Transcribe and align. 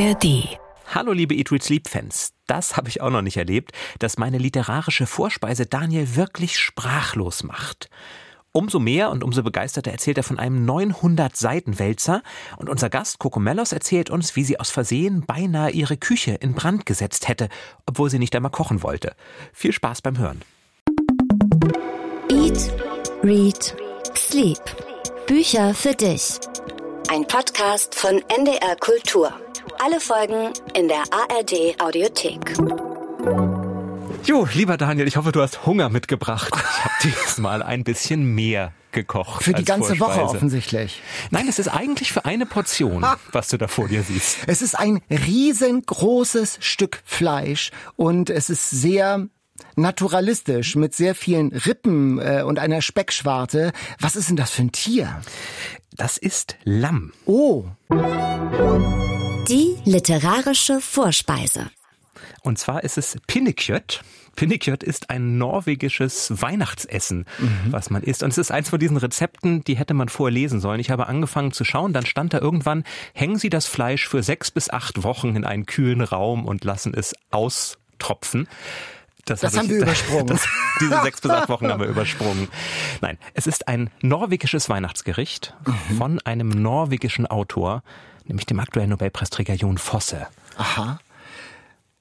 ARD. 0.00 0.58
Hallo 0.94 1.12
liebe 1.12 1.34
Eat 1.34 1.52
Read 1.52 1.62
Sleep 1.62 1.86
Fans. 1.86 2.32
Das 2.46 2.78
habe 2.78 2.88
ich 2.88 3.02
auch 3.02 3.10
noch 3.10 3.20
nicht 3.20 3.36
erlebt, 3.36 3.72
dass 3.98 4.16
meine 4.16 4.38
literarische 4.38 5.06
Vorspeise 5.06 5.66
Daniel 5.66 6.16
wirklich 6.16 6.58
sprachlos 6.58 7.42
macht. 7.42 7.90
Umso 8.50 8.78
mehr 8.78 9.10
und 9.10 9.22
umso 9.22 9.42
begeisterter 9.42 9.90
erzählt 9.90 10.16
er 10.16 10.22
von 10.22 10.38
einem 10.38 10.64
900 10.64 11.36
Seiten 11.36 11.78
Wälzer 11.78 12.22
und 12.56 12.70
unser 12.70 12.88
Gast 12.88 13.18
Cocomellos 13.18 13.72
erzählt 13.72 14.08
uns, 14.08 14.36
wie 14.36 14.44
sie 14.44 14.58
aus 14.58 14.70
Versehen 14.70 15.26
beinahe 15.26 15.70
ihre 15.70 15.98
Küche 15.98 16.32
in 16.32 16.54
Brand 16.54 16.86
gesetzt 16.86 17.28
hätte, 17.28 17.50
obwohl 17.84 18.08
sie 18.08 18.18
nicht 18.18 18.34
einmal 18.34 18.52
kochen 18.52 18.82
wollte. 18.82 19.14
Viel 19.52 19.72
Spaß 19.72 20.00
beim 20.00 20.16
Hören. 20.16 20.40
Eat, 22.30 22.72
Read, 23.22 23.76
Sleep. 24.16 24.60
Bücher 25.26 25.74
für 25.74 25.94
dich. 25.94 26.40
Ein 27.12 27.26
Podcast 27.26 27.96
von 27.96 28.22
NDR 28.28 28.76
Kultur. 28.76 29.32
Alle 29.84 29.98
Folgen 29.98 30.52
in 30.74 30.86
der 30.86 31.02
ARD 31.10 31.74
Audiothek. 31.82 32.56
Jo, 34.24 34.46
lieber 34.54 34.76
Daniel, 34.76 35.08
ich 35.08 35.16
hoffe, 35.16 35.32
du 35.32 35.42
hast 35.42 35.66
Hunger 35.66 35.88
mitgebracht. 35.88 36.54
Ich 36.54 36.84
habe 36.84 36.94
diesmal 37.02 37.62
ein 37.64 37.82
bisschen 37.82 38.32
mehr 38.36 38.72
gekocht. 38.92 39.42
Für 39.42 39.54
die 39.54 39.64
ganze 39.64 39.96
Vorspeise. 39.96 40.20
Woche 40.20 40.36
offensichtlich. 40.36 41.02
Nein, 41.32 41.48
es 41.48 41.58
ist 41.58 41.66
eigentlich 41.66 42.12
für 42.12 42.26
eine 42.26 42.46
Portion, 42.46 43.04
was 43.32 43.48
du 43.48 43.56
da 43.56 43.66
vor 43.66 43.88
dir 43.88 44.04
siehst. 44.04 44.38
Es 44.46 44.62
ist 44.62 44.78
ein 44.78 45.00
riesengroßes 45.10 46.58
Stück 46.60 47.02
Fleisch 47.04 47.72
und 47.96 48.30
es 48.30 48.50
ist 48.50 48.70
sehr 48.70 49.26
naturalistisch 49.76 50.76
mit 50.76 50.94
sehr 50.94 51.14
vielen 51.14 51.48
Rippen 51.52 52.18
äh, 52.18 52.42
und 52.42 52.58
einer 52.58 52.82
Speckschwarte. 52.82 53.72
Was 53.98 54.16
ist 54.16 54.28
denn 54.28 54.36
das 54.36 54.50
für 54.50 54.62
ein 54.62 54.72
Tier? 54.72 55.20
Das 55.96 56.16
ist 56.18 56.56
Lamm. 56.64 57.12
Oh, 57.26 57.64
Die 59.48 59.76
literarische 59.84 60.80
Vorspeise. 60.80 61.70
Und 62.42 62.58
zwar 62.58 62.84
ist 62.84 62.96
es 62.96 63.16
Pinnekjøtt. 63.26 64.02
Pinnekjøtt 64.36 64.82
ist 64.82 65.10
ein 65.10 65.36
norwegisches 65.36 66.40
Weihnachtsessen, 66.40 67.26
was 67.70 67.90
man 67.90 68.02
isst. 68.02 68.22
Und 68.22 68.30
es 68.30 68.38
ist 68.38 68.52
eins 68.52 68.70
von 68.70 68.78
diesen 68.78 68.96
Rezepten, 68.96 69.64
die 69.64 69.76
hätte 69.76 69.92
man 69.92 70.08
vorher 70.08 70.32
lesen 70.32 70.60
sollen. 70.60 70.80
Ich 70.80 70.90
habe 70.90 71.08
angefangen 71.08 71.52
zu 71.52 71.64
schauen, 71.64 71.92
dann 71.92 72.06
stand 72.06 72.32
da 72.32 72.38
irgendwann, 72.38 72.84
hängen 73.12 73.38
Sie 73.38 73.50
das 73.50 73.66
Fleisch 73.66 74.08
für 74.08 74.22
sechs 74.22 74.50
bis 74.50 74.70
acht 74.70 75.02
Wochen 75.02 75.34
in 75.36 75.44
einen 75.44 75.66
kühlen 75.66 76.00
Raum 76.00 76.46
und 76.46 76.64
lassen 76.64 76.94
es 76.94 77.14
austropfen. 77.30 78.48
Das 79.24 79.42
hab 79.42 79.52
haben 79.54 79.68
wir 79.68 79.78
übersprungen. 79.82 80.26
Das, 80.28 80.46
diese 80.80 81.02
sechs 81.02 81.20
bis 81.20 81.30
acht 81.30 81.48
Wochen 81.48 81.68
haben 81.68 81.80
wir 81.80 81.88
übersprungen. 81.88 82.48
Nein, 83.00 83.18
es 83.34 83.46
ist 83.46 83.68
ein 83.68 83.90
norwegisches 84.02 84.68
Weihnachtsgericht 84.68 85.54
Mhm. 85.66 85.96
von 85.98 86.20
einem 86.20 86.48
norwegischen 86.48 87.26
Autor, 87.26 87.82
nämlich 88.24 88.46
dem 88.46 88.60
aktuellen 88.60 88.90
Nobelpreisträger 88.90 89.54
Jon 89.54 89.78
Fosse. 89.78 90.26
aha. 90.56 90.98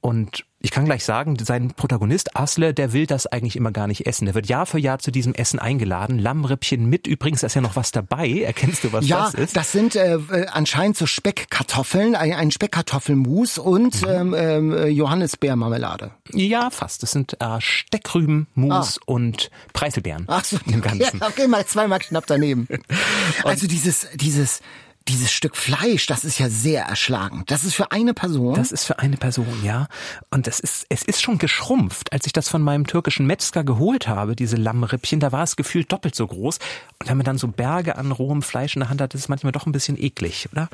Und 0.02 0.46
ich 0.62 0.72
kann 0.72 0.86
gleich 0.86 1.04
sagen, 1.04 1.38
sein 1.42 1.70
Protagonist 1.74 2.36
Asle, 2.38 2.74
der 2.74 2.94
will 2.94 3.06
das 3.06 3.28
eigentlich 3.28 3.56
immer 3.58 3.72
gar 3.72 3.88
nicht 3.88 4.06
essen. 4.08 4.26
Der 4.26 4.34
wird 4.36 4.48
Jahr 4.48 4.66
für 4.66 4.80
Jahr 4.80 5.00
zu 5.00 5.12
diesem 5.12 5.34
Essen 5.34 5.60
eingeladen. 5.60 6.20
Lammrippchen 6.20 6.86
mit. 6.86 7.06
Übrigens 7.08 7.42
da 7.42 7.48
ist 7.48 7.54
ja 7.56 7.62
noch 7.62 7.76
was 7.76 7.92
dabei. 7.92 8.30
Erkennst 8.42 8.84
du, 8.84 8.94
was 8.94 9.08
Ja, 9.08 9.30
das 9.32 9.54
ist? 9.56 9.72
sind 9.72 9.96
äh, 9.96 10.16
äh, 10.16 10.48
anscheinend 10.48 10.96
so 10.98 11.06
Speckkartoffeln, 11.06 12.16
ein, 12.16 12.34
ein 12.34 12.52
Speckkartoffelmus 12.52 13.58
und 13.58 14.02
Mhm. 14.02 14.08
ähm, 14.10 14.34
ähm, 14.38 14.74
äh, 14.74 14.88
Johannisbeermarmelade. 14.88 16.12
ja, 16.34 16.70
fast. 16.70 17.04
Das 17.04 17.12
sind 17.12 17.38
äh, 17.42 17.60
Steckrüben, 17.60 18.48
Mus 18.56 19.00
und 19.06 19.50
Preiselbeeren. 19.74 20.26
Ah. 20.28 20.38
Ach 20.40 20.46
so, 20.46 20.58
Im 20.66 20.82
Ganzen. 20.82 21.00
Ja, 21.22 21.28
okay, 21.28 21.48
mal 21.48 21.66
zweimal 21.66 22.00
knapp 22.00 22.26
daneben. 22.28 22.68
also 23.44 23.68
dieses, 23.68 24.08
dieses, 24.16 24.62
dieses 25.10 25.32
Stück 25.32 25.58
Fleisch, 25.58 26.06
das 26.06 26.24
ist 26.24 26.40
ja 26.40 26.50
sehr 26.50 26.84
erschlagend. 26.84 27.50
Das 27.52 27.64
ist 27.64 27.76
für 27.76 27.92
eine 27.92 28.14
Person. 28.14 28.54
Das 28.54 28.72
ist 28.72 28.86
für 28.86 29.00
eine 29.00 29.18
Person, 29.18 29.64
ja. 29.64 29.88
Und 30.30 30.48
das 30.48 30.60
ist, 30.60 30.86
es 30.90 31.04
ist 31.04 31.22
schon 31.22 31.38
geschrumpft. 31.38 32.14
Als 32.14 32.26
ich 32.26 32.34
das 32.34 32.48
von 32.48 32.62
meinem 32.62 32.88
türkischen 32.88 33.26
Metzger 33.26 33.64
geholt 33.64 34.08
habe, 34.08 34.36
diese 34.36 34.56
Lammrippchen, 34.56 35.20
da 35.20 35.32
war 35.32 35.44
es 35.44 35.56
gefühlt 35.56 35.92
doppelt 35.92 36.16
so 36.16 36.28
groß. 36.28 36.60
Und 37.00 37.10
wenn 37.10 37.18
man 37.18 37.26
dann 37.26 37.38
so 37.38 37.48
Berge 37.48 37.98
an 37.98 38.12
rohem 38.12 38.42
Fleisch 38.42 38.76
in 38.76 38.82
der 38.82 38.90
Hand 38.90 39.02
hat, 39.02 39.14
ist 39.14 39.22
es 39.22 39.30
manchmal 39.30 39.52
doch 39.52 39.66
ein 39.66 39.72
bisschen 39.72 40.02
eklig, 40.02 40.48
oder? 40.52 40.70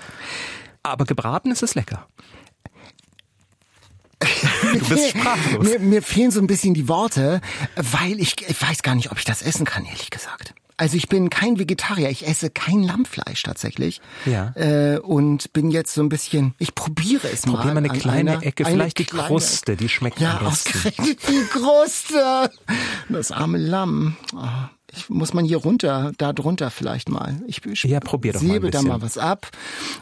Aber 0.84 1.06
gebraten 1.06 1.52
ist 1.52 1.64
es 1.64 1.76
lecker. 1.76 2.06
Du 4.74 4.90
bist 4.90 5.10
sprachlos. 5.10 5.66
Mir, 5.66 5.80
mir 5.80 6.02
fehlen 6.02 6.32
so 6.32 6.42
ein 6.42 6.48
bisschen 6.48 6.74
die 6.74 6.88
Worte, 6.88 7.40
weil 7.76 8.20
ich, 8.20 8.36
ich 8.48 8.62
weiß 8.62 8.82
gar 8.84 8.96
nicht, 8.96 9.12
ob 9.12 9.18
ich 9.18 9.24
das 9.24 9.42
essen 9.42 9.66
kann, 9.66 9.86
ehrlich 9.86 10.10
gesagt. 10.10 10.54
Also 10.78 10.98
ich 10.98 11.08
bin 11.08 11.30
kein 11.30 11.58
Vegetarier, 11.58 12.10
ich 12.10 12.28
esse 12.28 12.50
kein 12.50 12.84
Lammfleisch 12.84 13.44
tatsächlich. 13.44 14.02
Ja. 14.26 14.52
Äh, 14.56 15.00
und 15.00 15.54
bin 15.54 15.72
jetzt 15.72 15.94
so 15.94 16.02
ein 16.02 16.10
bisschen, 16.10 16.54
ich 16.60 16.76
probiere 16.76 17.30
es 17.32 17.46
mal. 17.46 17.54
Probier 17.58 17.74
mal 17.74 17.78
eine 17.78 17.90
kleine 17.98 18.32
einer- 18.34 18.44
Ecke, 18.46 18.66
eine 18.66 18.76
vielleicht 18.76 19.00
die 19.00 19.06
Kruste, 19.06 19.78
die 19.78 19.88
schmeckt 19.88 20.20
Ja, 20.20 20.38
am 20.40 20.46
besten. 20.50 20.70
ausgerechnet 20.78 21.20
die 21.30 21.46
Kruste. 21.50 22.52
Das 23.08 23.32
arme 23.32 23.58
Lamm. 23.58 24.18
Oh, 24.36 24.40
ich, 24.94 25.10
muss 25.10 25.34
man 25.34 25.46
hier 25.46 25.58
runter, 25.58 26.12
da 26.18 26.34
drunter 26.34 26.70
vielleicht 26.72 27.08
mal. 27.10 27.42
Ich 27.48 27.62
Ja, 27.84 28.00
probier 28.02 28.34
doch 28.34 28.42
mal 28.42 28.48
ein 28.48 28.54
säbe 28.54 28.70
da 28.72 28.80
bisschen. 28.80 28.88
mal 28.90 29.02
was 29.02 29.18
ab. 29.18 29.50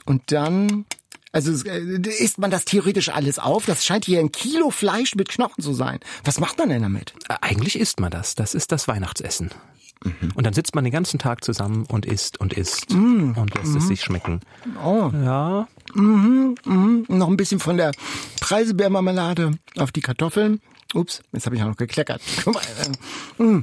Und 0.06 0.24
dann, 0.32 0.86
also 1.32 1.52
äh, 1.70 2.00
isst 2.20 2.40
man 2.40 2.50
das 2.50 2.66
theoretisch 2.66 3.10
alles 3.10 3.38
auf? 3.38 3.68
Das 3.68 3.86
scheint 3.86 4.06
hier 4.06 4.20
ein 4.20 4.32
Kilo 4.32 4.72
Fleisch 4.72 5.14
mit 5.16 5.30
Knochen 5.30 5.64
zu 5.64 5.74
sein. 5.74 6.00
Was 6.24 6.40
macht 6.40 6.58
man 6.58 6.70
denn 6.70 6.82
damit? 6.82 7.14
Äh, 7.30 7.36
Eigentlich 7.42 7.78
isst 7.78 8.00
man 8.00 8.10
das. 8.10 8.34
Das 8.34 8.56
ist 8.56 8.72
das 8.72 8.88
Weihnachtsessen. 8.88 9.52
Und 10.36 10.46
dann 10.46 10.54
sitzt 10.54 10.76
man 10.76 10.84
den 10.84 10.92
ganzen 10.92 11.18
Tag 11.18 11.44
zusammen 11.46 11.86
und 11.88 12.06
isst 12.06 12.40
und 12.40 12.52
isst 12.54 12.92
und 12.92 13.54
lässt 13.56 13.76
es 13.76 13.88
sich 13.88 14.02
schmecken. 14.02 14.42
Oh, 14.84 15.10
Ja, 15.14 15.68
noch 15.96 17.28
ein 17.28 17.38
bisschen 17.38 17.60
von 17.60 17.78
der 17.78 17.92
Preiselbeermarmelade 18.42 19.52
auf 19.78 19.92
die 19.94 20.02
Kartoffeln. 20.02 20.60
Ups, 20.94 21.22
jetzt 21.32 21.46
habe 21.46 21.56
ich 21.56 21.64
auch 21.64 21.68
noch 21.68 21.78
gekleckert. 21.78 22.22
Guck 22.44 22.54
mal, 22.56 22.62
äh, 23.40 23.62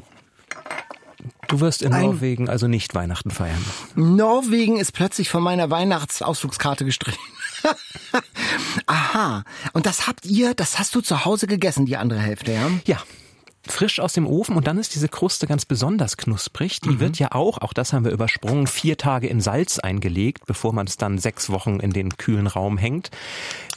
du 1.48 1.60
wirst 1.60 1.82
in 1.82 1.92
Ein- 1.92 2.06
Norwegen 2.06 2.48
also 2.48 2.66
nicht 2.68 2.94
Weihnachten 2.94 3.30
feiern. 3.30 3.62
Norwegen 3.94 4.78
ist 4.78 4.92
plötzlich 4.92 5.28
von 5.28 5.42
meiner 5.42 5.68
Weihnachtsausflugskarte 5.70 6.84
gestrichen. 6.86 7.20
Aha. 8.86 9.44
Und 9.74 9.86
das 9.86 10.06
habt 10.06 10.24
ihr, 10.26 10.54
das 10.54 10.78
hast 10.78 10.94
du 10.94 11.00
zu 11.02 11.24
Hause 11.24 11.46
gegessen, 11.46 11.84
die 11.86 11.96
andere 11.98 12.20
Hälfte, 12.20 12.52
ja? 12.52 12.70
Ja. 12.86 12.98
Frisch 13.66 14.00
aus 14.00 14.14
dem 14.14 14.26
Ofen 14.26 14.56
und 14.56 14.66
dann 14.66 14.78
ist 14.78 14.94
diese 14.94 15.08
Kruste 15.08 15.46
ganz 15.46 15.66
besonders 15.66 16.16
knusprig. 16.16 16.80
Die 16.80 16.98
wird 16.98 17.18
ja 17.18 17.32
auch, 17.32 17.58
auch 17.58 17.74
das 17.74 17.92
haben 17.92 18.06
wir 18.06 18.12
übersprungen, 18.12 18.66
vier 18.66 18.96
Tage 18.96 19.26
in 19.26 19.42
Salz 19.42 19.78
eingelegt, 19.78 20.46
bevor 20.46 20.72
man 20.72 20.86
es 20.86 20.96
dann 20.96 21.18
sechs 21.18 21.50
Wochen 21.50 21.78
in 21.78 21.92
den 21.92 22.16
kühlen 22.16 22.46
Raum 22.46 22.78
hängt. 22.78 23.10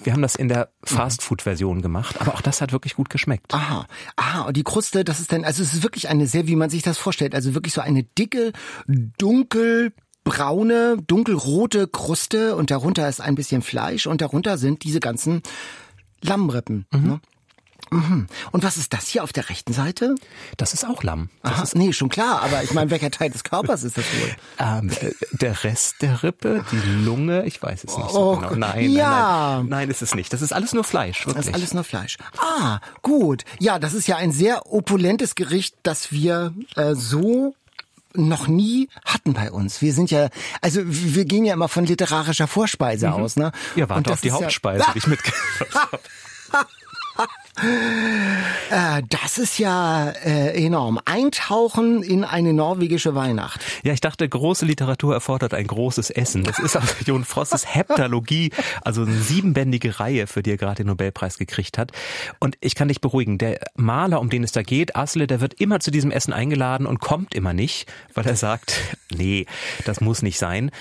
Wir 0.01 0.13
haben 0.13 0.21
das 0.21 0.35
in 0.35 0.47
der 0.47 0.69
Fastfood-Version 0.83 1.81
gemacht, 1.81 2.21
aber 2.21 2.33
auch 2.33 2.41
das 2.41 2.61
hat 2.61 2.71
wirklich 2.71 2.95
gut 2.95 3.09
geschmeckt. 3.09 3.53
Aha. 3.53 3.85
Aha, 4.15 4.43
und 4.43 4.55
die 4.55 4.63
Kruste, 4.63 5.03
das 5.03 5.19
ist 5.19 5.33
dann, 5.33 5.43
also 5.43 5.61
es 5.61 5.73
ist 5.73 5.83
wirklich 5.83 6.07
eine 6.07 6.27
sehr, 6.27 6.47
wie 6.47 6.55
man 6.55 6.69
sich 6.69 6.81
das 6.81 6.97
vorstellt, 6.97 7.35
also 7.35 7.53
wirklich 7.53 7.73
so 7.73 7.81
eine 7.81 8.03
dicke, 8.03 8.53
dunkelbraune, 8.87 10.97
dunkelrote 11.05 11.89
Kruste 11.89 12.55
und 12.55 12.71
darunter 12.71 13.09
ist 13.09 13.19
ein 13.19 13.35
bisschen 13.35 13.61
Fleisch 13.61 14.07
und 14.07 14.21
darunter 14.21 14.57
sind 14.57 14.85
diese 14.85 15.01
ganzen 15.01 15.43
Lammrippen. 16.21 16.85
Ne? 16.91 17.19
Mhm. 17.93 18.27
Und 18.51 18.63
was 18.63 18.77
ist 18.77 18.93
das 18.93 19.07
hier 19.07 19.23
auf 19.23 19.33
der 19.33 19.49
rechten 19.49 19.73
Seite? 19.73 20.15
Das 20.57 20.73
ist 20.73 20.85
auch 20.85 21.03
Lamm. 21.03 21.29
Das 21.43 21.51
Aha, 21.53 21.63
nee, 21.75 21.93
schon 21.93 22.09
klar, 22.09 22.41
aber 22.41 22.63
ich 22.63 22.73
meine, 22.73 22.89
welcher 22.91 23.11
Teil 23.11 23.29
des 23.29 23.43
Körpers 23.43 23.83
ist 23.83 23.97
das 23.97 24.05
wohl? 24.05 24.35
Ähm, 24.59 24.89
äh, 25.01 25.11
der 25.31 25.63
Rest 25.63 26.01
der 26.01 26.23
Rippe, 26.23 26.63
die 26.71 26.77
Lunge, 27.05 27.45
ich 27.45 27.61
weiß 27.61 27.83
es 27.83 27.97
nicht 27.97 28.09
so 28.11 28.33
Oh 28.33 28.35
genau. 28.37 28.55
Nein, 28.55 28.91
ja. 28.91 29.09
nein, 29.09 29.59
nein, 29.61 29.69
nein, 29.69 29.89
ist 29.89 30.01
es 30.01 30.15
nicht. 30.15 30.31
Das 30.31 30.41
ist 30.41 30.53
alles 30.53 30.73
nur 30.73 30.83
Fleisch, 30.83 31.19
Das 31.25 31.27
wirklich. 31.35 31.47
ist 31.47 31.53
alles 31.53 31.73
nur 31.73 31.83
Fleisch. 31.83 32.17
Ah, 32.37 32.79
gut. 33.01 33.43
Ja, 33.59 33.79
das 33.79 33.93
ist 33.93 34.07
ja 34.07 34.15
ein 34.17 34.31
sehr 34.31 34.71
opulentes 34.71 35.35
Gericht, 35.35 35.75
das 35.83 36.11
wir 36.11 36.53
äh, 36.75 36.93
so 36.95 37.55
noch 38.15 38.47
nie 38.47 38.89
hatten 39.05 39.33
bei 39.33 39.51
uns. 39.51 39.81
Wir 39.81 39.91
sind 39.93 40.11
ja, 40.11 40.29
also 40.61 40.81
wir 40.85 41.25
gehen 41.25 41.45
ja 41.45 41.53
immer 41.55 41.67
von 41.67 41.85
literarischer 41.85 42.47
Vorspeise 42.47 43.11
aus, 43.11 43.35
ne? 43.37 43.51
Ja, 43.75 43.89
warte 43.89 44.03
das 44.03 44.13
auf 44.13 44.21
die 44.21 44.27
ist 44.27 44.33
ja- 44.35 44.41
Hauptspeise, 44.41 44.85
die 44.93 44.97
ich 44.99 45.07
mitgebracht 45.13 45.73
habe. 45.73 45.99
Äh, 48.71 49.03
das 49.07 49.37
ist 49.37 49.59
ja 49.59 50.09
äh, 50.09 50.65
enorm. 50.65 50.99
Eintauchen 51.05 52.01
in 52.01 52.23
eine 52.23 52.53
norwegische 52.53 53.13
Weihnacht. 53.13 53.61
Ja, 53.83 53.93
ich 53.93 54.01
dachte, 54.01 54.27
große 54.27 54.65
Literatur 54.65 55.13
erfordert 55.13 55.53
ein 55.53 55.67
großes 55.67 56.09
Essen. 56.09 56.43
Das 56.43 56.57
ist 56.57 56.75
aus 56.75 56.95
Jon 57.05 57.23
Frostes 57.23 57.75
Heptalogie, 57.75 58.51
also 58.81 59.03
eine 59.03 59.13
siebenbändige 59.13 59.99
Reihe, 59.99 60.25
für 60.25 60.41
die 60.41 60.51
er 60.51 60.57
gerade 60.57 60.77
den 60.77 60.87
Nobelpreis 60.87 61.37
gekriegt 61.37 61.77
hat. 61.77 61.91
Und 62.39 62.57
ich 62.61 62.73
kann 62.73 62.87
dich 62.87 63.01
beruhigen, 63.01 63.37
der 63.37 63.59
Maler, 63.75 64.19
um 64.19 64.29
den 64.29 64.43
es 64.43 64.51
da 64.51 64.63
geht, 64.63 64.95
Asle, 64.95 65.27
der 65.27 65.39
wird 65.39 65.53
immer 65.53 65.79
zu 65.79 65.91
diesem 65.91 66.09
Essen 66.09 66.33
eingeladen 66.33 66.87
und 66.87 66.99
kommt 66.99 67.35
immer 67.35 67.53
nicht, 67.53 67.91
weil 68.15 68.25
er 68.25 68.35
sagt, 68.35 68.79
nee, 69.13 69.45
das 69.85 70.01
muss 70.01 70.23
nicht 70.23 70.39
sein. 70.39 70.71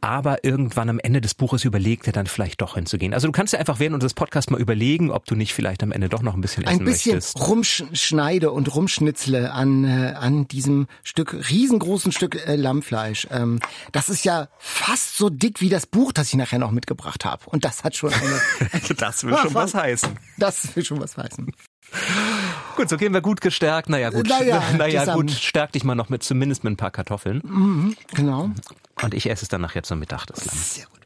Aber 0.00 0.44
irgendwann 0.44 0.88
am 0.88 0.98
Ende 0.98 1.20
des 1.20 1.34
Buches 1.34 1.64
überlegt 1.64 2.06
er 2.06 2.12
dann 2.12 2.26
vielleicht 2.26 2.60
doch 2.60 2.74
hinzugehen. 2.74 3.14
Also 3.14 3.26
du 3.26 3.32
kannst 3.32 3.52
ja 3.52 3.58
einfach 3.58 3.78
während 3.78 3.94
unseres 3.94 4.14
Podcasts 4.14 4.50
mal 4.50 4.60
überlegen, 4.60 5.10
ob 5.10 5.26
du 5.26 5.34
nicht 5.34 5.54
vielleicht 5.54 5.82
am 5.82 5.92
Ende 5.92 6.08
doch 6.08 6.22
noch 6.22 6.34
ein 6.34 6.40
bisschen 6.40 6.64
essen 6.64 6.80
ein 6.80 6.84
bisschen 6.84 7.14
möchtest. 7.14 7.40
rumschneide 7.48 8.50
und 8.50 8.74
rumschnitzle 8.74 9.52
an 9.52 9.84
äh, 9.84 10.14
an 10.16 10.48
diesem 10.48 10.86
Stück 11.02 11.34
riesengroßen 11.50 12.12
Stück 12.12 12.46
äh, 12.46 12.56
Lammfleisch. 12.56 13.26
Ähm, 13.30 13.60
das 13.92 14.08
ist 14.08 14.24
ja 14.24 14.48
fast 14.58 15.16
so 15.16 15.30
dick 15.30 15.60
wie 15.60 15.68
das 15.68 15.86
Buch, 15.86 16.12
das 16.12 16.28
ich 16.28 16.34
nachher 16.34 16.58
noch 16.58 16.70
mitgebracht 16.70 17.24
habe. 17.24 17.44
Und 17.46 17.64
das 17.64 17.84
hat 17.84 17.96
schon 17.96 18.12
eine. 18.12 18.40
das 18.96 19.24
will 19.24 19.36
schon 19.42 19.54
was 19.54 19.74
heißen. 19.74 20.18
Das 20.38 20.74
will 20.76 20.84
schon 20.84 21.00
was 21.00 21.16
heißen. 21.16 21.52
Gut, 22.76 22.88
so 22.88 22.96
gehen 22.96 23.12
wir 23.14 23.20
gut 23.22 23.40
gestärkt. 23.40 23.88
Naja, 23.88 24.10
gut. 24.10 24.28
Naja, 24.28 24.62
naja 24.76 25.14
gut, 25.14 25.30
stärk 25.30 25.72
dich 25.72 25.84
mal 25.84 25.94
noch 25.94 26.08
mit 26.08 26.22
zumindest 26.22 26.62
mit 26.64 26.74
ein 26.74 26.76
paar 26.76 26.90
Kartoffeln. 26.90 27.40
Mhm, 27.44 27.96
genau. 28.14 28.50
Und 29.02 29.14
ich 29.14 29.30
esse 29.30 29.44
es 29.44 29.48
dann 29.48 29.60
nachher 29.60 29.82
zum 29.82 29.98
Mittag, 29.98 30.26
das 30.26 30.44
Lamm. 30.44 30.56
Sehr 30.56 30.86
gut. 30.86 31.00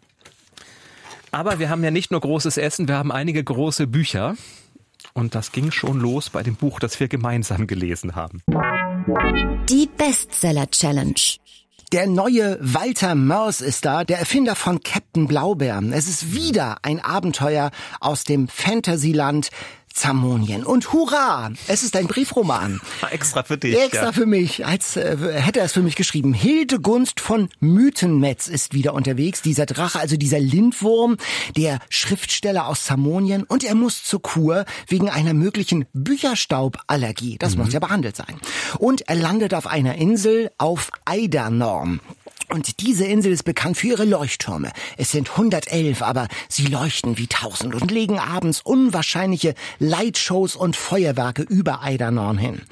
Aber 1.33 1.59
wir 1.59 1.71
haben 1.71 1.85
ja 1.85 1.91
nicht 1.91 2.11
nur 2.11 2.21
großes 2.21 2.57
Essen, 2.57 2.89
wir 2.89 2.97
haben 2.97 3.13
einige 3.13 3.43
große 3.43 3.87
Bücher. 3.87 4.35
Und 5.13 5.35
das 5.35 5.53
ging 5.53 5.71
schon 5.71 5.99
los 5.99 6.31
bei 6.31 6.43
dem 6.43 6.57
Buch, 6.57 6.79
das 6.79 7.01
wir 7.01 7.09
gemeinsam 7.09 7.67
gelesen 7.67 8.15
haben. 8.15 8.43
Die 9.69 9.89
Bestseller 9.97 10.71
Challenge. 10.71 11.15
Der 11.93 12.07
neue 12.07 12.57
Walter 12.61 13.17
Mörs 13.17 13.61
ist 13.61 13.85
da, 13.85 14.05
der 14.05 14.21
Erfinder 14.21 14.55
von 14.55 14.81
Captain 14.81 15.27
Blaubeer. 15.27 15.83
Es 15.91 16.07
ist 16.07 16.33
wieder 16.33 16.77
ein 16.83 17.01
Abenteuer 17.01 17.73
aus 17.99 18.23
dem 18.23 18.47
Fantasyland 18.47 19.51
Zamonien. 19.93 20.65
Und 20.65 20.93
hurra, 20.93 21.51
es 21.67 21.83
ist 21.83 21.97
ein 21.97 22.07
Briefroman. 22.07 22.81
Extra 23.11 23.43
für 23.43 23.59
dich. 23.59 23.79
Extra 23.79 24.07
ja. 24.07 24.13
für 24.13 24.27
mich, 24.27 24.65
als 24.65 24.97
äh, 24.97 25.17
hätte 25.35 25.61
er 25.61 25.67
es 25.67 25.73
für 25.73 25.83
mich 25.83 25.97
geschrieben. 25.97 26.33
Hildegunst 26.33 27.21
von 27.21 27.49
Mythenmetz 27.61 28.47
ist 28.47 28.73
wieder 28.73 28.95
unterwegs. 28.95 29.43
Dieser 29.43 29.67
Drache, 29.67 29.99
also 29.99 30.17
dieser 30.17 30.41
Lindwurm, 30.41 31.17
der 31.57 31.81
Schriftsteller 31.89 32.67
aus 32.67 32.85
Zamonien. 32.85 33.45
Und 33.45 33.65
er 33.65 33.75
muss 33.75 34.05
zur 34.05 34.23
Kur 34.23 34.65
wegen 34.87 35.11
einer 35.11 35.35
möglichen 35.35 35.87
Bücherstauballergie. 35.93 37.37
Das 37.39 37.57
mhm. 37.57 37.65
muss 37.65 37.73
ja 37.73 37.81
behandelt 37.81 38.17
sein. 38.17 38.41
Und 38.79 39.09
er 39.09 39.17
landet 39.17 39.55
auf 39.55 39.67
einer 39.67 39.97
Insel 39.97 40.51
auf 40.59 40.91
Eidernorm. 41.05 42.01
Und 42.53 42.81
diese 42.81 43.05
Insel 43.05 43.33
ist 43.33 43.45
bekannt 43.45 43.77
für 43.77 43.89
ihre 43.89 44.05
Leuchttürme. 44.05 44.73
Es 44.97 45.13
sind 45.13 45.31
111, 45.31 46.03
aber 46.03 46.27
sie 46.49 46.67
leuchten 46.67 47.17
wie 47.17 47.29
tausend 47.29 47.75
und 47.77 47.91
legen 47.93 48.19
abends 48.19 48.61
unwahrscheinliche 48.61 49.55
Lightshows 49.79 50.57
und 50.57 50.75
Feuerwerke 50.75 51.43
über 51.43 51.83
Eidernorn 51.83 52.39
hin. 52.39 52.63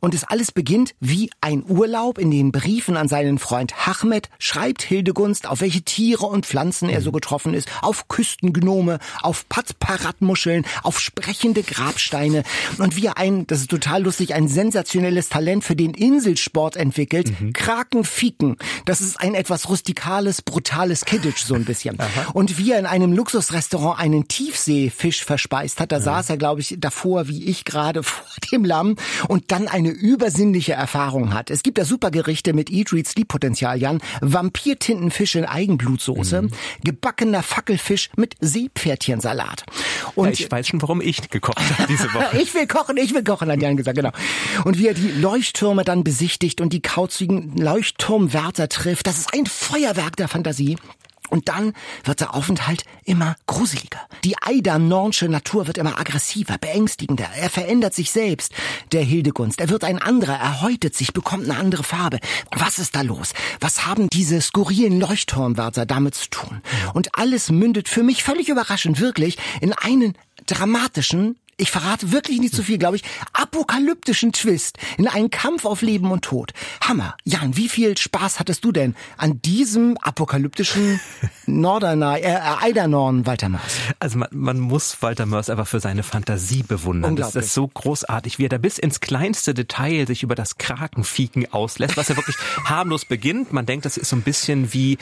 Und 0.00 0.14
es 0.14 0.24
alles 0.24 0.50
beginnt 0.50 0.94
wie 0.98 1.30
ein 1.40 1.62
Urlaub. 1.68 2.18
In 2.18 2.32
den 2.32 2.50
Briefen 2.50 2.96
an 2.96 3.06
seinen 3.06 3.38
Freund 3.38 3.86
Hachmet 3.86 4.28
schreibt 4.38 4.82
Hildegunst, 4.82 5.46
auf 5.46 5.60
welche 5.60 5.82
Tiere 5.82 6.26
und 6.26 6.44
Pflanzen 6.46 6.88
er 6.88 7.00
so 7.00 7.12
getroffen 7.12 7.54
ist, 7.54 7.68
auf 7.82 8.08
Küstengnome, 8.08 8.98
auf 9.22 9.48
Patparatmuscheln, 9.48 10.66
auf 10.82 10.98
sprechende 10.98 11.62
Grabsteine 11.62 12.42
und 12.78 12.96
wie 12.96 13.06
er 13.06 13.16
ein, 13.16 13.46
das 13.46 13.60
ist 13.60 13.70
total 13.70 14.02
lustig, 14.02 14.34
ein 14.34 14.48
sensationelles 14.48 15.28
Talent 15.28 15.62
für 15.62 15.76
den 15.76 15.94
Inselsport 15.94 16.76
entwickelt, 16.76 17.40
mhm. 17.40 17.52
Krakenfiken. 17.52 18.56
Das 18.86 19.00
ist 19.00 19.19
ein 19.20 19.34
etwas 19.34 19.68
rustikales, 19.68 20.42
brutales 20.42 21.04
Kidditch 21.04 21.44
so 21.44 21.54
ein 21.54 21.64
bisschen. 21.64 21.98
Und 22.32 22.58
wie 22.58 22.72
er 22.72 22.78
in 22.78 22.86
einem 22.86 23.12
Luxusrestaurant 23.12 23.98
einen 23.98 24.28
Tiefseefisch 24.28 25.24
verspeist 25.24 25.80
hat, 25.80 25.92
da 25.92 25.96
ja. 25.96 26.02
saß 26.02 26.30
er, 26.30 26.36
glaube 26.36 26.60
ich, 26.60 26.76
davor, 26.78 27.28
wie 27.28 27.44
ich 27.44 27.64
gerade 27.64 28.02
vor 28.02 28.26
dem 28.52 28.64
Lamm 28.64 28.96
und 29.28 29.52
dann 29.52 29.68
eine 29.68 29.90
übersinnliche 29.90 30.72
Erfahrung 30.72 31.34
hat. 31.34 31.50
Es 31.50 31.62
gibt 31.62 31.78
da 31.78 31.84
super 31.84 32.10
Gerichte 32.10 32.52
mit 32.52 32.70
Eat, 32.70 32.92
Read, 32.92 33.06
Sleep 33.06 33.28
Potenzial, 33.28 33.80
Jan. 33.80 34.00
Vampirtintenfisch 34.20 35.34
in 35.34 35.44
Eigenblutsoße, 35.44 36.42
mhm. 36.42 36.50
gebackener 36.84 37.42
Fackelfisch 37.42 38.10
mit 38.16 38.34
Seepferdchensalat. 38.40 39.64
Und 40.14 40.38
ja, 40.38 40.46
ich 40.46 40.50
weiß 40.50 40.68
schon, 40.68 40.82
warum 40.82 41.00
ich 41.00 41.30
gekocht 41.30 41.58
habe 41.58 41.86
diese 41.88 42.04
Woche. 42.14 42.38
ich 42.38 42.54
will 42.54 42.66
kochen, 42.66 42.96
ich 42.96 43.14
will 43.14 43.24
kochen, 43.24 43.50
hat 43.50 43.60
Jan 43.60 43.76
gesagt, 43.76 43.96
genau. 43.96 44.10
Und 44.64 44.78
wie 44.78 44.88
er 44.88 44.94
die 44.94 45.10
Leuchttürme 45.10 45.84
dann 45.84 46.04
besichtigt 46.04 46.60
und 46.60 46.72
die 46.72 46.80
kauzigen 46.80 47.56
Leuchtturmwärter 47.56 48.68
trifft, 48.68 49.06
das 49.10 49.18
ist 49.18 49.34
ein 49.34 49.46
Feuerwerk 49.46 50.14
der 50.14 50.28
Fantasie. 50.28 50.76
Und 51.30 51.48
dann 51.48 51.72
wird 52.04 52.20
der 52.20 52.34
Aufenthalt 52.34 52.84
immer 53.04 53.36
gruseliger. 53.46 54.00
Die 54.22 54.36
Eidernornsche 54.40 55.28
Natur 55.28 55.66
wird 55.66 55.78
immer 55.78 55.98
aggressiver, 55.98 56.58
beängstigender. 56.58 57.28
Er 57.36 57.50
verändert 57.50 57.92
sich 57.92 58.12
selbst, 58.12 58.52
der 58.92 59.02
Hildegunst. 59.02 59.60
Er 59.60 59.68
wird 59.68 59.82
ein 59.82 60.00
anderer, 60.00 60.34
er 60.34 60.62
häutet 60.62 60.94
sich, 60.94 61.12
bekommt 61.12 61.44
eine 61.44 61.58
andere 61.58 61.82
Farbe. 61.82 62.20
Was 62.52 62.78
ist 62.78 62.94
da 62.94 63.02
los? 63.02 63.32
Was 63.58 63.84
haben 63.84 64.08
diese 64.10 64.40
skurrilen 64.40 65.00
Leuchtturmwärter 65.00 65.86
damit 65.86 66.14
zu 66.14 66.30
tun? 66.30 66.62
Und 66.94 67.18
alles 67.18 67.50
mündet 67.50 67.88
für 67.88 68.04
mich 68.04 68.22
völlig 68.22 68.48
überraschend 68.48 69.00
wirklich 69.00 69.38
in 69.60 69.72
einen 69.72 70.14
dramatischen, 70.46 71.36
ich 71.60 71.70
verrate 71.70 72.12
wirklich 72.12 72.40
nicht 72.40 72.54
zu 72.54 72.62
viel, 72.62 72.78
glaube 72.78 72.96
ich, 72.96 73.04
apokalyptischen 73.32 74.32
Twist 74.32 74.78
in 74.96 75.06
einen 75.06 75.30
Kampf 75.30 75.64
auf 75.64 75.82
Leben 75.82 76.10
und 76.10 76.22
Tod. 76.22 76.52
Hammer. 76.80 77.16
Jan, 77.24 77.56
wie 77.56 77.68
viel 77.68 77.96
Spaß 77.96 78.40
hattest 78.40 78.64
du 78.64 78.72
denn 78.72 78.94
an 79.16 79.42
diesem 79.42 79.96
apokalyptischen 79.98 81.00
Norderney, 81.46 82.20
äh, 82.20 82.32
äh, 82.32 82.38
Eidernorn 82.62 83.26
Walter 83.26 83.48
Mörs? 83.48 83.62
Also 83.98 84.18
man, 84.18 84.28
man 84.32 84.58
muss 84.58 85.02
Walter 85.02 85.26
Mörs 85.26 85.50
einfach 85.50 85.66
für 85.66 85.80
seine 85.80 86.02
Fantasie 86.02 86.62
bewundern. 86.62 87.16
Das 87.16 87.36
ist 87.36 87.52
so 87.52 87.68
großartig, 87.68 88.38
wie 88.38 88.46
er 88.46 88.48
da 88.48 88.58
bis 88.58 88.78
ins 88.78 89.00
kleinste 89.00 89.52
Detail 89.52 90.06
sich 90.06 90.22
über 90.22 90.34
das 90.34 90.56
Krakenfieken 90.56 91.52
auslässt, 91.52 91.96
was 91.96 92.08
ja 92.08 92.16
wirklich 92.16 92.36
harmlos 92.64 93.04
beginnt. 93.04 93.52
Man 93.52 93.66
denkt, 93.66 93.84
das 93.84 93.96
ist 93.96 94.08
so 94.08 94.16
ein 94.16 94.22
bisschen 94.22 94.72
wie 94.72 94.96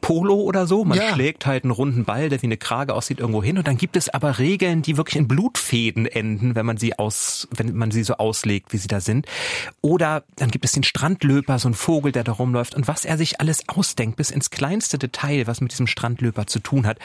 Polo 0.00 0.36
oder 0.36 0.66
so. 0.66 0.84
Man 0.84 0.98
ja. 0.98 1.12
schlägt 1.12 1.44
halt 1.44 1.64
einen 1.64 1.70
runden 1.70 2.04
Ball, 2.04 2.30
der 2.30 2.40
wie 2.40 2.46
eine 2.46 2.56
Krage 2.56 2.94
aussieht, 2.94 3.20
irgendwo 3.20 3.42
hin. 3.42 3.58
Und 3.58 3.66
dann 3.66 3.76
gibt 3.76 3.96
es 3.96 4.08
aber 4.08 4.38
Regeln, 4.38 4.82
die 4.82 4.96
wirklich 4.96 5.16
in 5.16 5.28
Blutfäden 5.28 5.97
Fäden 5.98 6.06
enden, 6.06 6.54
wenn 6.54 6.66
man 6.66 6.76
sie 6.76 6.98
aus, 6.98 7.48
wenn 7.50 7.74
man 7.76 7.90
sie 7.90 8.02
so 8.02 8.14
auslegt, 8.14 8.72
wie 8.72 8.78
sie 8.78 8.88
da 8.88 9.00
sind. 9.00 9.26
Oder 9.80 10.24
dann 10.36 10.50
gibt 10.50 10.64
es 10.64 10.72
den 10.72 10.82
Strandlöper, 10.82 11.58
so 11.58 11.68
ein 11.68 11.74
Vogel, 11.74 12.12
der 12.12 12.24
da 12.24 12.32
rumläuft 12.32 12.74
und 12.74 12.88
was 12.88 13.04
er 13.04 13.18
sich 13.18 13.40
alles 13.40 13.68
ausdenkt, 13.68 14.16
bis 14.16 14.30
ins 14.30 14.50
kleinste 14.50 14.98
Detail, 14.98 15.46
was 15.46 15.60
mit 15.60 15.72
diesem 15.72 15.86
Strandlöper 15.86 16.46
zu 16.46 16.60
tun 16.60 16.86
hat. 16.86 16.98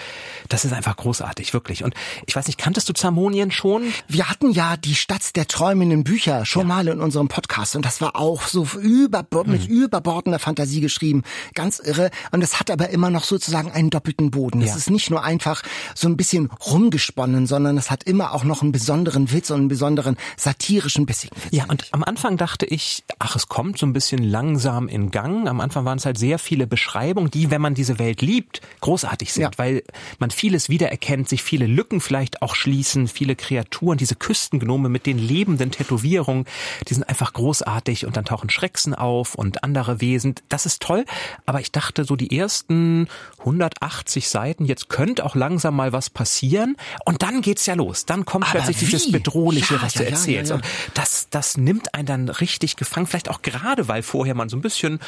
Das 0.49 0.65
ist 0.65 0.73
einfach 0.73 0.95
großartig, 0.95 1.53
wirklich. 1.53 1.83
Und 1.83 1.93
ich 2.25 2.35
weiß 2.35 2.47
nicht, 2.47 2.59
kanntest 2.59 2.89
du 2.89 2.93
Zamonien 2.93 3.51
schon? 3.51 3.83
Wir 4.07 4.29
hatten 4.29 4.51
ja 4.51 4.77
die 4.77 4.95
Stadt 4.95 5.35
der 5.35 5.47
träumenden 5.47 6.03
Bücher 6.03 6.45
schon 6.45 6.67
ja. 6.67 6.75
mal 6.75 6.87
in 6.87 6.99
unserem 6.99 7.27
Podcast 7.27 7.75
und 7.75 7.85
das 7.85 8.01
war 8.01 8.15
auch 8.15 8.43
so 8.43 8.67
über, 8.79 9.25
mit 9.45 9.69
mhm. 9.69 9.75
überbordender 9.75 10.39
Fantasie 10.39 10.81
geschrieben. 10.81 11.23
Ganz 11.53 11.79
irre. 11.79 12.09
Und 12.31 12.43
es 12.43 12.59
hat 12.59 12.69
aber 12.69 12.89
immer 12.89 13.09
noch 13.09 13.23
sozusagen 13.23 13.71
einen 13.71 13.89
doppelten 13.89 14.31
Boden. 14.31 14.61
Es 14.61 14.69
ja. 14.69 14.75
ist 14.75 14.89
nicht 14.89 15.09
nur 15.09 15.23
einfach 15.23 15.61
so 15.95 16.07
ein 16.07 16.17
bisschen 16.17 16.47
rumgesponnen, 16.47 17.47
sondern 17.47 17.77
es 17.77 17.89
hat 17.89 18.03
immer 18.03 18.33
auch 18.33 18.43
noch 18.43 18.61
einen 18.61 18.71
besonderen 18.73 19.31
Witz 19.31 19.49
und 19.51 19.59
einen 19.59 19.67
besonderen 19.69 20.17
satirischen 20.35 21.05
bissigen 21.05 21.37
Witz. 21.37 21.53
Ja, 21.53 21.65
und 21.69 21.87
am 21.91 22.03
Anfang 22.03 22.35
dachte 22.35 22.65
ich, 22.65 23.05
ach, 23.19 23.37
es 23.37 23.47
kommt 23.47 23.77
so 23.77 23.85
ein 23.85 23.93
bisschen 23.93 24.21
langsam 24.21 24.89
in 24.89 25.11
Gang. 25.11 25.47
Am 25.47 25.61
Anfang 25.61 25.85
waren 25.85 25.97
es 25.97 26.05
halt 26.05 26.17
sehr 26.17 26.39
viele 26.39 26.67
Beschreibungen, 26.67 27.31
die, 27.31 27.49
wenn 27.51 27.61
man 27.61 27.75
diese 27.75 27.99
Welt 27.99 28.21
liebt, 28.21 28.59
großartig 28.81 29.31
sind, 29.31 29.43
ja. 29.43 29.51
weil 29.55 29.83
man 30.19 30.31
vieles 30.31 30.67
wiedererkennt, 30.67 31.29
sich 31.29 31.41
viele 31.41 31.67
Lücken 31.67 32.01
vielleicht 32.01 32.41
auch 32.41 32.55
schließen, 32.55 33.07
viele 33.07 33.37
Kreaturen, 33.37 33.97
diese 33.97 34.15
Küstengnome 34.15 34.89
mit 34.89 35.05
den 35.05 35.17
lebenden 35.17 35.71
Tätowierungen, 35.71 36.45
die 36.89 36.93
sind 36.93 37.07
einfach 37.07 37.31
großartig 37.31 38.05
und 38.05 38.17
dann 38.17 38.25
tauchen 38.25 38.49
Schrecksen 38.49 38.93
auf 38.93 39.35
und 39.35 39.63
andere 39.63 40.01
Wesen. 40.01 40.35
Das 40.49 40.65
ist 40.65 40.81
toll, 40.81 41.05
aber 41.45 41.61
ich 41.61 41.71
dachte 41.71 42.03
so 42.03 42.15
die 42.15 42.37
ersten 42.37 43.07
180 43.39 44.27
Seiten, 44.27 44.65
jetzt 44.65 44.89
könnte 44.89 45.25
auch 45.25 45.35
langsam 45.35 45.75
mal 45.75 45.93
was 45.93 46.09
passieren 46.09 46.75
und 47.05 47.21
dann 47.21 47.41
geht's 47.41 47.65
ja 47.65 47.75
los. 47.75 48.05
Dann 48.05 48.25
kommt 48.25 48.49
aber 48.49 48.62
plötzlich 48.65 48.89
dieses 48.89 49.11
Bedrohliche, 49.11 49.75
ja, 49.75 49.81
was 49.81 49.93
du 49.93 50.03
ja, 50.03 50.09
erzählst. 50.09 50.49
Ja, 50.49 50.55
und 50.55 50.65
das, 50.93 51.27
das 51.29 51.57
nimmt 51.57 51.93
einen 51.93 52.05
dann 52.05 52.29
richtig 52.29 52.75
gefangen. 52.75 53.07
Vielleicht 53.07 53.29
auch 53.29 53.41
gerade, 53.41 53.87
weil 53.87 54.03
vorher 54.03 54.35
man 54.35 54.49
so 54.49 54.57
ein 54.57 54.61
bisschen 54.61 54.99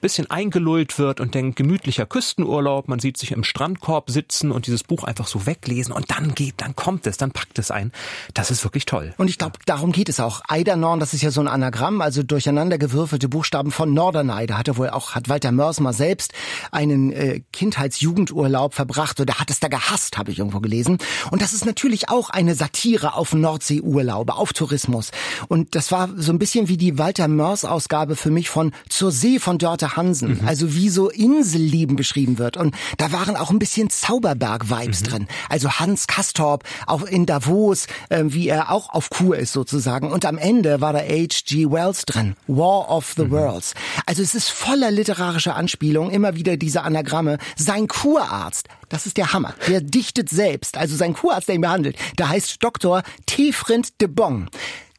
bisschen 0.00 0.30
eingelullt 0.30 0.98
wird 0.98 1.20
und 1.20 1.34
denkt, 1.34 1.56
gemütlicher 1.56 2.06
Küstenurlaub, 2.06 2.88
man 2.88 2.98
sieht 2.98 3.16
sich 3.16 3.32
im 3.32 3.44
Strandkorb 3.44 4.10
sitzen 4.10 4.50
und 4.50 4.66
dieses 4.66 4.84
Buch 4.84 5.04
einfach 5.04 5.26
so 5.26 5.46
weglesen 5.46 5.92
und 5.92 6.10
dann 6.10 6.34
geht, 6.34 6.54
dann 6.58 6.76
kommt 6.76 7.06
es, 7.06 7.16
dann 7.16 7.30
packt 7.30 7.58
es 7.58 7.70
ein. 7.70 7.92
Das 8.34 8.50
ist 8.50 8.64
wirklich 8.64 8.86
toll. 8.86 9.14
Und 9.18 9.28
ich 9.28 9.38
glaube, 9.38 9.58
darum 9.66 9.92
geht 9.92 10.08
es 10.08 10.20
auch. 10.20 10.42
Eidernorn, 10.48 11.00
das 11.00 11.14
ist 11.14 11.22
ja 11.22 11.30
so 11.30 11.40
ein 11.40 11.48
Anagramm, 11.48 12.00
also 12.00 12.22
durcheinander 12.22 12.78
gewürfelte 12.78 13.28
Buchstaben 13.28 13.70
von 13.70 13.92
Norderney. 13.92 14.46
Da 14.46 14.58
hat 14.58 14.68
er 14.68 14.76
wohl 14.76 14.90
auch, 14.90 15.14
hat 15.14 15.28
Walter 15.28 15.52
Mörs 15.52 15.80
mal 15.80 15.92
selbst 15.92 16.32
einen 16.70 17.12
äh, 17.12 17.40
Kindheitsjugendurlaub 17.52 18.74
verbracht 18.74 19.20
oder 19.20 19.34
hat 19.34 19.50
es 19.50 19.60
da 19.60 19.68
gehasst, 19.68 20.18
habe 20.18 20.30
ich 20.30 20.38
irgendwo 20.38 20.60
gelesen. 20.60 20.98
Und 21.30 21.42
das 21.42 21.52
ist 21.52 21.66
natürlich 21.66 22.08
auch 22.08 22.30
eine 22.30 22.54
Satire 22.54 23.14
auf 23.14 23.32
Nordseeurlaube, 23.32 24.34
auf 24.34 24.52
Tourismus. 24.52 25.10
Und 25.48 25.74
das 25.74 25.90
war 25.92 26.08
so 26.16 26.32
ein 26.32 26.38
bisschen 26.38 26.68
wie 26.68 26.76
die 26.76 26.98
Walter 26.98 27.28
Mörs 27.28 27.64
Ausgabe 27.64 28.16
für 28.16 28.30
mich 28.30 28.48
von 28.48 28.72
Zur 28.88 29.12
See 29.12 29.38
von 29.38 29.58
Dörte 29.58 29.87
Hansen, 29.96 30.38
mhm. 30.40 30.48
also 30.48 30.74
wie 30.74 30.88
so 30.88 31.08
Inselleben 31.10 31.96
beschrieben 31.96 32.38
wird. 32.38 32.56
Und 32.56 32.74
da 32.96 33.12
waren 33.12 33.36
auch 33.36 33.50
ein 33.50 33.58
bisschen 33.58 33.90
Zauberberg-Vibes 33.90 35.02
mhm. 35.02 35.06
drin. 35.06 35.28
Also 35.48 35.70
Hans 35.72 36.06
Kastorp, 36.06 36.64
auch 36.86 37.02
in 37.02 37.26
Davos, 37.26 37.86
äh, 38.08 38.24
wie 38.26 38.48
er 38.48 38.70
auch 38.70 38.90
auf 38.90 39.10
Kur 39.10 39.36
ist 39.36 39.52
sozusagen. 39.52 40.10
Und 40.10 40.24
am 40.24 40.38
Ende 40.38 40.80
war 40.80 40.92
da 40.92 41.00
H.G. 41.00 41.70
Wells 41.70 42.04
drin, 42.04 42.36
War 42.46 42.90
of 42.90 43.14
the 43.16 43.24
mhm. 43.24 43.30
Worlds. 43.30 43.74
Also 44.06 44.22
es 44.22 44.34
ist 44.34 44.48
voller 44.48 44.90
literarischer 44.90 45.56
Anspielung, 45.56 46.10
immer 46.10 46.34
wieder 46.34 46.56
diese 46.56 46.82
Anagramme. 46.82 47.38
Sein 47.56 47.88
Kurarzt, 47.88 48.68
das 48.88 49.06
ist 49.06 49.16
der 49.16 49.32
Hammer. 49.32 49.54
Der 49.68 49.80
dichtet 49.80 50.28
selbst. 50.28 50.76
Also 50.76 50.96
sein 50.96 51.14
Kurarzt, 51.14 51.48
der 51.48 51.56
ihn 51.56 51.60
behandelt, 51.60 51.96
der 52.18 52.28
heißt 52.28 52.62
Dr. 52.62 53.02
Tefrind 53.26 54.00
de 54.00 54.08
Bong. 54.08 54.48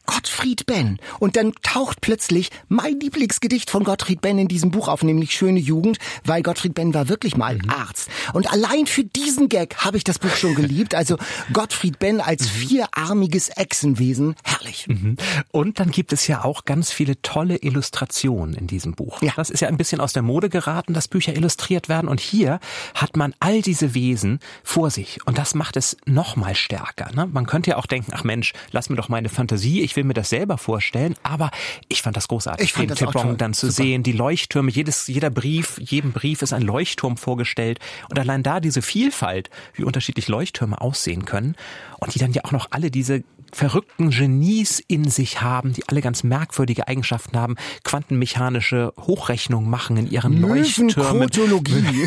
Gottfried 0.10 0.66
Benn. 0.66 0.98
Und 1.20 1.36
dann 1.36 1.54
taucht 1.62 2.02
plötzlich 2.02 2.50
mein 2.68 3.00
Lieblingsgedicht 3.00 3.70
von 3.70 3.84
Gottfried 3.84 4.22
Benn 4.22 4.40
in 4.40 4.48
diesem 4.48 4.72
Buch 4.72 4.88
auf, 4.88 5.04
nämlich 5.04 5.34
Schöne 5.34 5.60
Jugend, 5.60 6.00
weil 6.26 6.42
Gottfried 6.42 6.74
Benn 6.74 6.96
war 6.96 7.10
wirklich 7.10 7.38
mal 7.38 7.60
mhm. 7.60 7.70
Arzt. 7.70 8.10
Und 8.34 8.52
allein 8.52 8.88
für 8.88 9.04
diesen 9.04 9.50
Gag 9.50 9.78
habe 9.78 9.98
ich 9.98 10.04
das 10.04 10.18
Buch 10.18 10.36
schon 10.36 10.56
geliebt. 10.56 10.96
Also 10.96 11.18
Gottfried 11.54 12.00
Benn 12.00 12.22
als 12.22 12.46
mhm. 12.46 12.58
vierarmiges 12.58 13.50
Echsenwesen. 13.50 14.36
Herrlich. 14.44 14.88
Mhm. 14.88 15.18
Und 15.52 15.80
dann 15.80 15.92
gibt 15.92 16.12
es 16.12 16.26
ja 16.26 16.44
auch 16.44 16.66
ganz 16.66 16.92
viele 16.92 17.22
tolle 17.22 17.58
Illustrationen 17.58 18.56
in 18.56 18.66
diesem 18.66 18.94
Buch. 18.94 19.22
Ja. 19.22 19.34
Das 19.36 19.52
ist 19.52 19.60
ja 19.60 19.68
ein 19.68 19.78
bisschen 19.78 20.02
aus 20.02 20.14
der 20.14 20.24
Mode 20.24 20.50
geraten, 20.50 20.96
dass 20.96 21.08
Bücher 21.08 21.36
illustriert 21.36 21.88
werden. 21.88 22.08
Und 22.08 22.20
hier 22.20 22.60
hat 22.96 23.16
man 23.16 23.36
all 23.40 23.62
diese 23.62 23.94
Wesen 23.94 24.40
vor 24.64 24.90
sich. 24.90 25.20
Und 25.28 25.38
das 25.38 25.54
macht 25.54 25.78
es 25.78 25.98
noch 26.08 26.36
mal 26.36 26.56
stärker. 26.56 27.12
Ne? 27.14 27.28
Man 27.28 27.46
könnte 27.46 27.70
ja 27.70 27.78
auch 27.78 27.86
denken, 27.86 28.12
ach 28.16 28.24
Mensch, 28.24 28.54
lass 28.72 28.90
mir 28.90 28.96
doch 28.96 29.10
meine 29.10 29.30
Fantasie. 29.30 29.82
Ich 29.82 29.99
will 30.00 30.06
mir 30.06 30.14
das 30.14 30.30
selber 30.30 30.58
vorstellen, 30.58 31.16
aber 31.24 31.52
ich 31.90 32.02
fand 32.02 32.16
das 32.16 32.30
großartig, 32.30 32.66
ich 32.66 32.74
fand 32.74 32.90
den 32.90 32.96
Tippong 32.96 33.38
dann 33.38 33.54
zu 33.54 33.68
Super. 33.68 33.84
sehen, 33.84 34.04
die 34.04 34.14
Leuchttürme, 34.14 34.72
jedes, 34.72 35.08
jeder 35.08 35.30
Brief, 35.30 35.78
jedem 35.80 36.14
Brief 36.14 36.42
ist 36.42 36.54
ein 36.54 36.62
Leuchtturm 36.62 37.18
vorgestellt 37.18 37.80
und 38.10 38.18
allein 38.18 38.42
da 38.42 38.62
diese 38.62 38.82
Vielfalt, 38.82 39.50
wie 39.74 39.84
unterschiedlich 39.84 40.30
Leuchttürme 40.30 40.80
aussehen 40.80 41.26
können 41.26 41.56
und 42.00 42.16
die 42.16 42.20
dann 42.20 42.32
ja 42.32 42.46
auch 42.46 42.54
noch 42.54 42.68
alle 42.72 42.92
diese 42.92 43.24
verrückten 43.52 44.12
Genies 44.12 44.80
in 44.88 45.10
sich 45.10 45.42
haben, 45.42 45.74
die 45.74 45.84
alle 45.90 46.02
ganz 46.02 46.24
merkwürdige 46.24 46.88
Eigenschaften 46.88 47.38
haben, 47.38 47.56
quantenmechanische 47.84 48.94
Hochrechnungen 48.98 49.70
machen 49.70 49.98
in 49.98 50.10
ihren 50.10 50.40
Leuchttürmen. 50.40 50.96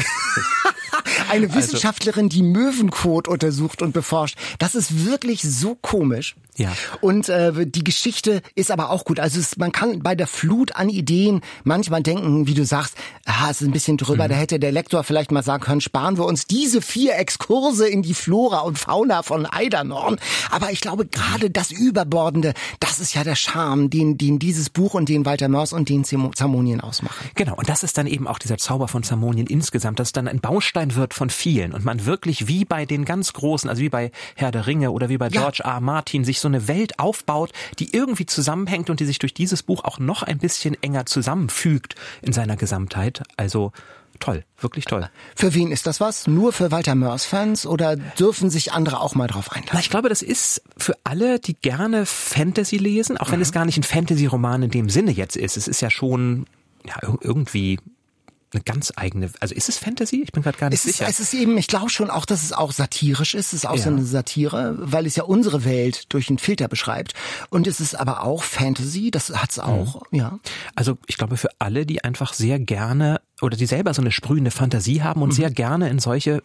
Eine 1.32 1.46
also 1.46 1.58
Wissenschaftlerin, 1.58 2.28
die 2.28 2.42
Möwenkot 2.42 3.28
untersucht 3.28 3.82
und 3.82 3.92
beforscht. 3.92 4.36
Das 4.58 4.74
ist 4.74 5.06
wirklich 5.06 5.42
so 5.42 5.74
komisch. 5.74 6.36
Ja. 6.56 6.72
Und 7.00 7.30
äh, 7.30 7.66
die 7.66 7.82
Geschichte 7.82 8.42
ist 8.54 8.70
aber 8.70 8.90
auch 8.90 9.04
gut. 9.04 9.18
Also 9.18 9.40
es, 9.40 9.56
man 9.56 9.72
kann 9.72 10.02
bei 10.02 10.14
der 10.14 10.26
Flut 10.26 10.76
an 10.76 10.90
Ideen 10.90 11.40
manchmal 11.64 12.02
denken, 12.02 12.46
wie 12.46 12.52
du 12.52 12.66
sagst, 12.66 12.94
ah, 13.24 13.48
es 13.50 13.62
ist 13.62 13.68
ein 13.68 13.72
bisschen 13.72 13.96
drüber. 13.96 14.24
Mhm. 14.24 14.28
Da 14.28 14.34
hätte 14.34 14.58
der 14.58 14.70
Lektor 14.70 15.02
vielleicht 15.02 15.32
mal 15.32 15.42
sagen 15.42 15.62
können, 15.62 15.80
sparen 15.80 16.18
wir 16.18 16.26
uns 16.26 16.46
diese 16.46 16.82
vier 16.82 17.16
Exkurse 17.16 17.88
in 17.88 18.02
die 18.02 18.12
Flora 18.12 18.60
und 18.60 18.78
Fauna 18.78 19.22
von 19.22 19.46
Eidernorn. 19.46 20.18
Aber 20.50 20.70
ich 20.70 20.82
glaube, 20.82 21.06
gerade 21.06 21.50
das 21.50 21.70
Überbordende, 21.70 22.52
das 22.80 23.00
ist 23.00 23.14
ja 23.14 23.24
der 23.24 23.36
Charme, 23.36 23.88
den, 23.88 24.18
den 24.18 24.38
dieses 24.38 24.68
Buch 24.68 24.92
und 24.92 25.08
den 25.08 25.24
Walter 25.24 25.48
Mörs 25.48 25.72
und 25.72 25.88
den 25.88 26.04
Zamonien 26.04 26.82
ausmachen. 26.82 27.30
Genau. 27.34 27.54
Und 27.54 27.70
das 27.70 27.82
ist 27.82 27.96
dann 27.96 28.06
eben 28.06 28.26
auch 28.28 28.38
dieser 28.38 28.58
Zauber 28.58 28.88
von 28.88 29.02
Zamonien 29.02 29.46
insgesamt, 29.46 29.98
dass 29.98 30.12
dann 30.12 30.28
ein 30.28 30.40
Baustein 30.40 30.96
wird 30.96 31.14
von 31.22 31.30
vielen 31.30 31.72
und 31.72 31.84
man 31.84 32.04
wirklich 32.04 32.48
wie 32.48 32.64
bei 32.64 32.84
den 32.84 33.04
ganz 33.04 33.32
Großen, 33.32 33.70
also 33.70 33.80
wie 33.80 33.88
bei 33.88 34.10
Herr 34.34 34.50
der 34.50 34.66
Ringe 34.66 34.90
oder 34.90 35.08
wie 35.08 35.18
bei 35.18 35.28
George 35.28 35.60
ja. 35.62 35.74
R. 35.74 35.80
Martin 35.80 36.24
sich 36.24 36.40
so 36.40 36.48
eine 36.48 36.66
Welt 36.66 36.98
aufbaut, 36.98 37.52
die 37.78 37.94
irgendwie 37.94 38.26
zusammenhängt 38.26 38.90
und 38.90 38.98
die 38.98 39.04
sich 39.04 39.20
durch 39.20 39.32
dieses 39.32 39.62
Buch 39.62 39.84
auch 39.84 40.00
noch 40.00 40.24
ein 40.24 40.38
bisschen 40.38 40.76
enger 40.82 41.06
zusammenfügt 41.06 41.94
in 42.22 42.32
seiner 42.32 42.56
Gesamtheit. 42.56 43.22
Also 43.36 43.70
toll, 44.18 44.42
wirklich 44.58 44.86
toll. 44.86 45.08
Für 45.36 45.54
wen 45.54 45.70
ist 45.70 45.86
das 45.86 46.00
was? 46.00 46.26
Nur 46.26 46.52
für 46.52 46.72
Walter 46.72 46.96
Mörs-Fans 46.96 47.66
oder 47.66 47.94
dürfen 47.94 48.50
sich 48.50 48.72
andere 48.72 49.00
auch 49.00 49.14
mal 49.14 49.28
drauf 49.28 49.52
einlassen? 49.52 49.74
Na, 49.74 49.78
ich 49.78 49.90
glaube, 49.90 50.08
das 50.08 50.22
ist 50.22 50.60
für 50.76 50.96
alle, 51.04 51.38
die 51.38 51.54
gerne 51.54 52.04
Fantasy 52.04 52.78
lesen, 52.78 53.16
auch 53.16 53.30
wenn 53.30 53.38
mhm. 53.38 53.42
es 53.42 53.52
gar 53.52 53.64
nicht 53.64 53.78
ein 53.78 53.84
Fantasy-Roman 53.84 54.64
in 54.64 54.70
dem 54.72 54.90
Sinne 54.90 55.12
jetzt 55.12 55.36
ist. 55.36 55.56
Es 55.56 55.68
ist 55.68 55.82
ja 55.82 55.88
schon 55.88 56.46
ja, 56.84 56.96
irgendwie 57.20 57.78
eine 58.52 58.62
ganz 58.62 58.92
eigene, 58.96 59.30
also 59.40 59.54
ist 59.54 59.68
es 59.68 59.78
Fantasy? 59.78 60.22
Ich 60.22 60.32
bin 60.32 60.42
gerade 60.42 60.58
gar 60.58 60.68
nicht 60.68 60.78
es 60.78 60.82
sicher. 60.84 61.08
Ist, 61.08 61.20
es 61.20 61.32
ist 61.32 61.40
eben, 61.40 61.56
ich 61.56 61.66
glaube 61.66 61.90
schon 61.90 62.10
auch, 62.10 62.24
dass 62.26 62.42
es 62.42 62.52
auch 62.52 62.72
satirisch 62.72 63.34
ist. 63.34 63.48
Es 63.48 63.64
ist 63.64 63.66
auch 63.66 63.76
ja. 63.76 63.82
so 63.82 63.90
eine 63.90 64.04
Satire, 64.04 64.74
weil 64.78 65.06
es 65.06 65.16
ja 65.16 65.24
unsere 65.24 65.64
Welt 65.64 66.12
durch 66.12 66.28
einen 66.28 66.38
Filter 66.38 66.68
beschreibt. 66.68 67.14
Und 67.50 67.66
es 67.66 67.80
ist 67.80 67.94
aber 67.94 68.24
auch 68.24 68.42
Fantasy, 68.42 69.10
das 69.10 69.30
hat's 69.30 69.56
mhm. 69.56 69.62
auch, 69.62 70.02
mhm. 70.10 70.18
ja. 70.18 70.38
Also 70.74 70.98
ich 71.06 71.16
glaube 71.16 71.36
für 71.36 71.50
alle, 71.58 71.86
die 71.86 72.04
einfach 72.04 72.34
sehr 72.34 72.58
gerne 72.58 73.20
oder 73.40 73.56
die 73.56 73.66
selber 73.66 73.94
so 73.94 74.02
eine 74.02 74.12
sprühende 74.12 74.50
Fantasie 74.50 75.02
haben 75.02 75.22
und 75.22 75.30
mhm. 75.30 75.34
sehr 75.34 75.50
gerne 75.50 75.88
in 75.88 75.98
solche 75.98 76.42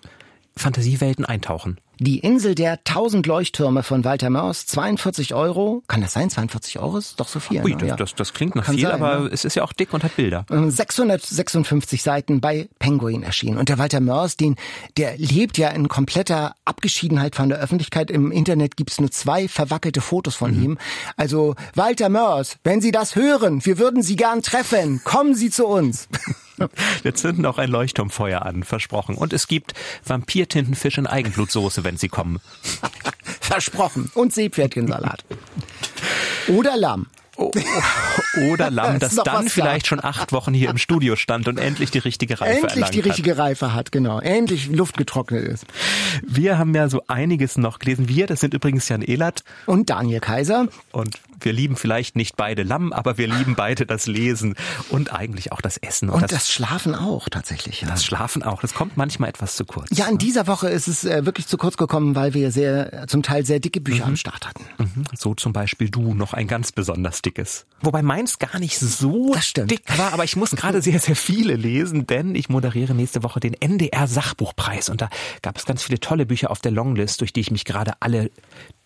Fantasiewelten 0.55 1.25
eintauchen. 1.25 1.77
Die 1.99 2.19
Insel 2.19 2.55
der 2.55 2.83
tausend 2.83 3.25
Leuchttürme 3.25 3.83
von 3.83 4.03
Walter 4.03 4.29
Maus, 4.29 4.65
42 4.67 5.33
Euro. 5.33 5.83
Kann 5.87 6.01
das 6.01 6.13
sein? 6.13 6.29
42 6.29 6.79
Euro 6.79 6.97
ist 6.97 7.19
doch 7.19 7.27
so 7.27 7.39
viel. 7.39 7.63
Ui, 7.63 7.75
ne? 7.75 7.87
das, 7.87 7.97
das, 7.97 8.15
das, 8.15 8.33
klingt 8.33 8.55
nach 8.55 8.65
Kann 8.65 8.75
viel, 8.75 8.83
sein, 8.83 9.01
aber 9.01 9.21
ne? 9.21 9.29
es 9.31 9.45
ist 9.45 9.55
ja 9.55 9.63
auch 9.63 9.73
dick 9.73 9.93
und 9.93 10.03
hat 10.03 10.15
Bilder. 10.15 10.45
656 10.49 11.99
ähm, 11.99 12.03
Seiten 12.03 12.41
bei 12.41 12.69
Penguin 12.79 13.23
erschienen. 13.23 13.57
Und 13.57 13.69
der 13.69 13.77
Walter 13.77 13.99
Mörs, 13.99 14.37
den, 14.37 14.55
der 14.97 15.17
lebt 15.17 15.57
ja 15.57 15.69
in 15.69 15.87
kompletter 15.87 16.55
Abgeschiedenheit 16.65 17.35
von 17.35 17.49
der 17.49 17.59
Öffentlichkeit. 17.59 18.11
Im 18.11 18.31
Internet 18.31 18.77
gibt's 18.77 18.99
nur 18.99 19.11
zwei 19.11 19.47
verwackelte 19.47 20.01
Fotos 20.01 20.35
von 20.35 20.55
mhm. 20.55 20.63
ihm. 20.63 20.77
Also, 21.15 21.55
Walter 21.75 22.09
Mörs, 22.09 22.57
wenn 22.63 22.81
Sie 22.81 22.91
das 22.91 23.15
hören, 23.15 23.65
wir 23.65 23.79
würden 23.79 24.03
Sie 24.03 24.15
gern 24.15 24.41
treffen. 24.43 25.01
Kommen 25.03 25.35
Sie 25.35 25.49
zu 25.49 25.65
uns. 25.65 26.07
Wir 27.03 27.15
zünden 27.15 27.45
auch 27.45 27.57
ein 27.57 27.69
Leuchtturmfeuer 27.69 28.43
an, 28.43 28.63
versprochen. 28.63 29.15
Und 29.15 29.33
es 29.33 29.47
gibt 29.47 29.73
Vampirtintenfisch 30.05 30.97
in 30.97 31.07
Eigenblutsoße, 31.07 31.83
wenn 31.83 31.97
sie 31.97 32.09
kommen. 32.09 32.39
Versprochen. 33.41 34.11
Und 34.13 34.33
Seepferdchensalat. 34.33 35.23
Oder 36.47 36.77
Lamm. 36.77 37.07
Oder 37.37 38.71
Lamm, 38.71 38.99
das 38.99 39.15
dann 39.15 39.47
vielleicht 39.47 39.85
da. 39.85 39.89
schon 39.89 40.03
acht 40.03 40.31
Wochen 40.31 40.53
hier 40.53 40.69
im 40.69 40.77
Studio 40.77 41.15
stand 41.15 41.47
und 41.47 41.59
endlich 41.59 41.91
die 41.91 41.99
richtige 41.99 42.41
Reife 42.41 42.67
Endlich 42.67 42.89
die 42.89 42.99
richtige 42.99 43.31
hat. 43.31 43.37
Reife 43.37 43.73
hat, 43.73 43.91
genau. 43.91 44.19
Endlich 44.19 44.67
Luft 44.69 44.97
getrocknet 44.97 45.47
ist. 45.47 45.65
Wir 46.25 46.57
haben 46.57 46.73
ja 46.73 46.89
so 46.89 47.03
einiges 47.07 47.57
noch 47.57 47.77
gelesen. 47.79 48.09
Wir, 48.09 48.25
das 48.25 48.39
sind 48.39 48.55
übrigens 48.55 48.89
Jan 48.89 49.03
Ehlert. 49.03 49.43
Und 49.67 49.89
Daniel 49.89 50.19
Kaiser. 50.19 50.67
Und 50.91 51.19
wir 51.39 51.53
lieben 51.53 51.75
vielleicht 51.75 52.15
nicht 52.15 52.35
beide 52.35 52.63
Lamm, 52.63 52.93
aber 52.93 53.17
wir 53.17 53.27
lieben 53.27 53.55
beide 53.55 53.85
das 53.85 54.07
Lesen 54.07 54.55
und 54.89 55.13
eigentlich 55.13 55.51
auch 55.51 55.61
das 55.61 55.77
Essen. 55.77 56.09
Und, 56.09 56.15
und 56.15 56.23
das, 56.23 56.31
das, 56.31 56.51
Schlafen 56.51 56.95
auch 56.95 57.29
tatsächlich. 57.29 57.81
Ja. 57.81 57.89
Das 57.89 58.03
Schlafen 58.03 58.43
auch. 58.43 58.61
Das 58.61 58.73
kommt 58.73 58.97
manchmal 58.97 59.29
etwas 59.29 59.55
zu 59.55 59.65
kurz. 59.65 59.87
Ja, 59.91 60.05
in 60.05 60.13
ne? 60.13 60.17
dieser 60.17 60.47
Woche 60.47 60.69
ist 60.69 60.87
es 60.87 61.03
äh, 61.03 61.25
wirklich 61.25 61.47
zu 61.47 61.57
kurz 61.57 61.77
gekommen, 61.77 62.15
weil 62.15 62.33
wir 62.33 62.51
sehr, 62.51 63.05
zum 63.07 63.23
Teil 63.23 63.45
sehr 63.45 63.59
dicke 63.59 63.81
Bücher 63.81 64.05
mhm. 64.05 64.11
am 64.11 64.15
Start 64.15 64.47
hatten. 64.47 64.65
Mhm. 64.77 65.03
So 65.15 65.35
zum 65.35 65.53
Beispiel 65.53 65.89
du, 65.89 66.13
noch 66.13 66.33
ein 66.33 66.47
ganz 66.47 66.71
besonders 66.71 67.21
dickes. 67.21 67.65
Wobei 67.81 68.01
meins 68.01 68.39
gar 68.39 68.59
nicht 68.59 68.79
so 68.79 69.35
dick 69.55 69.97
war, 69.97 70.13
aber 70.13 70.23
ich 70.23 70.35
muss 70.35 70.51
gerade 70.51 70.81
sehr, 70.81 70.99
sehr 70.99 71.15
viele 71.15 71.55
lesen, 71.55 72.07
denn 72.07 72.35
ich 72.35 72.49
moderiere 72.49 72.93
nächste 72.93 73.23
Woche 73.23 73.39
den 73.39 73.53
NDR 73.53 74.07
Sachbuchpreis 74.07 74.89
und 74.89 75.01
da 75.01 75.09
gab 75.41 75.57
es 75.57 75.65
ganz 75.65 75.83
viele 75.83 75.99
tolle 75.99 76.25
Bücher 76.25 76.51
auf 76.51 76.59
der 76.59 76.71
Longlist, 76.71 77.21
durch 77.21 77.33
die 77.33 77.41
ich 77.41 77.51
mich 77.51 77.65
gerade 77.65 77.93
alle 77.99 78.31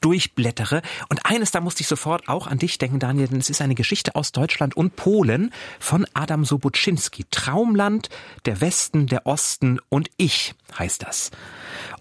durchblättere. 0.02 0.82
Und 1.10 1.26
eines, 1.26 1.52
da 1.52 1.62
musste 1.62 1.82
ich 1.82 1.88
sofort 1.88 2.28
auch 2.28 2.48
an 2.48 2.58
dich 2.58 2.78
denken, 2.78 3.00
Daniel, 3.00 3.28
denn 3.28 3.40
es 3.40 3.50
ist 3.50 3.62
eine 3.62 3.76
Geschichte 3.76 4.16
aus 4.16 4.32
Deutschland 4.32 4.76
und 4.76 4.96
Polen 4.96 5.54
von 5.80 6.06
Adam 6.14 6.44
Sobuczynski. 6.44 7.26
Traumland, 7.32 8.10
der 8.46 8.62
Westen, 8.62 9.08
der 9.08 9.26
Osten 9.26 9.80
und 9.90 10.10
ich 10.18 10.54
heißt 10.78 11.04
das. 11.04 11.32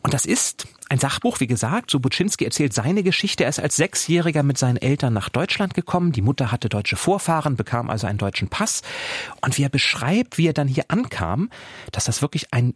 Und 0.03 0.15
das 0.15 0.27
ist 0.27 0.67
ein 0.89 0.99
Sachbuch, 0.99 1.39
wie 1.39 1.47
gesagt. 1.47 1.91
Sobuczynski 1.91 2.45
erzählt 2.45 2.73
seine 2.73 3.03
Geschichte. 3.03 3.45
Er 3.45 3.51
ist 3.51 3.61
als 3.61 3.77
Sechsjähriger 3.77 4.43
mit 4.43 4.59
seinen 4.59 4.77
Eltern 4.77 5.13
nach 5.13 5.29
Deutschland 5.29 5.75
gekommen. 5.75 6.11
Die 6.11 6.23
Mutter 6.23 6.51
hatte 6.51 6.69
deutsche 6.69 6.97
Vorfahren, 6.97 7.57
bekam 7.57 7.91
also 7.91 8.07
einen 8.07 8.19
deutschen 8.19 8.49
Pass. 8.49 8.83
Und 9.41 9.57
wie 9.57 9.63
er 9.63 9.69
beschreibt, 9.69 10.37
wie 10.37 10.49
er 10.49 10.53
dann 10.53 10.67
hier 10.67 10.85
ankam, 10.89 11.51
dass 11.93 12.07
das 12.07 12.23
wirklich 12.23 12.53
ein 12.53 12.75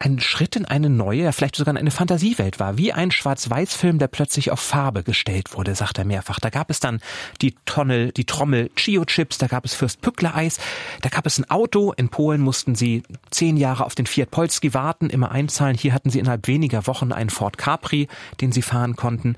ein 0.00 0.18
Schritt 0.18 0.56
in 0.56 0.64
eine 0.64 0.90
neue, 0.90 1.32
vielleicht 1.32 1.54
sogar 1.54 1.72
in 1.72 1.78
eine 1.78 1.92
Fantasiewelt 1.92 2.58
war, 2.58 2.78
wie 2.78 2.92
ein 2.92 3.12
Schwarz-Weiß-Film, 3.12 3.98
der 3.98 4.08
plötzlich 4.08 4.50
auf 4.50 4.58
Farbe 4.58 5.04
gestellt 5.04 5.54
wurde, 5.54 5.76
sagt 5.76 5.98
er 5.98 6.04
mehrfach. 6.04 6.40
Da 6.40 6.50
gab 6.50 6.68
es 6.68 6.80
dann 6.80 7.00
die 7.42 7.54
Tonne, 7.64 8.10
die 8.12 8.24
Trommel 8.24 8.70
Chio-Chips, 8.74 9.38
da 9.38 9.46
gab 9.46 9.64
es 9.64 9.74
Fürst 9.74 10.00
Pückler-Eis, 10.00 10.58
da 11.02 11.10
gab 11.10 11.26
es 11.26 11.38
ein 11.38 11.48
Auto. 11.48 11.92
In 11.92 12.08
Polen 12.08 12.40
mussten 12.40 12.74
sie 12.74 13.04
zehn 13.30 13.56
Jahre 13.56 13.86
auf 13.86 13.94
den 13.94 14.06
Fiat 14.06 14.32
Polski 14.32 14.74
warten, 14.74 15.10
immer 15.10 15.30
einzahlen. 15.30 15.76
Hier 15.76 15.92
hatten 15.92 16.10
sie 16.10 16.18
innerhalb 16.18 16.48
weniger 16.48 16.88
Wochen 16.88 17.12
einen 17.12 17.30
Ford 17.30 17.56
Capri, 17.56 18.08
den 18.40 18.50
sie 18.50 18.62
fahren 18.62 18.96
konnten. 18.96 19.36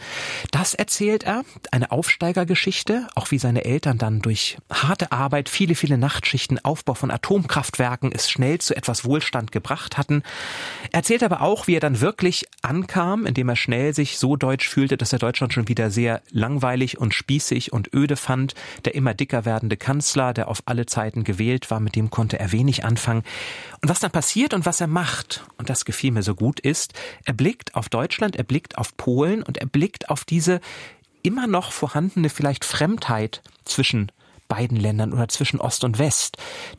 Das 0.51 0.73
erzählt 0.73 1.25
er, 1.25 1.43
eine 1.71 1.93
Aufsteigergeschichte, 1.93 3.09
auch 3.15 3.31
wie 3.31 3.39
seine 3.39 3.67
Eltern 3.67 3.99
dann 3.99 4.21
durch 4.21 4.57
harte 4.73 5.13
Arbeit, 5.13 5.51
viele, 5.51 5.75
viele 5.75 5.99
Nachtschichten, 5.99 6.65
Aufbau 6.65 6.95
von 6.95 7.11
Atomkraftwerken 7.11 8.11
es 8.11 8.31
schnell 8.31 8.59
zu 8.59 8.75
etwas 8.75 9.05
Wohlstand 9.05 9.53
gebracht 9.53 9.99
hatten 9.99 10.14
Seiten. 10.15 10.23
Er 10.91 10.99
erzählt 10.99 11.23
aber 11.23 11.41
auch, 11.41 11.67
wie 11.67 11.75
er 11.75 11.81
dann 11.81 12.01
wirklich 12.01 12.47
ankam, 12.63 13.27
indem 13.27 13.49
er 13.49 13.57
schnell 13.57 13.95
sich 13.95 14.19
so 14.19 14.37
deutsch 14.37 14.69
fühlte, 14.69 14.97
dass 14.97 15.13
er 15.13 15.19
Deutschland 15.19 15.53
schon 15.53 15.69
wieder 15.69 15.91
sehr 15.91 16.23
langweilig 16.31 16.99
und 16.99 17.15
spießig 17.15 17.73
und 17.73 17.93
öde 17.93 18.17
fand. 18.17 18.55
Der 18.85 18.95
immer 18.95 19.15
dicker 19.15 19.45
werdende 19.45 19.77
Kanzler, 19.77 20.33
der 20.33 20.49
auf 20.49 20.63
alle 20.67 20.87
Zeiten 20.87 21.25
gewählt 21.25 21.71
war, 21.71 21.81
mit 21.81 21.97
dem 21.97 22.11
konnte 22.11 22.39
er 22.39 22.53
wenig 22.53 22.85
anfangen. 22.85 23.25
Und 23.83 23.89
was 23.89 24.01
dann 24.01 24.13
passiert 24.13 24.55
und 24.55 24.67
was 24.67 24.81
er 24.81 24.87
macht, 24.87 25.45
und 25.59 25.69
das 25.69 25.85
gefiel 25.85 26.13
mir 26.13 26.23
so 26.23 26.35
gut, 26.35 26.61
ist, 26.61 26.93
er 27.25 27.35
blickt 27.35 27.75
auf 27.75 27.89
Deutschland, 27.89 28.37
er 28.37 28.45
blickt 28.45 28.79
auf 28.79 28.97
Polen 28.97 29.43
und 29.43 29.59
er 29.59 29.67
blickt 29.67 30.11
auf 30.11 30.25
diese 30.25 30.61
immer 31.23 31.47
noch 31.47 31.73
vorhandene 31.73 32.29
vielleicht 32.29 32.65
Fremdheit 32.65 33.43
zwischen 33.65 34.13
beiden 34.55 34.79
Ländern 34.79 35.13
oder 35.13 35.29
zwischen 35.29 35.61
Ost 35.61 35.83
und 35.83 35.99
West. 35.99 36.37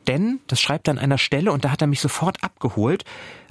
Denn, 0.08 0.40
das 0.48 0.62
schreibt 0.62 0.88
er 0.88 0.92
an 0.92 1.00
einer 1.00 1.18
Stelle 1.18 1.52
und 1.52 1.66
da 1.66 1.72
hat 1.72 1.82
er 1.82 1.88
mich 1.88 2.00
sofort 2.00 2.42
abgeholt, 2.42 3.04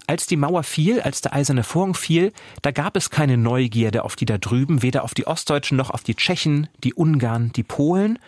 als 0.06 0.26
die 0.26 0.36
Mauer 0.36 0.62
fiel, 0.62 1.00
als 1.00 1.20
der 1.20 1.32
eiserne 1.32 1.64
Vorhang 1.64 1.94
fiel, 1.94 2.32
da 2.62 2.70
gab 2.70 2.96
es 2.96 3.10
keine 3.10 3.36
Neugierde 3.36 4.04
auf 4.04 4.16
die 4.16 4.26
da 4.26 4.38
drüben, 4.38 4.82
weder 4.82 5.04
auf 5.04 5.14
die 5.14 5.26
Ostdeutschen 5.26 5.76
noch 5.76 5.90
auf 5.90 6.02
die 6.02 6.14
Tschechen, 6.14 6.68
die 6.82 6.94
Ungarn, 6.94 7.52
die 7.52 7.62
Polen. 7.62 8.18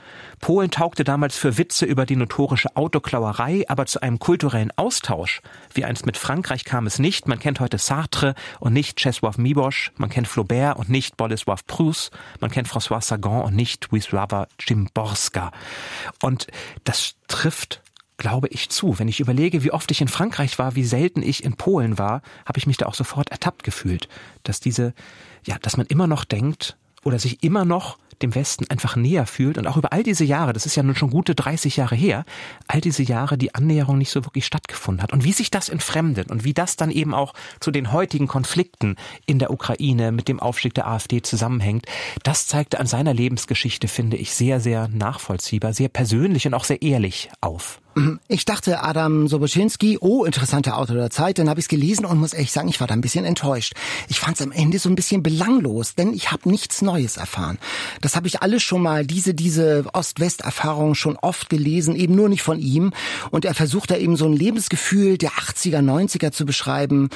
Polen 0.41 0.71
taugte 0.71 1.05
damals 1.05 1.37
für 1.37 1.59
Witze 1.59 1.87
über 1.87 2.07
die 2.07 2.17
notorische 2.17 2.77
Autoklauerei, 2.77 3.65
aber 3.69 3.87
zu 3.87 4.01
einem 4.03 4.19
kulturellen 4.19 4.71
Austausch, 4.77 5.41
wie 5.75 5.85
einst 5.85 6.07
mit 6.07 6.17
Frankreich 6.17 6.65
kam 6.65 6.87
es 6.87 6.99
nicht. 6.99 7.27
Man 7.29 7.39
kennt 7.39 7.61
heute 7.61 7.79
Sartre 7.79 8.35
und 8.61 8.73
nicht 8.73 8.99
Czesław 8.99 9.39
Miłosz, 9.39 9.93
man 9.97 10.11
kennt 10.11 10.29
Flaubert 10.29 10.77
und 10.79 10.89
nicht 10.89 11.17
Bolesław 11.17 11.67
Prus, 11.67 12.11
man 12.41 12.51
kennt 12.51 12.69
François 12.69 13.03
Sagan 13.03 13.43
und 13.43 13.55
nicht 13.55 13.89
Wisława 13.93 14.47
Szymborska. 14.59 15.53
Und 16.21 16.47
das 16.85 17.15
trifft 17.29 17.83
glaube 18.17 18.49
ich 18.49 18.69
zu. 18.69 18.99
Wenn 18.99 19.09
ich 19.09 19.21
überlege, 19.21 19.63
wie 19.63 19.73
oft 19.73 19.91
ich 19.91 20.01
in 20.01 20.09
Frankreich 20.09 20.59
war, 20.59 20.75
wie 20.75 20.85
selten 20.85 21.23
ich 21.23 21.45
in 21.45 21.57
Polen 21.57 21.99
war, 21.99 22.23
habe 22.47 22.59
ich 22.59 22.67
mich 22.67 22.77
da 22.77 22.87
auch 22.87 22.95
sofort 22.95 23.31
ertappt 23.31 23.63
gefühlt, 23.63 24.09
dass 24.43 24.61
diese, 24.61 24.95
ja, 25.45 25.57
dass 25.61 25.77
man 25.77 25.87
immer 25.87 26.07
noch 26.07 26.25
denkt 26.25 26.77
oder 27.05 27.19
sich 27.19 27.43
immer 27.43 27.65
noch 27.65 27.99
dem 28.23 28.35
Westen 28.35 28.65
einfach 28.71 28.97
näher 28.97 29.27
fühlt 29.27 29.59
und 29.59 29.67
auch 29.67 29.77
über 29.77 29.93
all 29.93 30.03
diese 30.03 30.25
Jahre, 30.25 30.53
das 30.53 30.65
ist 30.65 30.75
ja 30.75 30.83
nun 30.83 30.97
schon 30.97 31.11
gute 31.11 31.35
30 31.35 31.77
Jahre 31.77 31.95
her, 31.95 32.25
all 32.67 32.81
diese 32.81 33.03
Jahre 33.03 33.37
die 33.37 33.55
Annäherung 33.55 33.99
nicht 33.99 34.11
so 34.11 34.25
wirklich 34.25 34.47
stattgefunden 34.47 35.03
hat 35.03 35.13
und 35.13 35.25
wie 35.25 35.33
sich 35.33 35.51
das 35.51 35.69
entfremdet 35.69 36.31
und 36.31 36.43
wie 36.43 36.55
das 36.55 36.77
dann 36.77 36.91
eben 36.91 37.15
auch 37.15 37.35
zu 37.61 37.71
den 37.71 37.93
heutigen 37.93 38.27
Konflikten 38.27 38.97
in 39.27 39.39
der 39.39 39.51
Ukraine 39.51 40.13
mit 40.13 40.29
dem 40.29 40.41
Aufstieg 40.41 40.75
der 40.75 40.87
AfD 40.89 41.21
zusammenhängt, 41.23 41.87
das 42.23 42.47
zeigte 42.47 42.81
an 42.81 42.87
seiner 42.87 43.13
Lebensgeschichte, 43.13 43.89
finde 43.89 44.17
ich, 44.17 44.33
sehr, 44.33 44.61
sehr 44.61 44.89
nachvollziehbar, 44.89 45.75
sehr 45.75 45.89
persönlich 45.89 46.47
und 46.47 46.55
auch 46.55 46.65
sehr 46.65 46.81
ehrlich 46.81 47.29
auf. 47.41 47.81
Ich 48.29 48.45
dachte, 48.45 48.83
Adam 48.83 49.27
Soboschinski, 49.27 49.97
oh, 50.03 50.25
interessanter 50.25 50.77
Autor 50.77 50.97
der 50.97 51.09
Zeit, 51.09 51.39
dann 51.39 51.49
habe 51.49 51.61
ich 51.61 51.65
es 51.65 51.69
gelesen 51.69 52.05
und 52.05 52.19
muss 52.19 52.35
ehrlich 52.35 52.53
sagen, 52.53 52.69
ich 52.69 52.79
war 52.79 52.87
da 52.87 52.93
ein 52.93 53.01
bisschen 53.01 53.25
enttäuscht. 53.25 53.73
Ich 54.09 54.21
fand 54.21 54.39
es 54.39 54.45
am 54.45 54.53
Ende 54.53 54.79
so 54.79 54.91
ein 54.91 54.97
bisschen 54.97 55.23
belanglos, 55.23 55.95
denn 55.95 56.13
ich 56.13 56.31
habe 56.31 56.47
nichts 56.47 56.83
Neues 56.83 57.17
erfahren. 57.17 57.57
Das 58.03 58.15
habe 58.15 58.27
ich 58.27 58.43
alles 58.43 58.63
schon 58.63 58.83
mal, 58.83 59.07
diese, 59.07 59.33
diese 59.33 59.87
Ost-West-Erfahrung 59.95 60.95
schon 60.95 61.17
oft 61.17 61.49
gelesen, 61.49 61.97
eben 61.97 62.15
nur 62.15 62.29
nicht 62.29 62.43
von 62.43 62.59
ihm. 62.59 62.93
Und 63.31 63.47
er 63.47 63.55
versucht 63.55 63.91
da 63.91 63.97
eben 63.97 64.17
so 64.17 64.27
ein 64.27 64.35
Lebensgefühl 64.35 65.17
der 65.17 65.31
80er, 65.31 65.79
90er 65.79 66.33
zu 66.33 66.45
beschreiben. 66.45 67.09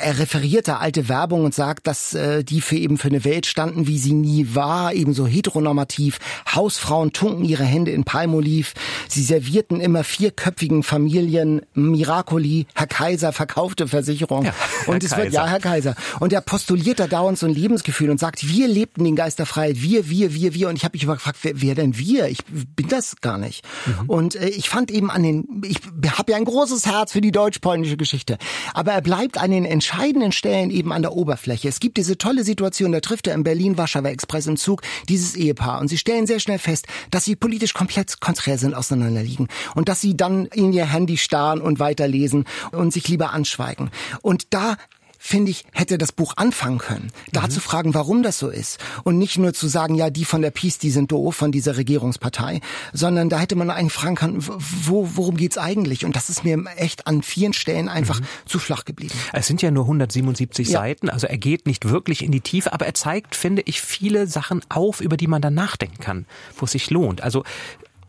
Er 0.00 0.20
referiert 0.20 0.68
da 0.68 0.76
alte 0.76 1.08
Werbung 1.08 1.44
und 1.44 1.56
sagt, 1.56 1.88
dass 1.88 2.14
äh, 2.14 2.44
die 2.44 2.60
für 2.60 2.76
eben 2.76 2.98
für 2.98 3.08
eine 3.08 3.24
Welt 3.24 3.46
standen, 3.46 3.88
wie 3.88 3.98
sie 3.98 4.12
nie 4.12 4.54
war, 4.54 4.92
eben 4.94 5.12
so 5.12 5.26
heteronormativ. 5.26 6.18
Hausfrauen 6.54 7.12
tunken 7.12 7.44
ihre 7.44 7.64
Hände 7.64 7.90
in 7.90 8.04
Palmoliv. 8.04 8.74
Sie 9.08 9.24
servierten 9.24 9.80
immer 9.80 10.03
vierköpfigen 10.04 10.82
Familien 10.82 11.62
Miracoli, 11.74 12.66
Herr 12.74 12.86
Kaiser 12.86 13.32
verkaufte 13.32 13.88
Versicherung. 13.88 14.44
Ja, 14.44 14.54
und 14.86 15.02
es 15.02 15.16
wird, 15.16 15.32
ja, 15.32 15.46
Herr 15.46 15.60
Kaiser. 15.60 15.94
Und 16.20 16.32
er 16.32 16.40
postuliert 16.40 17.00
da 17.00 17.06
dauernd 17.06 17.38
so 17.38 17.46
ein 17.46 17.54
Lebensgefühl 17.54 18.10
und 18.10 18.20
sagt, 18.20 18.48
wir 18.48 18.68
lebten 18.68 19.04
den 19.04 19.16
Geist 19.16 19.38
der 19.38 19.46
Freiheit, 19.46 19.80
wir, 19.80 20.08
wir, 20.08 20.34
wir, 20.34 20.54
wir. 20.54 20.68
Und 20.68 20.76
ich 20.76 20.84
habe 20.84 20.94
mich 20.94 21.06
gefragt, 21.06 21.38
wer, 21.42 21.60
wer 21.60 21.74
denn 21.74 21.98
wir? 21.98 22.28
Ich 22.28 22.44
bin 22.44 22.88
das 22.88 23.16
gar 23.20 23.38
nicht. 23.38 23.64
Mhm. 23.86 24.10
Und 24.10 24.34
äh, 24.36 24.48
ich 24.48 24.68
fand 24.68 24.90
eben 24.90 25.10
an 25.10 25.22
den, 25.22 25.62
ich 25.64 25.78
habe 26.16 26.32
ja 26.32 26.38
ein 26.38 26.44
großes 26.44 26.86
Herz 26.86 27.12
für 27.12 27.20
die 27.20 27.32
deutsch-polnische 27.32 27.96
Geschichte. 27.96 28.38
Aber 28.72 28.92
er 28.92 29.02
bleibt 29.02 29.38
an 29.38 29.50
den 29.50 29.64
entscheidenden 29.64 30.32
Stellen 30.32 30.70
eben 30.70 30.92
an 30.92 31.02
der 31.02 31.12
Oberfläche. 31.12 31.68
Es 31.68 31.80
gibt 31.80 31.96
diese 31.96 32.18
tolle 32.18 32.44
Situation, 32.44 32.92
da 32.92 33.00
trifft 33.00 33.26
er 33.26 33.34
im 33.34 33.44
Berlin-Warschauer 33.44 34.06
Express 34.06 34.46
im 34.46 34.56
Zug 34.56 34.82
dieses 35.08 35.36
Ehepaar. 35.36 35.80
Und 35.80 35.88
sie 35.88 35.98
stellen 35.98 36.26
sehr 36.26 36.40
schnell 36.40 36.58
fest, 36.58 36.86
dass 37.10 37.24
sie 37.24 37.36
politisch 37.36 37.74
komplett 37.74 38.20
konträr 38.20 38.58
sind, 38.58 38.74
auseinanderliegen. 38.74 39.48
Und 39.74 39.88
dass 39.94 40.00
sie 40.00 40.16
dann 40.16 40.46
in 40.46 40.72
ihr 40.72 40.86
Handy 40.86 41.16
starren 41.16 41.60
und 41.60 41.78
weiterlesen 41.78 42.46
und 42.72 42.92
sich 42.92 43.06
lieber 43.06 43.32
anschweigen. 43.32 43.90
Und 44.22 44.52
da 44.52 44.76
finde 45.20 45.52
ich, 45.52 45.64
hätte 45.72 45.98
das 45.98 46.10
Buch 46.10 46.34
anfangen 46.36 46.78
können. 46.78 47.12
Da 47.30 47.42
mhm. 47.42 47.50
zu 47.50 47.60
fragen, 47.60 47.94
warum 47.94 48.24
das 48.24 48.40
so 48.40 48.48
ist. 48.48 48.80
Und 49.04 49.18
nicht 49.18 49.38
nur 49.38 49.54
zu 49.54 49.68
sagen, 49.68 49.94
ja, 49.94 50.10
die 50.10 50.24
von 50.24 50.42
der 50.42 50.50
Peace, 50.50 50.78
die 50.78 50.90
sind 50.90 51.12
doof, 51.12 51.36
von 51.36 51.52
dieser 51.52 51.76
Regierungspartei, 51.76 52.60
sondern 52.92 53.28
da 53.28 53.38
hätte 53.38 53.54
man 53.54 53.70
eigentlich 53.70 53.92
fragen 53.92 54.16
können, 54.16 54.44
wo, 54.44 55.08
worum 55.14 55.36
geht's 55.36 55.58
eigentlich? 55.58 56.04
Und 56.04 56.16
das 56.16 56.28
ist 56.28 56.42
mir 56.42 56.62
echt 56.76 57.06
an 57.06 57.22
vielen 57.22 57.52
Stellen 57.52 57.88
einfach 57.88 58.18
mhm. 58.18 58.26
zu 58.46 58.58
flach 58.58 58.84
geblieben. 58.84 59.14
Es 59.32 59.46
sind 59.46 59.62
ja 59.62 59.70
nur 59.70 59.84
177 59.84 60.70
ja. 60.70 60.80
Seiten, 60.80 61.08
also 61.08 61.28
er 61.28 61.38
geht 61.38 61.66
nicht 61.66 61.88
wirklich 61.88 62.24
in 62.24 62.32
die 62.32 62.40
Tiefe, 62.40 62.72
aber 62.72 62.84
er 62.84 62.94
zeigt, 62.94 63.36
finde 63.36 63.62
ich, 63.64 63.80
viele 63.80 64.26
Sachen 64.26 64.60
auf, 64.70 65.00
über 65.00 65.16
die 65.16 65.28
man 65.28 65.40
dann 65.40 65.54
nachdenken 65.54 66.00
kann, 66.00 66.26
wo 66.56 66.64
es 66.64 66.72
sich 66.72 66.90
lohnt. 66.90 67.22
Also 67.22 67.44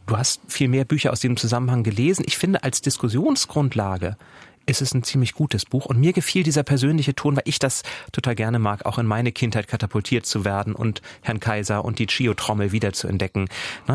Du 0.07 0.17
hast 0.17 0.41
viel 0.47 0.67
mehr 0.67 0.85
Bücher 0.85 1.11
aus 1.11 1.19
diesem 1.19 1.37
Zusammenhang 1.37 1.83
gelesen. 1.83 2.23
Ich 2.27 2.37
finde, 2.37 2.63
als 2.63 2.81
Diskussionsgrundlage 2.81 4.17
ist 4.67 4.81
es 4.81 4.93
ein 4.93 5.03
ziemlich 5.03 5.33
gutes 5.33 5.65
Buch. 5.65 5.85
Und 5.85 5.99
mir 5.99 6.13
gefiel 6.13 6.43
dieser 6.43 6.63
persönliche 6.63 7.15
Ton, 7.15 7.35
weil 7.35 7.43
ich 7.45 7.59
das 7.59 7.83
total 8.11 8.35
gerne 8.35 8.59
mag, 8.59 8.85
auch 8.85 8.97
in 8.97 9.05
meine 9.05 9.31
Kindheit 9.31 9.67
katapultiert 9.67 10.25
zu 10.25 10.43
werden 10.43 10.75
und 10.75 11.01
Herrn 11.21 11.39
Kaiser 11.39 11.85
und 11.85 11.99
die 11.99 12.07
Chio-Trommel 12.07 12.71
wieder 12.71 12.93
zu 12.93 13.07
entdecken. 13.07 13.47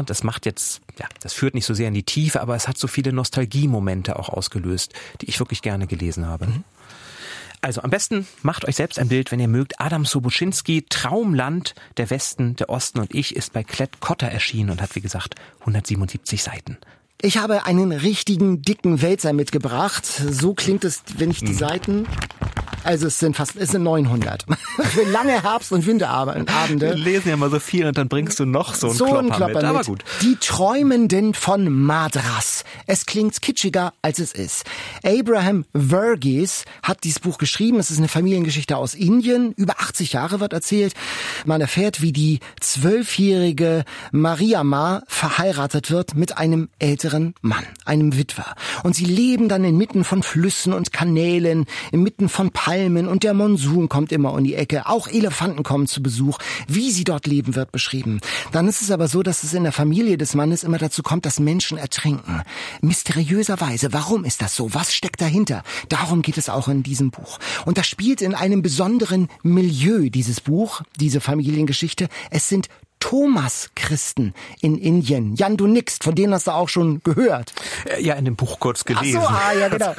Das 0.07 0.23
macht 0.23 0.47
jetzt, 0.47 0.81
ja, 0.99 1.07
das 1.23 1.33
führt 1.33 1.55
nicht 1.55 1.67
so 1.67 1.75
sehr 1.75 1.89
in 1.89 1.95
die 1.95 2.05
Tiefe, 2.05 2.41
aber 2.41 2.55
es 2.55 2.69
hat 2.69 2.79
so 2.79 2.87
viele 2.87 3.13
Nostalgiemomente 3.13 4.19
auch 4.19 4.29
ausgelöst, 4.29 4.95
die 5.21 5.29
ich 5.29 5.39
wirklich 5.41 5.63
gerne 5.63 5.87
gelesen 5.87 6.27
habe. 6.27 6.47
Mhm. 6.47 6.65
Also 7.63 7.83
am 7.83 7.91
besten 7.91 8.27
macht 8.43 8.67
euch 8.67 8.77
selbst 8.77 8.99
ein 8.99 9.09
Bild, 9.09 9.31
wenn 9.33 9.41
ihr 9.41 9.49
mögt. 9.49 9.81
Adam 9.81 10.07
Sobuschinski, 10.07 10.87
Traumland, 10.89 11.75
der 11.99 12.09
Westen, 12.09 12.57
der 12.57 12.71
Osten 12.71 13.01
und 13.01 13.15
ich 13.15 13.37
ist 13.37 13.53
bei 13.53 13.63
Klett 13.63 14.01
Cotta 14.01 14.27
erschienen 14.27 14.71
und 14.71 14.81
hat, 14.81 14.97
wie 14.97 15.01
gesagt, 15.01 15.35
177 15.61 16.43
Seiten. 16.43 16.79
Ich 17.23 17.37
habe 17.37 17.67
einen 17.67 17.93
richtigen 17.93 18.63
dicken 18.63 19.03
Wälzer 19.03 19.35
mitgebracht. 19.35 20.07
So 20.07 20.55
klingt 20.55 20.85
es, 20.85 21.03
wenn 21.19 21.31
ich 21.31 21.41
die 21.41 21.49
hm. 21.49 21.55
Seiten 21.55 22.07
also 22.85 23.07
es 23.07 23.19
sind 23.19 23.37
fast, 23.37 23.57
es 23.57 23.71
sind 23.71 23.83
900. 23.83 24.47
Für 24.83 25.05
lange 25.05 25.43
Herbst- 25.43 25.73
und 25.73 25.87
Winterabende. 25.87 26.89
Wir 26.89 26.95
lesen 26.95 27.29
ja 27.29 27.37
mal 27.37 27.51
so 27.51 27.61
viel 27.61 27.87
und 27.87 27.99
dann 27.99 28.09
bringst 28.09 28.41
du 28.41 28.47
noch 28.47 28.75
so 28.75 28.89
einen 28.89 28.97
so 28.97 29.05
Klopper, 29.05 29.21
ein 29.21 29.27
Klopper 29.29 29.47
mit. 29.47 29.57
mit. 29.57 29.65
Aber 29.65 29.85
gut. 29.85 30.05
Die 30.23 30.37
Träumenden 30.37 31.35
von 31.35 31.71
Madras. 31.71 32.65
Es 32.87 33.07
klingt 33.07 33.41
kitschiger, 33.43 33.93
als 34.03 34.19
es 34.19 34.33
ist. 34.33 34.65
Abraham 35.05 35.65
Verghese 35.75 36.65
hat 36.83 37.05
dieses 37.05 37.21
Buch 37.21 37.39
geschrieben. 37.39 37.79
Es 37.79 37.91
ist 37.91 37.99
eine 37.99 38.09
Familiengeschichte 38.09 38.77
aus 38.77 38.95
Indien. 38.95 39.53
Über 39.53 39.75
80 39.81 40.13
Jahre 40.13 40.41
wird 40.41 40.53
erzählt. 40.53 40.95
Man 41.45 41.61
erfährt, 41.61 42.01
wie 42.03 42.13
die 42.13 42.41
zwölfjährige 42.61 43.85
Maria 44.13 44.65
Ma 44.65 45.03
verheiratet 45.07 45.91
wird 45.91 46.15
mit 46.15 46.39
einem 46.39 46.69
älteren 46.79 47.35
Mann, 47.43 47.65
einem 47.85 48.17
Witwer. 48.17 48.55
Und 48.83 48.95
sie 48.97 49.05
leben 49.05 49.49
dann 49.49 49.65
inmitten 49.65 50.05
von 50.05 50.23
Flüssen 50.23 50.73
und 50.73 50.93
Kanälen, 50.93 51.67
inmitten 51.93 52.29
von 52.29 52.51
Palmen 52.51 52.70
Palmen 52.71 53.09
und 53.09 53.25
der 53.25 53.35
Monsun 53.35 53.89
kommt 53.89 54.13
immer 54.13 54.33
um 54.33 54.45
die 54.45 54.55
Ecke. 54.55 54.87
Auch 54.87 55.09
Elefanten 55.09 55.65
kommen 55.65 55.89
zu 55.89 56.05
Besuch. 56.05 56.39
Wie 56.69 56.93
sie 56.93 57.03
dort 57.03 57.27
leben, 57.27 57.57
wird 57.57 57.73
beschrieben. 57.73 58.21
Dann 58.53 58.69
ist 58.69 58.81
es 58.81 58.93
aber 58.93 59.09
so, 59.09 59.25
dass 59.25 59.43
es 59.43 59.55
in 59.55 59.65
der 59.65 59.73
Familie 59.73 60.17
des 60.17 60.37
Mannes 60.37 60.63
immer 60.63 60.79
dazu 60.79 61.03
kommt, 61.03 61.27
dass 61.27 61.41
Menschen 61.41 61.79
ertrinken. 61.79 62.43
Mysteriöserweise. 62.81 63.93
Warum 63.93 64.25
ist 64.25 64.41
das 64.41 64.55
so? 64.55 64.73
Was 64.73 64.95
steckt 64.95 65.21
dahinter? 65.21 65.65
Darum 65.89 66.23
geht 66.23 66.39
es 66.39 66.49
auch 66.49 66.69
in 66.69 66.85
diesem 66.85 67.11
Buch. 67.11 67.41
Und 67.67 67.77
das 67.77 67.89
spielt 67.89 68.23
in 68.23 68.37
einem 68.37 68.63
besonderen 68.63 69.27
Milieu, 69.43 70.09
dieses 70.09 70.41
Buch, 70.41 70.83
diese 71.01 71.21
Familiengeschichte. 71.21 72.07
Es 72.31 72.49
sind 72.49 72.69
Thomas-Christen 73.01 74.35
in 74.61 74.79
Indien. 74.79 75.35
Jan, 75.35 75.57
du 75.57 75.67
nix, 75.67 75.99
von 76.01 76.15
denen 76.15 76.33
hast 76.33 76.47
du 76.47 76.53
auch 76.53 76.69
schon 76.69 77.03
gehört. 77.03 77.53
Äh, 77.87 78.03
ja, 78.03 78.15
in 78.15 78.25
dem 78.25 78.37
Buch 78.37 78.61
kurz 78.61 78.85
gelesen. 78.85 79.21
Ach 79.23 79.31
so, 79.31 79.35
ah, 79.35 79.53
ja, 79.59 79.69
genau. 79.69 79.95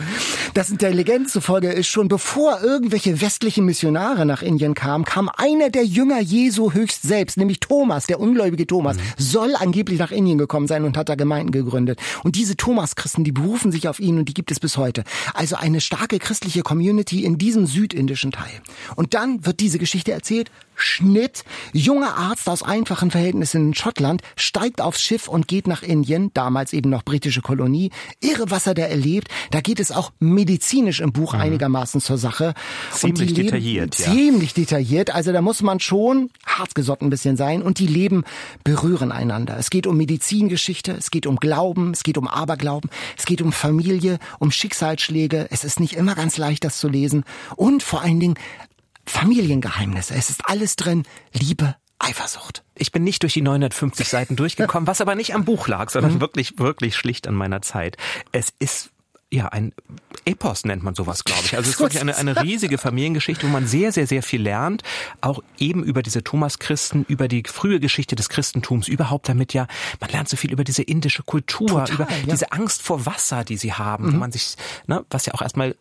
Das 0.53 0.69
in 0.69 0.77
der 0.77 0.93
Legende 0.93 1.29
zufolge 1.29 1.71
ist 1.71 1.87
schon 1.87 2.07
bevor 2.07 2.61
irgendwelche 2.61 3.19
westlichen 3.21 3.65
Missionare 3.65 4.25
nach 4.25 4.41
Indien 4.41 4.73
kamen, 4.73 5.03
kam 5.03 5.29
einer 5.35 5.69
der 5.69 5.83
Jünger 5.83 6.21
Jesu 6.21 6.73
höchst 6.73 7.01
selbst, 7.01 7.37
nämlich 7.37 7.59
Thomas, 7.59 8.05
der 8.05 8.19
ungläubige 8.19 8.65
Thomas, 8.67 8.97
mhm. 8.97 9.01
soll 9.17 9.55
angeblich 9.55 9.99
nach 9.99 10.11
Indien 10.11 10.37
gekommen 10.37 10.67
sein 10.67 10.85
und 10.85 10.97
hat 10.97 11.09
da 11.09 11.15
Gemeinden 11.15 11.51
gegründet. 11.51 11.99
Und 12.23 12.35
diese 12.35 12.55
Thomas-Christen, 12.55 13.23
die 13.23 13.31
berufen 13.31 13.71
sich 13.71 13.87
auf 13.87 13.99
ihn 13.99 14.19
und 14.19 14.29
die 14.29 14.33
gibt 14.33 14.51
es 14.51 14.59
bis 14.59 14.77
heute. 14.77 15.03
Also 15.33 15.55
eine 15.55 15.81
starke 15.81 16.19
christliche 16.19 16.61
Community 16.61 17.25
in 17.25 17.37
diesem 17.37 17.65
südindischen 17.65 18.31
Teil. 18.31 18.61
Und 18.95 19.13
dann 19.13 19.45
wird 19.45 19.59
diese 19.59 19.79
Geschichte 19.79 20.11
erzählt, 20.11 20.51
Schnitt. 20.81 21.43
Junger 21.73 22.17
Arzt 22.17 22.49
aus 22.49 22.63
einfachen 22.63 23.11
Verhältnissen 23.11 23.67
in 23.67 23.73
Schottland 23.73 24.21
steigt 24.35 24.81
aufs 24.81 25.01
Schiff 25.01 25.27
und 25.27 25.47
geht 25.47 25.67
nach 25.67 25.83
Indien, 25.83 26.31
damals 26.33 26.73
eben 26.73 26.89
noch 26.89 27.03
britische 27.03 27.41
Kolonie. 27.41 27.91
Irre, 28.19 28.49
was 28.49 28.67
er 28.67 28.73
da 28.73 28.83
erlebt. 28.83 29.29
Da 29.51 29.61
geht 29.61 29.79
es 29.79 29.91
auch 29.91 30.11
medizinisch 30.19 30.99
im 30.99 31.11
Buch 31.11 31.33
mhm. 31.33 31.41
einigermaßen 31.41 32.01
zur 32.01 32.17
Sache. 32.17 32.53
Ziemlich 32.91 33.33
detailliert, 33.33 33.97
ja. 33.99 34.11
Ziemlich 34.11 34.53
detailliert. 34.53 35.13
Also 35.13 35.31
da 35.31 35.41
muss 35.41 35.61
man 35.61 35.79
schon 35.79 36.29
hartgesotten 36.45 37.07
ein 37.07 37.09
bisschen 37.09 37.37
sein 37.37 37.61
und 37.61 37.79
die 37.79 37.87
Leben 37.87 38.23
berühren 38.63 39.11
einander. 39.11 39.57
Es 39.57 39.69
geht 39.69 39.87
um 39.87 39.97
Medizingeschichte, 39.97 40.93
es 40.93 41.11
geht 41.11 41.25
um 41.25 41.37
Glauben, 41.37 41.91
es 41.91 42.03
geht 42.03 42.17
um 42.17 42.27
Aberglauben, 42.27 42.89
es 43.17 43.25
geht 43.25 43.41
um 43.41 43.51
Familie, 43.51 44.19
um 44.39 44.51
Schicksalsschläge. 44.51 45.47
Es 45.51 45.63
ist 45.63 45.79
nicht 45.79 45.93
immer 45.93 46.15
ganz 46.15 46.37
leicht, 46.37 46.63
das 46.63 46.79
zu 46.79 46.87
lesen. 46.87 47.23
Und 47.55 47.83
vor 47.83 48.01
allen 48.01 48.19
Dingen 48.19 48.35
Familiengeheimnisse. 49.11 50.15
Es 50.15 50.29
ist 50.29 50.41
alles 50.49 50.75
drin. 50.75 51.03
Liebe, 51.33 51.75
Eifersucht. 51.99 52.63
Ich 52.75 52.91
bin 52.91 53.03
nicht 53.03 53.21
durch 53.23 53.33
die 53.33 53.41
950 53.41 54.07
Seiten 54.07 54.35
durchgekommen, 54.35 54.87
was 54.87 55.01
aber 55.01 55.15
nicht 55.15 55.35
am 55.35 55.45
Buch 55.45 55.67
lag, 55.67 55.89
sondern 55.91 56.15
mhm. 56.15 56.21
wirklich, 56.21 56.57
wirklich 56.57 56.95
schlicht 56.95 57.27
an 57.27 57.35
meiner 57.35 57.61
Zeit. 57.61 57.97
Es 58.31 58.53
ist 58.57 58.89
ja, 59.33 59.47
ein 59.47 59.73
Epos 60.25 60.65
nennt 60.65 60.83
man 60.83 60.93
sowas, 60.93 61.23
glaube 61.23 61.43
ich. 61.45 61.55
Also 61.55 61.69
es 61.69 61.75
ist 61.75 61.79
wirklich 61.79 62.01
eine, 62.01 62.17
eine 62.17 62.43
riesige 62.43 62.77
Familiengeschichte, 62.77 63.47
wo 63.47 63.51
man 63.51 63.65
sehr, 63.65 63.93
sehr, 63.93 64.05
sehr 64.05 64.23
viel 64.23 64.41
lernt. 64.41 64.83
Auch 65.21 65.41
eben 65.57 65.85
über 65.85 66.03
diese 66.03 66.21
Thomas-Christen, 66.21 67.05
über 67.07 67.29
die 67.29 67.43
frühe 67.47 67.79
Geschichte 67.79 68.17
des 68.17 68.27
Christentums, 68.27 68.89
überhaupt 68.89 69.29
damit 69.29 69.53
ja, 69.53 69.67
man 70.01 70.09
lernt 70.09 70.27
so 70.27 70.35
viel 70.35 70.51
über 70.51 70.65
diese 70.65 70.83
indische 70.83 71.23
Kultur, 71.23 71.85
Total, 71.85 71.95
über 71.95 72.07
ja. 72.09 72.33
diese 72.33 72.51
Angst 72.51 72.81
vor 72.81 73.05
Wasser, 73.05 73.45
die 73.45 73.55
sie 73.55 73.71
haben, 73.71 74.07
mhm. 74.07 74.13
wo 74.13 74.17
man 74.17 74.31
sich, 74.33 74.55
ne, 74.85 75.05
was 75.09 75.25
ja 75.25 75.33
auch 75.33 75.41
erstmal 75.41 75.77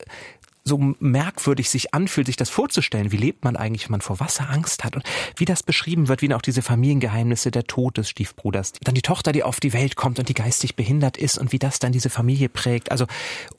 so 0.65 0.95
merkwürdig 0.99 1.71
sich 1.71 1.95
anfühlt, 1.95 2.27
sich 2.27 2.37
das 2.37 2.51
vorzustellen. 2.51 3.13
Wie 3.13 3.17
lebt 3.17 3.45
man 3.45 3.57
eigentlich, 3.57 3.85
wenn 3.85 3.93
man 3.93 4.01
vor 4.01 4.21
Wasser 4.21 4.51
Angst 4.51 4.85
hat? 4.85 4.97
Und 4.97 5.05
wie 5.37 5.45
das 5.45 5.63
beschrieben 5.63 6.09
wird, 6.09 6.23
wie 6.23 6.33
auch 6.35 6.43
diese 6.43 6.63
Familiengeheimnisse, 6.63 7.51
der 7.51 7.65
Tod 7.65 7.99
des 7.99 8.09
Stiefbruders. 8.11 8.73
Dann 8.83 8.95
die 8.95 9.03
Tochter, 9.03 9.33
die 9.33 9.43
auf 9.43 9.61
die 9.61 9.73
Welt 9.73 9.97
kommt 9.97 10.19
und 10.19 10.29
die 10.29 10.35
geistig 10.35 10.77
behindert 10.77 11.17
ist 11.17 11.39
und 11.39 11.53
wie 11.53 11.59
das 11.59 11.79
dann 11.79 11.93
diese 11.93 12.11
Familie 12.11 12.49
prägt. 12.49 12.91
Also 12.91 13.07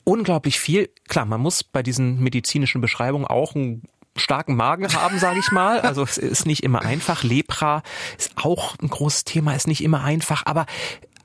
unglaublich 0.04 0.58
viel. 0.58 0.90
Klar, 1.08 1.26
man 1.26 1.40
muss 1.40 1.64
bei 1.64 1.82
diesen 1.82 2.20
medizinischen 2.20 2.80
Beschreibungen 2.80 3.26
auch 3.26 3.54
einen 3.54 3.82
starken 4.16 4.56
Magen 4.56 4.92
haben, 4.92 5.18
sage 5.18 5.38
ich 5.38 5.50
mal. 5.50 5.80
Also 5.92 6.02
es 6.02 6.16
ist 6.16 6.46
nicht 6.46 6.62
immer 6.62 6.82
einfach. 6.82 7.22
Lepra 7.22 7.82
ist 8.16 8.32
auch 8.36 8.76
ein 8.78 8.88
großes 8.88 9.24
Thema, 9.24 9.54
ist 9.54 9.66
nicht 9.66 9.82
immer 9.82 10.02
einfach. 10.02 10.42
Aber 10.46 10.66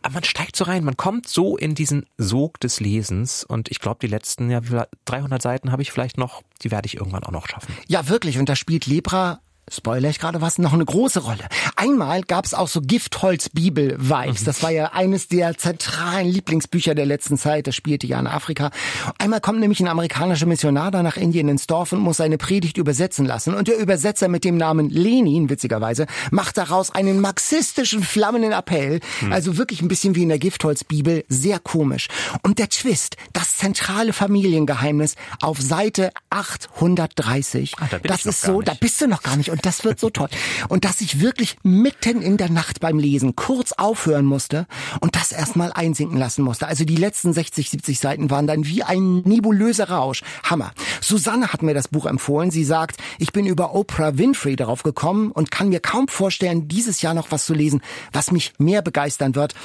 man 0.10 0.24
steigt 0.24 0.56
so 0.56 0.66
rein, 0.66 0.84
man 0.84 0.98
kommt 0.98 1.28
so 1.28 1.58
in 1.58 1.76
diesen 1.76 2.06
Sog 2.18 2.60
des 2.60 2.80
Lesens 2.80 3.44
und 3.44 3.70
ich 3.70 3.80
glaube, 3.80 4.00
die 4.02 4.08
letzten 4.08 4.50
ja, 4.50 4.62
300 5.06 5.42
Seiten 5.42 5.72
habe 5.72 5.82
ich 5.82 5.92
vielleicht 5.92 6.18
noch, 6.18 6.44
die 6.64 6.72
werde 6.72 6.86
ich 6.86 6.96
irgendwann 6.96 7.24
auch 7.24 7.32
noch 7.32 7.48
schaffen. 7.48 7.74
Ja, 7.88 8.08
wirklich. 8.10 8.38
Und 8.38 8.50
da 8.50 8.56
spielt 8.56 8.86
Lepra 8.86 9.42
Spoiler 9.70 10.10
ich 10.10 10.20
gerade 10.20 10.40
was, 10.40 10.60
noch 10.60 10.72
eine 10.72 10.86
große 10.86 11.20
Rolle. 11.20 11.44
Einmal 11.76 12.22
gab 12.22 12.46
es 12.46 12.54
auch 12.54 12.70
so 12.70 12.80
Giftholz-Bibel-Vibes. 12.80 14.46
Das 14.46 14.64
war 14.64 14.72
ja 14.72 14.94
eines 14.94 15.28
der 15.28 15.58
zentralen 15.58 16.28
Lieblingsbücher 16.28 16.96
der 16.96 17.06
letzten 17.06 17.38
Zeit. 17.38 17.68
Das 17.68 17.76
spielte 17.76 18.08
ja 18.08 18.18
in 18.18 18.28
Afrika. 18.28 18.72
Einmal 19.18 19.42
kommt 19.42 19.60
nämlich 19.60 19.82
ein 19.82 19.90
amerikanischer 19.90 20.46
Missionar 20.46 20.92
da 20.92 21.04
nach 21.04 21.18
Indien 21.18 21.50
ins 21.50 21.68
Dorf 21.68 21.92
und 21.92 22.00
muss 22.00 22.18
seine 22.18 22.38
Predigt 22.38 22.78
übersetzen 22.78 23.26
lassen. 23.26 23.56
Und 23.56 23.68
der 23.68 23.78
Übersetzer 23.78 24.30
mit 24.30 24.46
dem 24.46 24.56
Namen 24.56 24.90
Lenin, 24.90 25.50
witzigerweise, 25.50 26.08
macht 26.32 26.58
daraus 26.58 26.92
einen 26.92 27.20
marxistischen 27.20 28.04
flammenden 28.04 28.54
Appell. 28.54 29.02
Mhm. 29.20 29.34
Also 29.34 29.58
wirklich 29.58 29.82
ein 29.82 29.90
bisschen 29.90 30.16
wie 30.16 30.24
in 30.24 30.30
der 30.30 30.40
Giftholz-Bibel. 30.40 31.26
Sehr 31.28 31.60
komisch. 31.60 32.08
Und 32.42 32.60
der 32.60 32.70
Twist, 32.70 33.18
das 33.34 33.58
zentrale 33.58 34.14
Familiengeheimnis 34.14 35.16
auf 35.42 35.60
Seite 35.60 36.12
830. 36.30 37.74
Ah, 37.80 37.88
da 37.92 38.00
das 38.00 38.26
ist 38.26 38.42
so, 38.42 38.62
da 38.62 38.74
bist 38.74 39.02
du 39.02 39.08
noch 39.08 39.24
gar 39.24 39.36
nicht. 39.36 39.57
Und 39.58 39.66
das 39.66 39.84
wird 39.84 40.00
so 40.00 40.12
toll. 40.12 40.30
Und 40.70 40.86
dass 40.86 41.02
ich 41.02 41.20
wirklich 41.20 41.58
mitten 41.64 42.22
in 42.22 42.38
der 42.38 42.52
Nacht 42.52 42.80
beim 42.80 43.00
Lesen 43.00 43.36
kurz 43.36 43.72
aufhören 43.72 44.26
musste 44.26 44.68
und 45.00 45.16
das 45.16 45.32
erstmal 45.32 45.74
einsinken 45.74 46.20
lassen 46.20 46.44
musste. 46.44 46.68
Also 46.68 46.86
die 46.86 46.96
letzten 46.96 47.34
60, 47.34 47.72
70 47.72 47.98
Seiten 47.98 48.30
waren 48.30 48.46
dann 48.46 48.68
wie 48.68 48.84
ein 48.84 49.22
nebulöser 49.22 49.90
Rausch. 49.90 50.22
Hammer. 50.44 50.74
Susanne 51.02 51.52
hat 51.54 51.64
mir 51.64 51.74
das 51.74 51.88
Buch 51.88 52.06
empfohlen. 52.06 52.52
Sie 52.52 52.64
sagt, 52.64 52.98
ich 53.18 53.32
bin 53.32 53.48
über 53.48 53.74
Oprah 53.74 54.20
Winfrey 54.20 54.56
darauf 54.56 54.84
gekommen 54.84 55.32
und 55.32 55.50
kann 55.50 55.70
mir 55.70 55.80
kaum 55.80 56.08
vorstellen, 56.08 56.68
dieses 56.68 57.02
Jahr 57.02 57.16
noch 57.16 57.32
was 57.32 57.48
zu 57.48 57.56
lesen, 57.56 57.82
was 58.14 58.30
mich 58.30 58.54
mehr 58.60 58.84
begeistern 58.84 59.34
wird. 59.34 59.56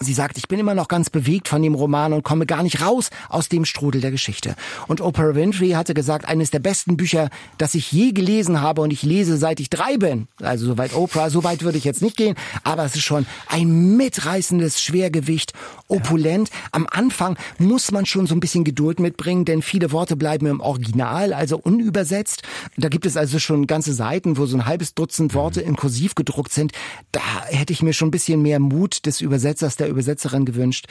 Sie 0.00 0.12
sagt, 0.12 0.38
ich 0.38 0.48
bin 0.48 0.58
immer 0.58 0.74
noch 0.74 0.88
ganz 0.88 1.10
bewegt 1.10 1.48
von 1.48 1.62
dem 1.62 1.74
Roman 1.74 2.12
und 2.12 2.24
komme 2.24 2.46
gar 2.46 2.62
nicht 2.62 2.80
raus 2.80 3.10
aus 3.28 3.48
dem 3.48 3.64
Strudel 3.64 4.00
der 4.00 4.10
Geschichte. 4.10 4.56
Und 4.88 5.00
Oprah 5.00 5.34
Winfrey 5.34 5.70
hatte 5.70 5.94
gesagt, 5.94 6.28
eines 6.28 6.50
der 6.50 6.58
besten 6.58 6.96
Bücher, 6.96 7.30
das 7.58 7.74
ich 7.74 7.92
je 7.92 8.12
gelesen 8.12 8.60
habe 8.60 8.80
und 8.82 8.92
ich 8.92 9.02
lese 9.02 9.36
seit 9.36 9.60
ich 9.60 9.70
drei 9.70 9.96
bin. 9.96 10.28
Also 10.40 10.66
soweit 10.66 10.94
Oprah, 10.94 11.30
soweit 11.30 11.62
würde 11.62 11.78
ich 11.78 11.84
jetzt 11.84 12.02
nicht 12.02 12.16
gehen, 12.16 12.34
aber 12.62 12.84
es 12.84 12.94
ist 12.94 13.04
schon 13.04 13.26
ein 13.48 13.96
mitreißendes 13.96 14.80
Schwergewicht, 14.80 15.52
opulent. 15.88 16.48
Ja. 16.48 16.54
Am 16.72 16.86
Anfang 16.90 17.36
muss 17.58 17.92
man 17.92 18.06
schon 18.06 18.26
so 18.26 18.34
ein 18.34 18.40
bisschen 18.40 18.64
Geduld 18.64 19.00
mitbringen, 19.00 19.44
denn 19.44 19.62
viele 19.62 19.92
Worte 19.92 20.16
bleiben 20.16 20.46
im 20.46 20.60
Original, 20.60 21.32
also 21.32 21.58
unübersetzt. 21.58 22.42
Da 22.76 22.88
gibt 22.88 23.06
es 23.06 23.16
also 23.16 23.38
schon 23.38 23.66
ganze 23.66 23.92
Seiten, 23.92 24.36
wo 24.36 24.46
so 24.46 24.56
ein 24.56 24.66
halbes 24.66 24.94
Dutzend 24.94 25.34
Worte 25.34 25.60
in 25.60 25.76
Kursiv 25.76 26.14
gedruckt 26.14 26.52
sind. 26.52 26.72
Da 27.12 27.20
hätte 27.46 27.72
ich 27.72 27.82
mir 27.82 27.92
schon 27.92 28.08
ein 28.08 28.12
bisschen 28.12 28.42
mehr 28.42 28.60
Mut 28.60 29.06
des 29.06 29.20
Übersetzers 29.20 29.76
der 29.84 29.90
Übersetzerin 29.90 30.44
gewünscht. 30.44 30.86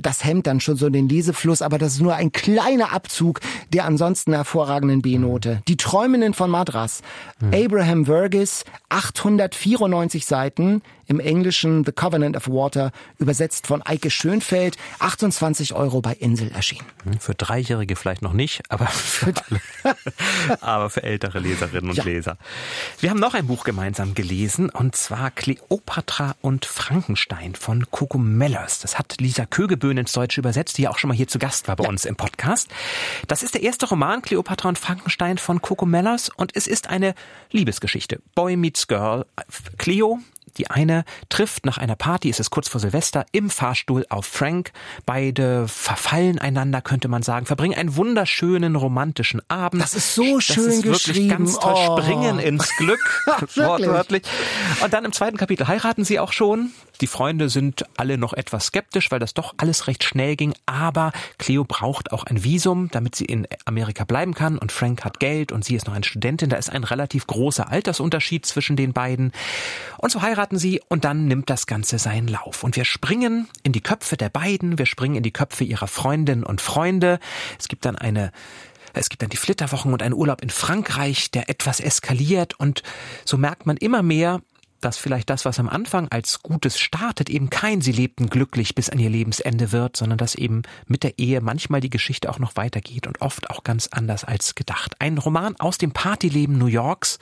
Das 0.00 0.24
hemmt 0.24 0.46
dann 0.46 0.60
schon 0.60 0.76
so 0.76 0.90
den 0.90 1.08
Lesefluss, 1.08 1.62
aber 1.62 1.78
das 1.78 1.94
ist 1.94 2.00
nur 2.00 2.14
ein 2.14 2.32
kleiner 2.32 2.92
Abzug 2.92 3.40
der 3.72 3.84
ansonsten 3.84 4.32
hervorragenden 4.32 5.02
B-Note. 5.02 5.62
Die 5.68 5.76
Träumenden 5.76 6.34
von 6.34 6.50
Madras. 6.50 7.02
Mhm. 7.40 7.54
Abraham 7.54 8.04
Vergis, 8.06 8.64
894 8.88 10.26
Seiten, 10.26 10.82
im 11.12 11.20
Englischen 11.20 11.84
The 11.84 11.92
Covenant 11.92 12.36
of 12.36 12.48
Water, 12.48 12.90
übersetzt 13.18 13.66
von 13.66 13.82
Eike 13.82 14.10
Schönfeld, 14.10 14.78
28 14.98 15.74
Euro 15.74 16.00
bei 16.00 16.14
Insel 16.14 16.50
erschienen. 16.50 16.86
Hm, 17.04 17.20
für 17.20 17.34
Dreijährige 17.34 17.96
vielleicht 17.96 18.22
noch 18.22 18.32
nicht, 18.32 18.62
aber 18.70 18.86
für, 18.88 19.34
alle, 19.50 19.60
aber 20.60 20.88
für 20.88 21.02
ältere 21.02 21.38
Leserinnen 21.38 21.90
und 21.90 21.96
ja. 21.96 22.04
Leser. 22.04 22.38
Wir 22.98 23.10
haben 23.10 23.20
noch 23.20 23.34
ein 23.34 23.46
Buch 23.46 23.64
gemeinsam 23.64 24.14
gelesen, 24.14 24.70
und 24.70 24.96
zwar 24.96 25.30
Kleopatra 25.30 26.34
und 26.40 26.64
Frankenstein 26.64 27.54
von 27.54 27.90
Coco 27.90 28.16
Mellers. 28.16 28.80
Das 28.80 28.98
hat 28.98 29.20
Lisa 29.20 29.44
Kögeböhn 29.44 29.98
ins 29.98 30.12
Deutsche 30.12 30.40
übersetzt, 30.40 30.78
die 30.78 30.82
ja 30.82 30.90
auch 30.90 30.98
schon 30.98 31.08
mal 31.08 31.14
hier 31.14 31.28
zu 31.28 31.38
Gast 31.38 31.68
war 31.68 31.76
bei 31.76 31.84
ja. 31.84 31.90
uns 31.90 32.06
im 32.06 32.16
Podcast. 32.16 32.70
Das 33.28 33.42
ist 33.42 33.52
der 33.52 33.62
erste 33.62 33.86
Roman 33.86 34.22
Kleopatra 34.22 34.70
und 34.70 34.78
Frankenstein 34.78 35.36
von 35.36 35.60
Coco 35.60 35.84
Mellers 35.84 36.30
und 36.30 36.56
es 36.56 36.66
ist 36.66 36.88
eine 36.88 37.14
Liebesgeschichte. 37.50 38.20
Boy 38.34 38.56
meets 38.56 38.88
Girl. 38.88 39.26
Cleo, 39.76 40.18
die 40.58 40.70
eine 40.70 41.04
trifft 41.28 41.66
nach 41.66 41.78
einer 41.78 41.96
Party, 41.96 42.30
es 42.30 42.40
ist 42.40 42.50
kurz 42.50 42.68
vor 42.68 42.80
Silvester, 42.80 43.26
im 43.32 43.50
Fahrstuhl 43.50 44.06
auf 44.08 44.26
Frank. 44.26 44.72
Beide 45.06 45.68
verfallen 45.68 46.38
einander, 46.38 46.80
könnte 46.80 47.08
man 47.08 47.22
sagen, 47.22 47.46
verbringen 47.46 47.74
einen 47.74 47.96
wunderschönen 47.96 48.76
romantischen 48.76 49.40
Abend. 49.48 49.82
Das 49.82 49.94
ist 49.94 50.14
so 50.14 50.36
das 50.36 50.44
schön 50.44 50.70
ist 50.70 50.82
geschrieben. 50.82 51.28
ganz 51.28 51.58
toll. 51.58 51.74
Oh. 51.74 52.00
Springen 52.00 52.38
ins 52.38 52.68
Glück, 52.76 53.22
wortwörtlich. 53.56 54.22
Und 54.82 54.92
dann 54.92 55.04
im 55.04 55.12
zweiten 55.12 55.36
Kapitel 55.36 55.66
heiraten 55.66 56.04
sie 56.04 56.18
auch 56.20 56.32
schon. 56.32 56.72
Die 57.00 57.06
Freunde 57.08 57.48
sind 57.48 57.84
alle 57.96 58.16
noch 58.16 58.32
etwas 58.32 58.66
skeptisch, 58.66 59.10
weil 59.10 59.18
das 59.18 59.34
doch 59.34 59.54
alles 59.56 59.88
recht 59.88 60.04
schnell 60.04 60.36
ging. 60.36 60.54
Aber 60.66 61.10
Cleo 61.38 61.64
braucht 61.64 62.12
auch 62.12 62.22
ein 62.24 62.44
Visum, 62.44 62.90
damit 62.92 63.16
sie 63.16 63.24
in 63.24 63.48
Amerika 63.64 64.04
bleiben 64.04 64.34
kann. 64.34 64.56
Und 64.56 64.70
Frank 64.70 65.04
hat 65.04 65.18
Geld 65.18 65.50
und 65.50 65.64
sie 65.64 65.74
ist 65.74 65.86
noch 65.86 65.94
eine 65.94 66.04
Studentin. 66.04 66.48
Da 66.48 66.56
ist 66.56 66.70
ein 66.70 66.84
relativ 66.84 67.26
großer 67.26 67.68
Altersunterschied 67.68 68.46
zwischen 68.46 68.76
den 68.76 68.92
beiden. 68.92 69.32
Und 69.98 70.12
so 70.12 70.22
heiraten 70.22 70.41
sie 70.50 70.80
und 70.88 71.04
dann 71.04 71.26
nimmt 71.26 71.50
das 71.50 71.66
Ganze 71.66 71.98
seinen 71.98 72.28
Lauf. 72.28 72.64
Und 72.64 72.76
wir 72.76 72.84
springen 72.84 73.48
in 73.62 73.72
die 73.72 73.80
Köpfe 73.80 74.16
der 74.16 74.28
beiden. 74.28 74.78
Wir 74.78 74.86
springen 74.86 75.16
in 75.16 75.22
die 75.22 75.32
Köpfe 75.32 75.64
ihrer 75.64 75.86
Freundinnen 75.86 76.44
und 76.44 76.60
Freunde. 76.60 77.18
Es 77.58 77.68
gibt 77.68 77.84
dann 77.84 77.96
eine 77.96 78.32
es 78.94 79.08
gibt 79.08 79.22
dann 79.22 79.30
die 79.30 79.38
Flitterwochen 79.38 79.92
und 79.92 80.02
einen 80.02 80.14
Urlaub 80.14 80.42
in 80.42 80.50
Frankreich, 80.50 81.30
der 81.30 81.48
etwas 81.48 81.80
eskaliert 81.80 82.60
und 82.60 82.82
so 83.24 83.38
merkt 83.38 83.64
man 83.64 83.78
immer 83.78 84.02
mehr, 84.02 84.42
dass 84.82 84.98
vielleicht 84.98 85.30
das, 85.30 85.44
was 85.44 85.58
am 85.58 85.68
Anfang 85.68 86.08
als 86.08 86.42
Gutes 86.42 86.78
startet, 86.78 87.30
eben 87.30 87.50
kein 87.50 87.80
Sie 87.80 87.92
lebten 87.92 88.28
glücklich 88.28 88.74
bis 88.74 88.90
an 88.90 88.98
ihr 88.98 89.10
Lebensende 89.10 89.72
wird, 89.72 89.96
sondern 89.96 90.18
dass 90.18 90.34
eben 90.34 90.62
mit 90.86 91.04
der 91.04 91.18
Ehe 91.18 91.40
manchmal 91.40 91.80
die 91.80 91.90
Geschichte 91.90 92.28
auch 92.28 92.38
noch 92.38 92.56
weitergeht 92.56 93.06
und 93.06 93.22
oft 93.22 93.48
auch 93.50 93.64
ganz 93.64 93.88
anders 93.88 94.24
als 94.24 94.54
gedacht. 94.54 94.94
Ein 94.98 95.18
Roman 95.18 95.56
aus 95.58 95.78
dem 95.78 95.92
Partyleben 95.92 96.58
New 96.58 96.66
Yorks 96.66 97.18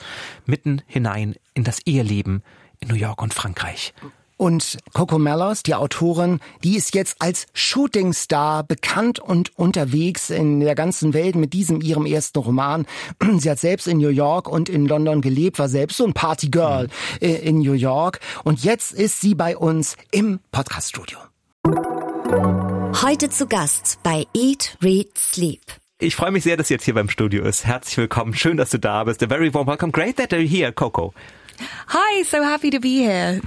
mitten 0.47 0.83
hinein 0.87 1.37
in 1.55 1.65
das 1.65 1.81
Eheleben 1.87 2.43
in 2.81 2.89
New 2.89 2.95
York 2.95 3.23
und 3.23 3.35
Frankreich. 3.35 3.93
Und 4.37 4.79
Coco 4.95 5.19
Mellos, 5.19 5.63
die 5.63 5.75
Autorin, 5.75 6.41
die 6.65 6.75
ist 6.75 6.95
jetzt 6.95 7.17
als 7.21 7.47
Shootingstar 7.53 8.65
bekannt 8.65 9.19
und 9.19 9.57
unterwegs 9.59 10.31
in 10.31 10.61
der 10.61 10.75
ganzen 10.75 11.13
Welt 11.13 11.37
mit 11.37 11.53
diesem 11.53 11.83
ihrem 11.83 12.07
ersten 12.07 12.39
Roman. 12.39 12.87
Sie 13.37 13.51
hat 13.51 13.59
selbst 13.59 13.87
in 13.87 13.99
New 13.99 14.09
York 14.09 14.49
und 14.49 14.71
in 14.71 14.87
London 14.87 15.21
gelebt, 15.21 15.59
war 15.59 15.69
selbst 15.69 15.99
so 15.99 16.07
ein 16.07 16.15
Partygirl 16.15 16.89
mhm. 17.21 17.29
in 17.29 17.59
New 17.59 17.75
York. 17.75 18.21
Und 18.43 18.65
jetzt 18.65 18.93
ist 18.93 19.21
sie 19.21 19.35
bei 19.35 19.59
uns 19.59 19.97
im 20.11 20.41
Podcaststudio. 20.53 21.19
Heute 23.03 23.29
zu 23.29 23.47
Gast 23.47 23.99
bei 24.03 24.25
Eat, 24.35 24.79
Read, 24.83 25.19
Sleep. 25.19 25.61
Ich 25.99 26.17
freue 26.17 26.31
mich 26.31 26.45
sehr, 26.45 26.57
dass 26.57 26.69
sie 26.69 26.75
jetzt 26.75 26.85
hier 26.85 26.95
beim 26.95 27.11
Studio 27.11 27.45
ist. 27.45 27.67
Herzlich 27.67 27.99
willkommen. 27.99 28.33
Schön, 28.33 28.57
dass 28.57 28.71
du 28.71 28.79
da 28.79 29.05
bist. 29.05 29.23
A 29.23 29.27
very 29.27 29.53
warm 29.53 29.67
welcome. 29.67 29.93
Great 29.93 30.17
that 30.17 30.33
you're 30.33 30.49
here, 30.49 30.73
Coco. 30.73 31.13
Hi, 31.89 32.23
so 32.23 32.43
happy 32.43 32.71
to 32.71 32.81
be 32.81 32.99
here. 32.99 33.41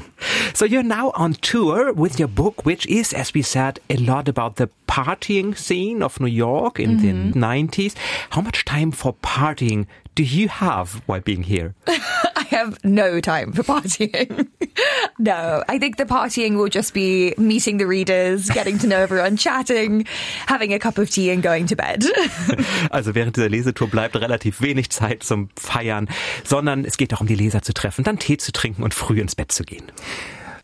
So 0.53 0.65
you're 0.65 0.83
now 0.83 1.11
on 1.15 1.33
tour 1.33 1.91
with 1.93 2.19
your 2.19 2.27
book, 2.27 2.65
which 2.65 2.85
is, 2.87 3.13
as 3.13 3.33
we 3.33 3.41
said, 3.41 3.79
a 3.89 3.97
lot 3.97 4.27
about 4.27 4.57
the 4.57 4.69
partying 4.87 5.57
scene 5.57 6.03
of 6.03 6.19
New 6.19 6.27
York 6.27 6.79
in 6.79 6.97
mm-hmm. 6.97 7.31
the 7.31 7.39
90s. 7.39 7.95
How 8.31 8.41
much 8.41 8.65
time 8.65 8.91
for 8.91 9.13
partying 9.15 9.87
do 10.15 10.23
you 10.23 10.47
have 10.47 11.01
while 11.07 11.21
being 11.21 11.43
here? 11.43 11.73
Have 12.53 12.77
no 12.83 13.19
time 13.19 13.51
for 13.51 13.63
partying. 13.63 14.47
no, 15.17 15.63
I 15.67 15.79
think 15.79 15.97
the 15.97 16.05
partying 16.05 16.55
will 16.55 16.69
just 16.69 16.93
be 16.93 17.33
meeting 17.35 17.79
the 17.79 17.87
readers, 17.87 18.47
getting 18.47 18.77
to 18.77 18.87
know 18.87 18.97
everyone, 18.97 19.37
chatting, 19.37 20.05
having 20.45 20.71
a 20.71 20.77
cup 20.77 20.99
of 20.99 21.09
tea 21.09 21.31
and 21.31 21.41
going 21.41 21.65
to 21.65 21.75
bed. 21.75 22.05
also 22.91 23.15
während 23.15 23.37
dieser 23.37 23.49
Lesetour 23.49 23.87
bleibt 23.87 24.15
relativ 24.15 24.61
wenig 24.61 24.91
Zeit 24.91 25.23
zum 25.23 25.49
Feiern, 25.57 26.07
sondern 26.43 26.85
es 26.85 26.97
geht 26.97 27.11
darum, 27.11 27.25
die 27.25 27.33
Leser 27.33 27.63
zu 27.63 27.73
treffen, 27.73 28.03
dann 28.03 28.19
Tee 28.19 28.37
zu 28.37 28.51
trinken 28.51 28.83
und 28.83 28.93
früh 28.93 29.19
ins 29.19 29.33
Bett 29.33 29.51
zu 29.51 29.63
gehen. 29.63 29.91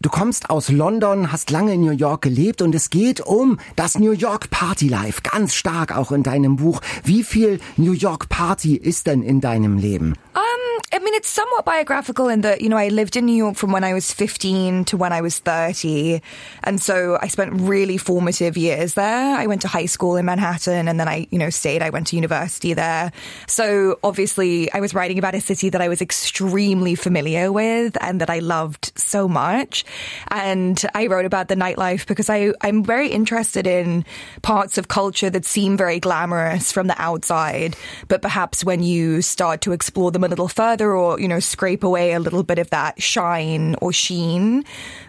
Du 0.02 0.10
kommst 0.10 0.52
aus 0.52 0.69
London, 0.69 1.32
hast 1.32 1.49
lange 1.49 1.73
in 1.73 1.82
New 1.82 1.91
York 1.91 2.21
gelebt 2.21 2.62
und 2.62 2.73
es 2.75 2.91
geht 2.91 3.19
um 3.19 3.60
das 3.75 3.97
New 3.97 4.12
York 4.12 4.52
Party 4.52 4.88
Life, 4.88 5.23
ganz 5.23 5.56
stark 5.56 5.97
auch 5.97 6.12
in 6.12 6.21
deinem 6.21 6.56
Buch. 6.56 6.82
Wie 7.04 7.23
viel 7.23 7.60
New 7.78 7.93
York 7.93 8.30
Party 8.30 8.75
ist 8.78 9.08
denn 9.08 9.23
in 9.23 9.41
deinem 9.41 9.78
Leben? 9.78 10.13
Um 10.36 10.68
I 10.91 10.97
mean, 10.97 11.13
it's 11.13 11.30
somewhat 11.30 11.65
biographical 11.65 12.30
in 12.30 12.41
that, 12.41 12.62
you 12.62 12.69
know, 12.69 12.78
I 12.78 12.88
lived 12.88 13.15
in 13.15 13.25
New 13.28 13.36
York 13.36 13.58
from 13.58 13.71
when 13.71 13.84
I 13.84 13.93
was 13.93 14.12
15 14.12 14.86
to 14.86 14.97
when 14.97 15.13
I 15.13 15.21
was 15.21 15.38
30. 15.38 16.19
And 16.63 16.82
so 16.82 17.19
I 17.21 17.28
spent 17.28 17.62
really 17.62 17.97
formative 17.97 18.58
years 18.58 18.95
there. 18.95 19.38
I 19.38 19.45
went 19.45 19.62
to 19.62 19.67
high 19.67 19.86
school 19.86 20.15
in 20.15 20.25
Manhattan 20.25 20.88
and 20.88 20.99
then 20.99 21.08
I, 21.08 21.28
you 21.30 21.38
know, 21.38 21.52
stayed. 21.52 21.84
I 21.84 21.91
went 21.91 22.08
to 22.08 22.15
university 22.15 22.73
there. 22.73 23.12
So 23.45 23.99
obviously 24.04 24.71
I 24.73 24.80
was 24.80 24.95
writing 24.95 25.19
about 25.19 25.36
a 25.36 25.41
city 25.41 25.69
that 25.69 25.80
I 25.80 25.89
was 25.89 26.02
extremely 26.02 26.95
familiar 26.95 27.52
with 27.52 27.95
and 28.02 28.19
that 28.21 28.32
I 28.32 28.39
loved 28.39 28.91
so 28.95 29.28
much. 29.28 29.86
And 30.30 30.84
I 30.95 31.06
wrote 31.06 31.25
about 31.25 31.49
the 31.49 31.56
nightlife 31.56 32.08
because 32.08 32.32
I, 32.32 32.54
I'm 32.62 32.84
very 32.84 33.10
interested 33.10 33.67
in 33.67 34.06
parts 34.41 34.80
of 34.80 34.88
culture 34.88 35.30
that 35.30 35.45
seem 35.45 35.78
very 35.78 35.99
glamorous 35.99 36.71
from 36.71 36.88
the 36.88 36.99
outside. 36.99 37.75
But 38.08 38.23
perhaps 38.23 38.63
when 38.63 38.82
you 38.82 39.21
start 39.21 39.62
to 39.62 39.71
explore 39.71 40.10
them 40.10 40.23
a 40.23 40.28
little 40.28 40.47
further, 40.47 40.78
further 40.79 40.95
or, 40.95 41.19
you 41.19 41.27
know, 41.27 41.39
scrape 41.39 41.83
away 41.83 42.13
a 42.13 42.19
little 42.19 42.43
bit 42.43 42.57
of 42.57 42.69
that 42.69 43.01
shine 43.01 43.75
or 43.81 43.91
sheen, 43.91 44.63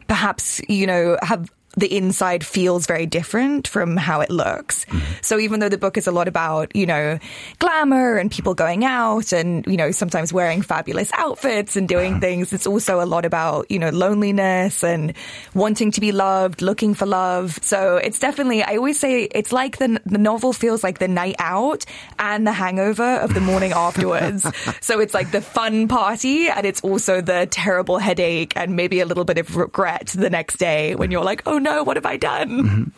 perhaps, 0.08 0.60
you 0.68 0.86
know, 0.86 1.16
have 1.22 1.50
the 1.76 1.96
inside 1.96 2.44
feels 2.44 2.86
very 2.86 3.06
different 3.06 3.68
from 3.68 3.96
how 3.96 4.20
it 4.20 4.30
looks. 4.30 4.84
Mm-hmm. 4.86 5.12
So 5.22 5.38
even 5.38 5.60
though 5.60 5.68
the 5.68 5.78
book 5.78 5.96
is 5.96 6.06
a 6.06 6.12
lot 6.12 6.26
about, 6.26 6.74
you 6.74 6.84
know, 6.84 7.18
glamour 7.60 8.16
and 8.16 8.30
people 8.30 8.54
going 8.54 8.84
out 8.84 9.32
and, 9.32 9.64
you 9.66 9.76
know, 9.76 9.92
sometimes 9.92 10.32
wearing 10.32 10.62
fabulous 10.62 11.12
outfits 11.14 11.76
and 11.76 11.88
doing 11.88 12.14
uh-huh. 12.14 12.20
things, 12.20 12.52
it's 12.52 12.66
also 12.66 13.00
a 13.00 13.06
lot 13.06 13.24
about, 13.24 13.70
you 13.70 13.78
know, 13.78 13.90
loneliness 13.90 14.82
and 14.82 15.14
wanting 15.54 15.92
to 15.92 16.00
be 16.00 16.10
loved, 16.10 16.60
looking 16.60 16.94
for 16.94 17.06
love. 17.06 17.58
So 17.62 17.96
it's 17.98 18.18
definitely, 18.18 18.64
I 18.64 18.76
always 18.76 18.98
say 18.98 19.24
it's 19.24 19.52
like 19.52 19.78
the, 19.78 20.00
the 20.04 20.18
novel 20.18 20.52
feels 20.52 20.82
like 20.82 20.98
the 20.98 21.08
night 21.08 21.36
out 21.38 21.84
and 22.18 22.44
the 22.46 22.52
hangover 22.52 23.16
of 23.20 23.32
the 23.32 23.40
morning 23.40 23.72
afterwards. 23.76 24.44
So 24.80 24.98
it's 24.98 25.14
like 25.14 25.30
the 25.30 25.40
fun 25.40 25.86
party 25.86 26.48
and 26.48 26.66
it's 26.66 26.80
also 26.80 27.20
the 27.20 27.46
terrible 27.48 27.98
headache 27.98 28.54
and 28.56 28.74
maybe 28.74 28.98
a 28.98 29.06
little 29.06 29.24
bit 29.24 29.38
of 29.38 29.56
regret 29.56 30.08
the 30.08 30.30
next 30.30 30.56
day 30.56 30.96
when 30.96 31.12
you're 31.12 31.24
like, 31.24 31.42
oh 31.46 31.59
no, 31.62 31.86
what 31.86 31.96
have 31.96 32.06
I 32.06 32.18
done? 32.18 32.62
Mhm. 32.62 32.92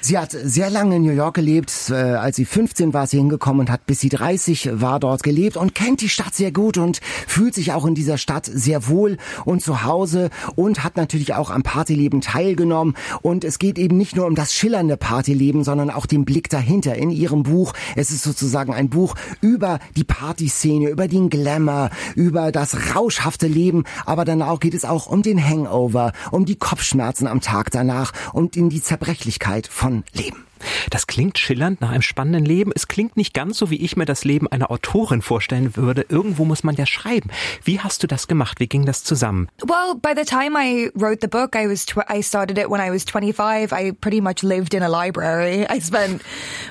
Sie 0.00 0.18
hat 0.18 0.32
sehr 0.32 0.68
lange 0.68 0.96
in 0.96 1.02
New 1.02 1.12
York 1.12 1.34
gelebt. 1.34 1.72
Äh, 1.90 1.94
als 1.94 2.36
sie 2.36 2.44
15 2.44 2.92
war, 2.92 3.06
sie 3.06 3.16
hingekommen 3.16 3.60
und 3.60 3.70
hat 3.70 3.86
bis 3.86 4.00
sie 4.00 4.10
30 4.10 4.80
war 4.80 5.00
dort 5.00 5.22
gelebt 5.22 5.56
und 5.56 5.74
kennt 5.74 6.00
die 6.00 6.08
Stadt 6.08 6.34
sehr 6.34 6.52
gut 6.52 6.76
und 6.76 7.00
fühlt 7.26 7.54
sich 7.54 7.72
auch 7.72 7.86
in 7.86 7.94
dieser 7.94 8.18
Stadt 8.18 8.44
sehr 8.46 8.88
wohl 8.88 9.16
und 9.44 9.62
zu 9.62 9.84
Hause 9.84 10.30
und 10.54 10.84
hat 10.84 10.96
natürlich 10.96 11.34
auch 11.34 11.50
am 11.50 11.62
Partyleben 11.62 12.20
teilgenommen. 12.20 12.94
Und 13.22 13.44
es 13.44 13.58
geht 13.58 13.78
eben 13.78 13.96
nicht 13.96 14.16
nur 14.16 14.26
um 14.26 14.34
das 14.34 14.52
schillernde 14.52 14.96
Partyleben, 14.96 15.64
sondern 15.64 15.90
auch 15.90 16.06
den 16.06 16.24
Blick 16.24 16.50
dahinter 16.50 16.94
in 16.94 17.10
ihrem 17.10 17.42
Buch. 17.42 17.72
Es 17.96 18.10
ist 18.10 18.22
sozusagen 18.22 18.74
ein 18.74 18.90
Buch 18.90 19.14
über 19.40 19.78
die 19.96 20.04
Partyszene, 20.04 20.90
über 20.90 21.08
den 21.08 21.30
Glamour, 21.30 21.90
über 22.14 22.52
das 22.52 22.94
rauschhafte 22.94 23.46
Leben. 23.46 23.84
Aber 24.04 24.24
dann 24.24 24.42
auch 24.42 24.60
geht 24.60 24.74
es 24.74 24.84
auch 24.84 25.06
um 25.06 25.22
den 25.22 25.42
Hangover, 25.42 26.12
um 26.30 26.44
die 26.44 26.56
Kopfschmerzen 26.56 27.26
am 27.26 27.40
Tag 27.40 27.70
danach 27.70 27.87
und 28.32 28.56
in 28.56 28.70
die 28.70 28.82
Zerbrechlichkeit 28.82 29.66
von 29.66 30.04
Leben. 30.12 30.47
Das 30.90 31.06
klingt 31.06 31.38
schillernd 31.38 31.80
nach 31.80 31.90
einem 31.90 32.02
spannenden 32.02 32.44
Leben. 32.44 32.72
Es 32.74 32.88
klingt 32.88 33.16
nicht 33.16 33.34
ganz 33.34 33.58
so, 33.58 33.70
wie 33.70 33.76
ich 33.84 33.96
mir 33.96 34.04
das 34.04 34.24
Leben 34.24 34.48
einer 34.48 34.70
Autorin 34.70 35.22
vorstellen 35.22 35.76
würde. 35.76 36.06
Irgendwo 36.08 36.44
muss 36.44 36.64
man 36.64 36.74
ja 36.74 36.86
schreiben. 36.86 37.30
Wie 37.64 37.80
hast 37.80 38.02
du 38.02 38.06
das 38.06 38.28
gemacht? 38.28 38.60
Wie 38.60 38.68
ging 38.68 38.86
das 38.86 39.04
zusammen? 39.04 39.48
Well, 39.62 39.94
by 39.94 40.12
the 40.16 40.24
time 40.24 40.56
I 40.56 40.90
wrote 40.94 41.18
the 41.20 41.28
book, 41.28 41.54
I 41.54 41.68
was 41.68 41.86
I 42.08 42.22
started 42.22 42.58
it 42.58 42.70
when 42.70 42.80
I 42.80 42.90
was 42.90 43.04
25. 43.04 43.72
I 43.72 43.92
pretty 43.92 44.20
much 44.20 44.42
lived 44.42 44.74
in 44.74 44.82
a 44.82 44.88
library. 44.88 45.66
I 45.70 45.78
spent 45.80 46.22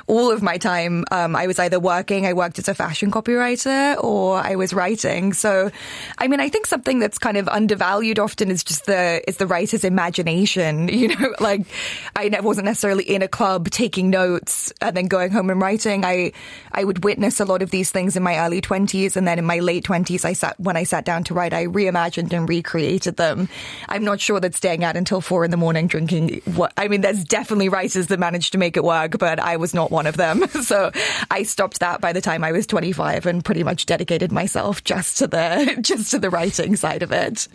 all 0.08 0.32
of 0.32 0.42
my 0.42 0.58
time. 0.58 1.06
Um, 1.12 1.36
I 1.36 1.48
was 1.48 1.60
either 1.60 1.80
working, 1.80 2.26
I 2.26 2.34
worked 2.34 2.60
as 2.60 2.68
a 2.68 2.74
fashion 2.74 3.12
copywriter, 3.12 4.02
or 4.04 4.38
I 4.38 4.56
was 4.56 4.74
writing. 4.74 5.34
So, 5.34 5.72
I 6.18 6.28
mean, 6.28 6.40
I 6.40 6.50
think 6.50 6.66
something 6.66 7.00
that's 7.00 7.18
kind 7.18 7.38
of 7.38 7.48
undervalued 7.48 8.20
often 8.20 8.52
is 8.52 8.64
just 8.64 8.86
the 8.86 9.22
is 9.28 9.38
the 9.38 9.48
writer's 9.48 9.84
imagination. 9.84 10.90
You 10.98 11.10
know, 11.10 11.36
like 11.40 11.62
I 12.16 12.28
wasn't 12.42 12.66
necessarily 12.66 13.04
in 13.04 13.22
a 13.22 13.28
club 13.28 13.70
taking 13.78 14.10
notes 14.10 14.74
and 14.82 14.98
then 14.98 15.06
going 15.06 15.30
home 15.30 15.52
and 15.52 15.62
writing. 15.62 16.04
I 16.04 16.32
I 16.72 16.84
would 16.84 17.04
witness 17.04 17.40
a 17.40 17.46
lot 17.46 17.62
of 17.62 17.70
these 17.70 17.92
things 17.92 18.16
in 18.16 18.24
my 18.24 18.40
early 18.40 18.60
20s 18.60 19.16
and 19.16 19.28
then 19.28 19.38
in 19.38 19.46
my 19.46 19.60
late 19.60 19.86
20s 19.86 20.26
I 20.26 20.34
sat 20.34 20.60
when 20.60 20.76
I 20.76 20.84
sat 20.84 21.06
down 21.06 21.24
to 21.26 21.36
write 21.36 21.54
I 21.54 21.68
reimagined 21.68 22.34
and 22.34 22.50
recreated 22.50 23.18
them. 23.18 23.50
I'm 23.88 24.04
not 24.04 24.20
sure 24.20 24.40
that 24.40 24.56
staying 24.56 24.84
out 24.84 24.98
until 24.98 25.22
4 25.22 25.46
in 25.46 25.52
the 25.52 25.58
morning 25.58 25.86
drinking 25.86 26.42
what 26.56 26.74
I 26.76 26.88
mean 26.88 27.02
there's 27.02 27.24
definitely 27.24 27.70
writers 27.70 28.08
that 28.08 28.20
managed 28.20 28.54
to 28.54 28.58
make 28.58 28.78
it 28.78 28.84
work 28.84 29.20
but 29.20 29.40
I 29.40 29.58
was 29.58 29.76
not 29.76 29.92
one 29.92 30.08
of 30.08 30.18
them. 30.18 30.44
So 30.68 30.92
I 31.32 31.44
stopped 31.44 31.80
that 31.80 32.02
by 32.02 32.12
the 32.14 32.20
time 32.20 32.44
I 32.44 32.52
was 32.52 32.68
25 32.68 33.26
and 33.26 33.46
pretty 33.46 33.64
much 33.64 33.86
dedicated 33.86 34.32
myself 34.32 34.84
just 34.84 35.20
to 35.20 35.28
the 35.28 35.78
just 35.82 36.12
to 36.12 36.20
the 36.20 36.30
writing 36.30 36.76
side 36.76 37.04
of 37.04 37.12
it. 37.12 37.48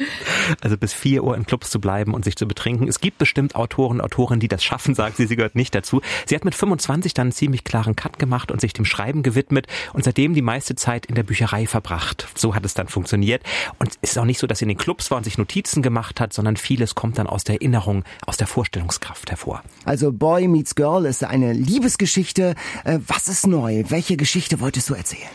Also 0.62 0.76
bis 0.76 0.94
4 0.94 1.22
Uhr 1.24 1.36
in 1.36 1.44
Clubs 1.44 1.70
zu 1.70 1.80
bleiben 1.80 2.14
und 2.14 2.24
sich 2.24 2.36
zu 2.36 2.46
betrinken. 2.46 2.88
Es 2.88 3.00
gibt 3.00 3.18
bestimmt 3.18 3.54
Autoren, 3.56 4.00
Autorinnen, 4.00 4.40
die 4.40 4.48
das 4.48 4.62
schaffen, 4.62 4.94
sagt 4.94 5.16
sie, 5.16 5.26
sie 5.26 5.36
gehört 5.36 5.56
nicht 5.56 5.74
dazu. 5.74 6.00
Sie 6.26 6.34
hat 6.34 6.44
mit 6.44 6.54
25 6.54 7.14
dann 7.14 7.22
einen 7.22 7.32
ziemlich 7.32 7.64
klaren 7.64 7.96
Cut 7.96 8.18
gemacht 8.18 8.50
und 8.50 8.60
sich 8.60 8.72
dem 8.72 8.84
Schreiben 8.84 9.22
gewidmet 9.22 9.66
und 9.92 10.04
seitdem 10.04 10.34
die 10.34 10.42
meiste 10.42 10.74
Zeit 10.74 11.06
in 11.06 11.14
der 11.14 11.22
Bücherei 11.22 11.66
verbracht. 11.66 12.28
So 12.34 12.54
hat 12.54 12.64
es 12.64 12.74
dann 12.74 12.88
funktioniert. 12.88 13.42
Und 13.78 13.92
es 14.02 14.12
ist 14.12 14.18
auch 14.18 14.24
nicht 14.24 14.38
so, 14.38 14.46
dass 14.46 14.58
sie 14.58 14.64
in 14.64 14.70
den 14.70 14.78
Clubs 14.78 15.10
war 15.10 15.18
und 15.18 15.24
sich 15.24 15.38
Notizen 15.38 15.82
gemacht 15.82 16.20
hat, 16.20 16.32
sondern 16.32 16.56
vieles 16.56 16.94
kommt 16.94 17.18
dann 17.18 17.26
aus 17.26 17.44
der 17.44 17.56
Erinnerung, 17.56 18.04
aus 18.26 18.36
der 18.36 18.46
Vorstellungskraft 18.46 19.30
hervor. 19.30 19.62
Also 19.84 20.12
Boy 20.12 20.48
Meets 20.48 20.74
Girl 20.74 21.06
ist 21.06 21.24
eine 21.24 21.52
Liebesgeschichte. 21.52 22.54
Äh, 22.84 22.98
was 23.06 23.28
ist 23.28 23.46
neu? 23.46 23.84
Welche 23.88 24.16
Geschichte 24.16 24.60
wolltest 24.60 24.90
du 24.90 24.94
erzählen? 24.94 25.30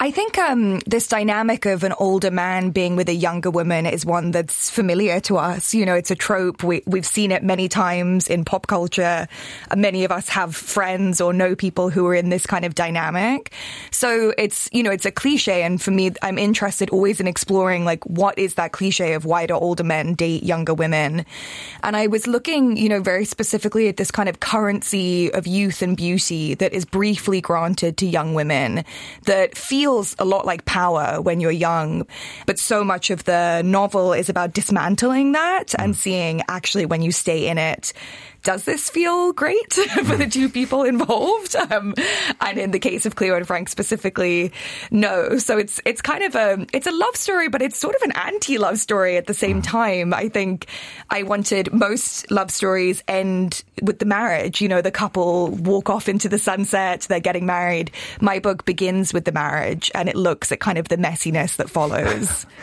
I 0.00 0.12
think 0.12 0.38
um, 0.38 0.78
this 0.86 1.08
dynamic 1.08 1.66
of 1.66 1.82
an 1.82 1.92
older 1.98 2.30
man 2.30 2.70
being 2.70 2.94
with 2.94 3.08
a 3.08 3.14
younger 3.14 3.50
woman 3.50 3.84
is 3.84 4.06
one 4.06 4.30
that's 4.30 4.70
familiar 4.70 5.18
to 5.22 5.38
us. 5.38 5.74
You 5.74 5.84
know, 5.84 5.96
it's 5.96 6.12
a 6.12 6.14
trope. 6.14 6.62
We, 6.62 6.84
we've 6.86 7.04
seen 7.04 7.32
it 7.32 7.42
many 7.42 7.68
times 7.68 8.28
in 8.28 8.44
pop 8.44 8.68
culture. 8.68 9.26
Many 9.74 10.04
of 10.04 10.12
us 10.12 10.28
have 10.28 10.54
friends 10.54 11.20
or 11.20 11.32
know 11.32 11.56
people 11.56 11.90
who 11.90 12.06
are 12.06 12.14
in 12.14 12.28
this 12.28 12.46
kind 12.46 12.64
of 12.64 12.76
dynamic. 12.76 13.52
So 13.90 14.32
it's, 14.38 14.68
you 14.72 14.84
know, 14.84 14.92
it's 14.92 15.04
a 15.04 15.10
cliche. 15.10 15.64
And 15.64 15.82
for 15.82 15.90
me, 15.90 16.12
I'm 16.22 16.38
interested 16.38 16.90
always 16.90 17.18
in 17.18 17.26
exploring 17.26 17.84
like 17.84 18.04
what 18.04 18.38
is 18.38 18.54
that 18.54 18.70
cliche 18.70 19.14
of 19.14 19.24
why 19.24 19.46
do 19.46 19.54
older 19.54 19.82
men 19.82 20.14
date 20.14 20.44
younger 20.44 20.74
women? 20.74 21.26
And 21.82 21.96
I 21.96 22.06
was 22.06 22.28
looking, 22.28 22.76
you 22.76 22.88
know, 22.88 23.00
very 23.00 23.24
specifically 23.24 23.88
at 23.88 23.96
this 23.96 24.12
kind 24.12 24.28
of 24.28 24.38
currency 24.38 25.32
of 25.32 25.48
youth 25.48 25.82
and 25.82 25.96
beauty 25.96 26.54
that 26.54 26.72
is 26.72 26.84
briefly 26.84 27.40
granted 27.40 27.96
to 27.96 28.06
young 28.06 28.34
women 28.34 28.84
that 29.24 29.56
feel 29.56 29.87
feels 29.88 30.14
a 30.18 30.24
lot 30.24 30.44
like 30.44 30.66
power 30.66 31.18
when 31.22 31.40
you're 31.40 31.50
young. 31.50 32.06
But 32.44 32.58
so 32.58 32.84
much 32.84 33.08
of 33.08 33.24
the 33.24 33.62
novel 33.62 34.12
is 34.12 34.28
about 34.28 34.52
dismantling 34.52 35.32
that 35.32 35.74
and 35.78 35.94
mm. 35.94 35.96
seeing 35.96 36.42
actually 36.46 36.84
when 36.84 37.00
you 37.00 37.10
stay 37.10 37.48
in 37.48 37.56
it, 37.56 37.94
does 38.48 38.64
this 38.64 38.88
feel 38.88 39.34
great 39.34 39.74
for 40.06 40.16
the 40.16 40.26
two 40.26 40.48
people 40.48 40.84
involved? 40.84 41.54
Um, 41.68 41.94
and 42.40 42.56
in 42.56 42.70
the 42.70 42.78
case 42.78 43.04
of 43.04 43.14
Cleo 43.14 43.36
and 43.36 43.46
Frank 43.46 43.68
specifically, 43.68 44.52
no. 44.90 45.36
So 45.36 45.58
it's 45.58 45.82
it's 45.84 46.00
kind 46.00 46.22
of 46.22 46.34
a 46.34 46.66
it's 46.72 46.86
a 46.86 46.92
love 46.92 47.14
story, 47.14 47.48
but 47.48 47.60
it's 47.60 47.76
sort 47.76 47.94
of 47.94 48.02
an 48.02 48.12
anti-love 48.12 48.78
story 48.78 49.16
at 49.16 49.26
the 49.26 49.34
same 49.34 49.60
time. 49.60 50.14
I 50.14 50.28
think 50.28 50.66
I 51.10 51.24
wanted 51.24 51.72
most 51.74 52.30
love 52.30 52.50
stories 52.50 53.02
end 53.06 53.64
with 53.82 53.98
the 53.98 54.06
marriage. 54.06 54.62
You 54.62 54.68
know, 54.68 54.80
the 54.80 54.90
couple 54.90 55.48
walk 55.48 55.90
off 55.90 56.08
into 56.08 56.28
the 56.28 56.38
sunset, 56.38 57.02
they're 57.02 57.20
getting 57.20 57.44
married. 57.44 57.90
My 58.20 58.38
book 58.38 58.64
begins 58.64 59.12
with 59.12 59.24
the 59.24 59.32
marriage, 59.32 59.90
and 59.94 60.08
it 60.08 60.16
looks 60.16 60.52
at 60.52 60.60
kind 60.60 60.78
of 60.78 60.88
the 60.88 60.96
messiness 60.96 61.56
that 61.56 61.68
follows. 61.68 62.46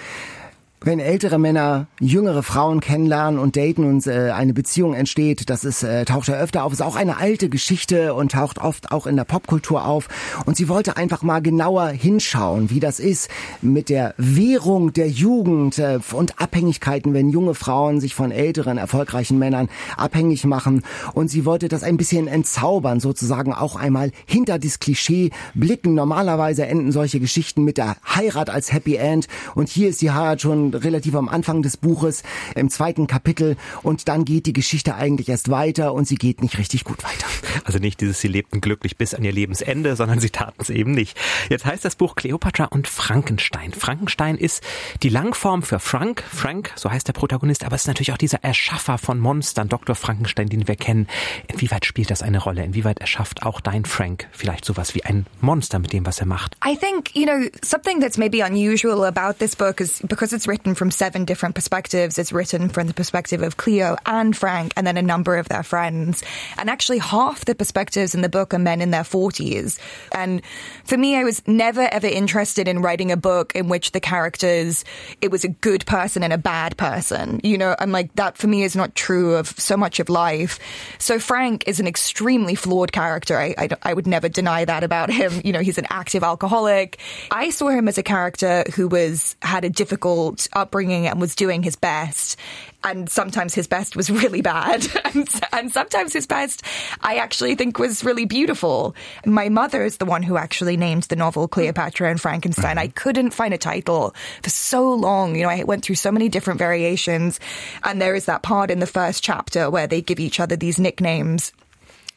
wenn 0.81 0.99
ältere 0.99 1.39
Männer 1.39 1.87
jüngere 1.99 2.43
Frauen 2.43 2.79
kennenlernen 2.79 3.39
und 3.39 3.55
daten 3.55 3.85
und 3.85 4.05
äh, 4.07 4.31
eine 4.31 4.53
Beziehung 4.53 4.93
entsteht, 4.93 5.49
das 5.49 5.63
ist, 5.63 5.83
äh, 5.83 6.05
taucht 6.05 6.27
ja 6.27 6.35
öfter 6.35 6.63
auf, 6.63 6.73
ist 6.73 6.81
auch 6.81 6.95
eine 6.95 7.17
alte 7.17 7.49
Geschichte 7.49 8.13
und 8.13 8.33
taucht 8.33 8.59
oft 8.59 8.91
auch 8.91 9.07
in 9.07 9.15
der 9.15 9.23
Popkultur 9.23 9.85
auf. 9.85 10.07
Und 10.45 10.57
sie 10.57 10.69
wollte 10.69 10.97
einfach 10.97 11.23
mal 11.23 11.41
genauer 11.41 11.87
hinschauen, 11.87 12.69
wie 12.69 12.79
das 12.79 12.99
ist 12.99 13.29
mit 13.61 13.89
der 13.89 14.13
Währung 14.17 14.93
der 14.93 15.09
Jugend 15.09 15.79
äh, 15.79 15.99
und 16.11 16.39
Abhängigkeiten, 16.39 17.13
wenn 17.13 17.29
junge 17.29 17.55
Frauen 17.55 17.99
sich 17.99 18.13
von 18.13 18.31
älteren, 18.31 18.77
erfolgreichen 18.77 19.39
Männern 19.39 19.69
abhängig 19.97 20.45
machen. 20.45 20.83
Und 21.13 21.29
sie 21.29 21.45
wollte 21.45 21.67
das 21.67 21.83
ein 21.83 21.97
bisschen 21.97 22.27
entzaubern, 22.27 22.99
sozusagen 22.99 23.53
auch 23.53 23.75
einmal 23.75 24.11
hinter 24.25 24.59
das 24.59 24.79
Klischee 24.79 25.31
blicken. 25.53 25.95
Normalerweise 25.95 26.67
enden 26.67 26.91
solche 26.91 27.19
Geschichten 27.19 27.63
mit 27.63 27.77
der 27.77 27.95
Heirat 28.13 28.49
als 28.49 28.71
Happy 28.71 28.95
End. 28.95 29.27
Und 29.55 29.69
hier 29.69 29.89
ist 29.89 30.01
die 30.01 30.11
Heirat 30.11 30.41
schon 30.41 30.64
relativ 30.73 31.15
am 31.15 31.29
Anfang 31.29 31.61
des 31.61 31.77
Buches, 31.77 32.23
im 32.55 32.69
zweiten 32.69 33.07
Kapitel. 33.07 33.57
Und 33.83 34.07
dann 34.07 34.25
geht 34.25 34.45
die 34.45 34.53
Geschichte 34.53 34.95
eigentlich 34.95 35.29
erst 35.29 35.49
weiter 35.49 35.93
und 35.93 36.07
sie 36.07 36.15
geht 36.15 36.41
nicht 36.41 36.57
richtig 36.57 36.83
gut 36.83 37.03
weiter. 37.03 37.27
Also 37.63 37.79
nicht 37.79 38.01
dieses, 38.01 38.19
sie 38.19 38.27
lebten 38.27 38.61
glücklich 38.61 38.97
bis 38.97 39.13
an 39.13 39.23
ihr 39.23 39.31
Lebensende, 39.31 39.95
sondern 39.95 40.19
sie 40.19 40.29
taten 40.29 40.61
es 40.61 40.69
eben 40.69 40.91
nicht. 40.91 41.17
Jetzt 41.49 41.65
heißt 41.65 41.85
das 41.85 41.95
Buch 41.95 42.15
Cleopatra 42.15 42.65
und 42.65 42.87
Frankenstein. 42.87 43.73
Frankenstein 43.73 44.37
ist 44.37 44.63
die 45.03 45.09
Langform 45.09 45.63
für 45.63 45.79
Frank. 45.79 46.23
Frank, 46.31 46.71
so 46.75 46.91
heißt 46.91 47.07
der 47.07 47.13
Protagonist, 47.13 47.63
aber 47.63 47.75
es 47.75 47.83
ist 47.83 47.87
natürlich 47.87 48.11
auch 48.11 48.17
dieser 48.17 48.43
Erschaffer 48.43 48.97
von 48.97 49.19
Monstern, 49.19 49.69
Dr. 49.69 49.95
Frankenstein, 49.95 50.49
den 50.49 50.67
wir 50.67 50.75
kennen. 50.75 51.07
Inwieweit 51.47 51.85
spielt 51.85 52.11
das 52.11 52.21
eine 52.21 52.39
Rolle? 52.39 52.63
Inwieweit 52.63 52.99
erschafft 52.99 53.43
auch 53.43 53.61
dein 53.61 53.85
Frank 53.85 54.27
vielleicht 54.31 54.65
sowas 54.65 54.95
wie 54.95 55.03
ein 55.03 55.25
Monster 55.41 55.79
mit 55.79 55.93
dem, 55.93 56.05
was 56.05 56.19
er 56.19 56.25
macht? 56.25 56.57
I 56.65 56.75
think, 56.75 57.15
you 57.15 57.25
know, 57.25 57.47
something 57.63 57.99
that's 57.99 58.17
maybe 58.17 58.43
unusual 58.45 59.03
about 59.05 59.39
this 59.39 59.55
book 59.55 59.79
is 59.79 60.01
because 60.07 60.35
it's 60.35 60.47
written 60.55 60.73
from 60.73 60.89
seven 60.89 61.25
different 61.25 61.53
perspectives. 61.53 62.17
It's 62.17 62.31
written 62.31 62.69
from 62.69 62.87
the 62.87 62.93
perspective 62.93 63.43
of 63.43 63.57
Cleo 63.57 63.97
and 64.05 64.33
Frank 64.33 64.71
and 64.77 64.87
then 64.87 64.95
a 64.95 65.01
number 65.01 65.35
of 65.35 65.49
their 65.49 65.63
friends. 65.63 66.23
And 66.57 66.69
actually 66.69 66.99
half 66.99 67.43
the 67.43 67.55
perspectives 67.55 68.15
in 68.15 68.21
the 68.21 68.29
book 68.29 68.53
are 68.53 68.59
men 68.59 68.79
in 68.79 68.91
their 68.91 69.03
40s. 69.03 69.77
And 70.13 70.41
for 70.85 70.97
me, 70.97 71.17
I 71.17 71.25
was 71.25 71.45
never 71.45 71.81
ever 71.81 72.07
interested 72.07 72.69
in 72.69 72.81
writing 72.81 73.11
a 73.11 73.17
book 73.17 73.53
in 73.53 73.67
which 73.67 73.91
the 73.91 73.99
characters, 73.99 74.85
it 75.19 75.29
was 75.29 75.43
a 75.43 75.49
good 75.49 75.85
person 75.87 76.23
and 76.23 76.31
a 76.31 76.37
bad 76.37 76.77
person. 76.77 77.41
You 77.43 77.57
know, 77.57 77.75
I'm 77.77 77.91
like, 77.91 78.15
that 78.15 78.37
for 78.37 78.47
me 78.47 78.63
is 78.63 78.77
not 78.77 78.95
true 78.95 79.35
of 79.35 79.49
so 79.59 79.75
much 79.75 79.99
of 79.99 80.07
life. 80.07 80.57
So 80.99 81.19
Frank 81.19 81.65
is 81.67 81.81
an 81.81 81.87
extremely 81.87 82.55
flawed 82.55 82.93
character. 82.93 83.37
I, 83.37 83.55
I, 83.57 83.69
I 83.83 83.93
would 83.93 84.07
never 84.07 84.29
deny 84.29 84.63
that 84.63 84.85
about 84.85 85.11
him. 85.11 85.41
You 85.43 85.51
know, 85.51 85.59
he's 85.59 85.77
an 85.77 85.87
active 85.89 86.23
alcoholic. 86.23 86.97
I 87.29 87.49
saw 87.49 87.67
him 87.67 87.89
as 87.89 87.97
a 87.97 88.03
character 88.03 88.63
who 88.73 88.87
was, 88.87 89.35
had 89.41 89.65
a 89.65 89.69
difficult 89.69 90.44
upbringing 90.53 91.07
and 91.07 91.19
was 91.19 91.35
doing 91.35 91.63
his 91.63 91.75
best. 91.75 92.37
And 92.83 93.09
sometimes 93.09 93.55
his 93.55 93.67
best 93.67 93.95
was 93.95 94.09
really 94.09 94.41
bad. 94.41 94.85
And, 95.05 95.29
and, 95.53 95.71
sometimes 95.71 96.11
his 96.13 96.27
best 96.27 96.61
i 97.01 97.17
actually 97.17 97.55
think 97.55 97.79
was 97.79 98.03
really 98.03 98.25
beautiful. 98.25 98.95
My 99.25 99.49
mother 99.49 99.85
is 99.85 99.97
the 99.97 100.05
one 100.05 100.23
who 100.23 100.35
actually 100.35 100.75
named 100.75 101.03
the 101.03 101.15
novel 101.15 101.47
cleopatra 101.47 102.09
and 102.09 102.19
frankenstein. 102.19 102.77
I 102.77 102.87
couldn't 102.87 103.31
find 103.31 103.53
a 103.53 103.57
title 103.57 104.13
for 104.43 104.49
so 104.49 104.93
long. 104.93 105.35
You 105.35 105.43
know 105.43 105.49
i 105.49 105.63
went 105.63 105.85
through 105.85 105.95
so 105.95 106.11
many 106.11 106.27
different 106.27 106.59
variations. 106.59 107.39
And 107.83 108.01
there 108.01 108.15
is 108.15 108.25
that 108.25 108.43
part 108.43 108.71
in 108.71 108.79
the 108.79 108.87
first 108.87 109.23
chapter 109.23 109.69
where 109.69 109.87
they 109.87 110.01
give 110.01 110.19
each 110.19 110.39
other 110.39 110.55
these 110.55 110.79
nicknames 110.79 111.53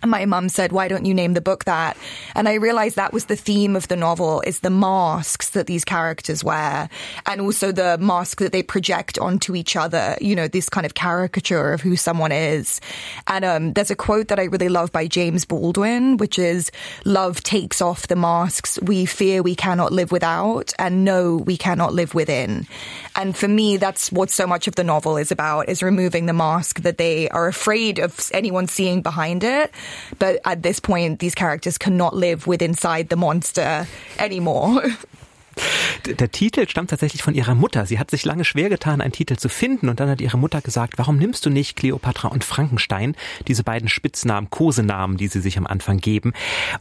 my 0.06 0.24
mum 0.26 0.48
said, 0.48 0.70
why 0.70 0.86
don't 0.86 1.04
you 1.04 1.14
name 1.14 1.34
the 1.34 1.40
book 1.40 1.64
that? 1.64 1.96
And 2.36 2.48
I 2.48 2.54
realized 2.54 2.96
that 2.96 3.12
was 3.12 3.24
the 3.24 3.36
theme 3.36 3.74
of 3.74 3.88
the 3.88 3.96
novel 3.96 4.42
is 4.46 4.60
the 4.60 4.70
masks 4.70 5.50
that 5.50 5.66
these 5.66 5.84
characters 5.84 6.44
wear 6.44 6.88
and 7.26 7.40
also 7.40 7.72
the 7.72 7.98
mask 7.98 8.38
that 8.38 8.52
they 8.52 8.62
project 8.62 9.18
onto 9.18 9.56
each 9.56 9.74
other, 9.74 10.16
you 10.20 10.36
know, 10.36 10.46
this 10.46 10.68
kind 10.68 10.86
of 10.86 10.94
caricature 10.94 11.72
of 11.72 11.80
who 11.80 11.96
someone 11.96 12.30
is. 12.30 12.80
And 13.26 13.44
um, 13.44 13.72
there's 13.72 13.90
a 13.90 13.96
quote 13.96 14.28
that 14.28 14.38
I 14.38 14.44
really 14.44 14.68
love 14.68 14.92
by 14.92 15.08
James 15.08 15.44
Baldwin, 15.44 16.16
which 16.16 16.38
is, 16.38 16.70
love 17.04 17.42
takes 17.42 17.82
off 17.82 18.06
the 18.06 18.16
masks 18.16 18.78
we 18.82 19.04
fear 19.04 19.42
we 19.42 19.56
cannot 19.56 19.92
live 19.92 20.12
without 20.12 20.72
and 20.78 21.04
know 21.04 21.36
we 21.36 21.56
cannot 21.56 21.92
live 21.92 22.14
within. 22.14 22.68
And 23.16 23.36
for 23.36 23.48
me, 23.48 23.78
that's 23.78 24.12
what 24.12 24.30
so 24.30 24.46
much 24.46 24.68
of 24.68 24.76
the 24.76 24.84
novel 24.84 25.16
is 25.16 25.32
about, 25.32 25.68
is 25.68 25.82
removing 25.82 26.26
the 26.26 26.32
mask 26.32 26.82
that 26.82 26.98
they 26.98 27.28
are 27.30 27.48
afraid 27.48 27.98
of 27.98 28.30
anyone 28.32 28.68
seeing 28.68 29.02
behind 29.02 29.42
it. 29.42 29.72
But 30.18 30.40
at 30.44 30.62
this 30.62 30.80
point, 30.80 31.20
these 31.20 31.34
characters 31.34 31.78
cannot 31.78 32.14
live 32.14 32.46
with 32.46 32.62
inside 32.62 33.08
the 33.08 33.16
monster 33.16 33.86
anymore. 34.18 34.82
Der 36.06 36.30
Titel 36.30 36.68
stammt 36.68 36.90
tatsächlich 36.90 37.22
von 37.22 37.34
ihrer 37.34 37.54
Mutter. 37.54 37.86
Sie 37.86 37.98
hat 37.98 38.10
sich 38.10 38.24
lange 38.24 38.44
schwer 38.44 38.68
getan, 38.68 39.00
einen 39.00 39.12
Titel 39.12 39.36
zu 39.36 39.48
finden 39.48 39.88
und 39.88 40.00
dann 40.00 40.08
hat 40.08 40.20
ihre 40.20 40.38
Mutter 40.38 40.60
gesagt, 40.60 40.94
warum 40.96 41.18
nimmst 41.18 41.44
du 41.44 41.50
nicht 41.50 41.76
Cleopatra 41.76 42.28
und 42.28 42.44
Frankenstein, 42.44 43.16
diese 43.46 43.64
beiden 43.64 43.88
Spitznamen, 43.88 44.50
Kosenamen, 44.50 45.16
die 45.16 45.28
sie 45.28 45.40
sich 45.40 45.58
am 45.58 45.66
Anfang 45.66 45.98
geben. 45.98 46.32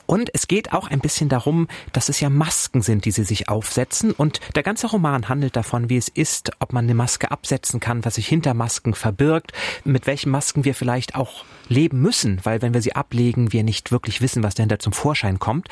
Und 0.05 0.29
es 0.33 0.47
geht 0.47 0.73
auch 0.73 0.89
ein 0.89 0.99
bisschen 0.99 1.29
darum, 1.29 1.67
dass 1.93 2.09
es 2.09 2.19
ja 2.19 2.29
Masken 2.29 2.81
sind, 2.81 3.05
die 3.05 3.11
sie 3.11 3.23
sich 3.23 3.49
aufsetzen 3.49 4.11
und 4.11 4.39
der 4.55 4.63
ganze 4.63 4.87
Roman 4.87 5.29
handelt 5.29 5.55
davon, 5.55 5.89
wie 5.89 5.97
es 5.97 6.07
ist, 6.07 6.51
ob 6.59 6.73
man 6.73 6.85
eine 6.85 6.93
Maske 6.93 7.31
absetzen 7.31 7.79
kann, 7.79 8.05
was 8.05 8.15
sich 8.15 8.27
hinter 8.27 8.53
Masken 8.53 8.93
verbirgt, 8.93 9.51
mit 9.83 10.07
welchen 10.07 10.31
Masken 10.31 10.65
wir 10.65 10.75
vielleicht 10.75 11.15
auch 11.15 11.43
leben 11.67 12.01
müssen, 12.01 12.39
weil 12.43 12.61
wenn 12.61 12.73
wir 12.73 12.81
sie 12.81 12.95
ablegen, 12.95 13.51
wir 13.53 13.63
nicht 13.63 13.91
wirklich 13.91 14.21
wissen, 14.21 14.43
was 14.43 14.55
dahinter 14.55 14.79
zum 14.79 14.93
Vorschein 14.93 15.39
kommt. 15.39 15.67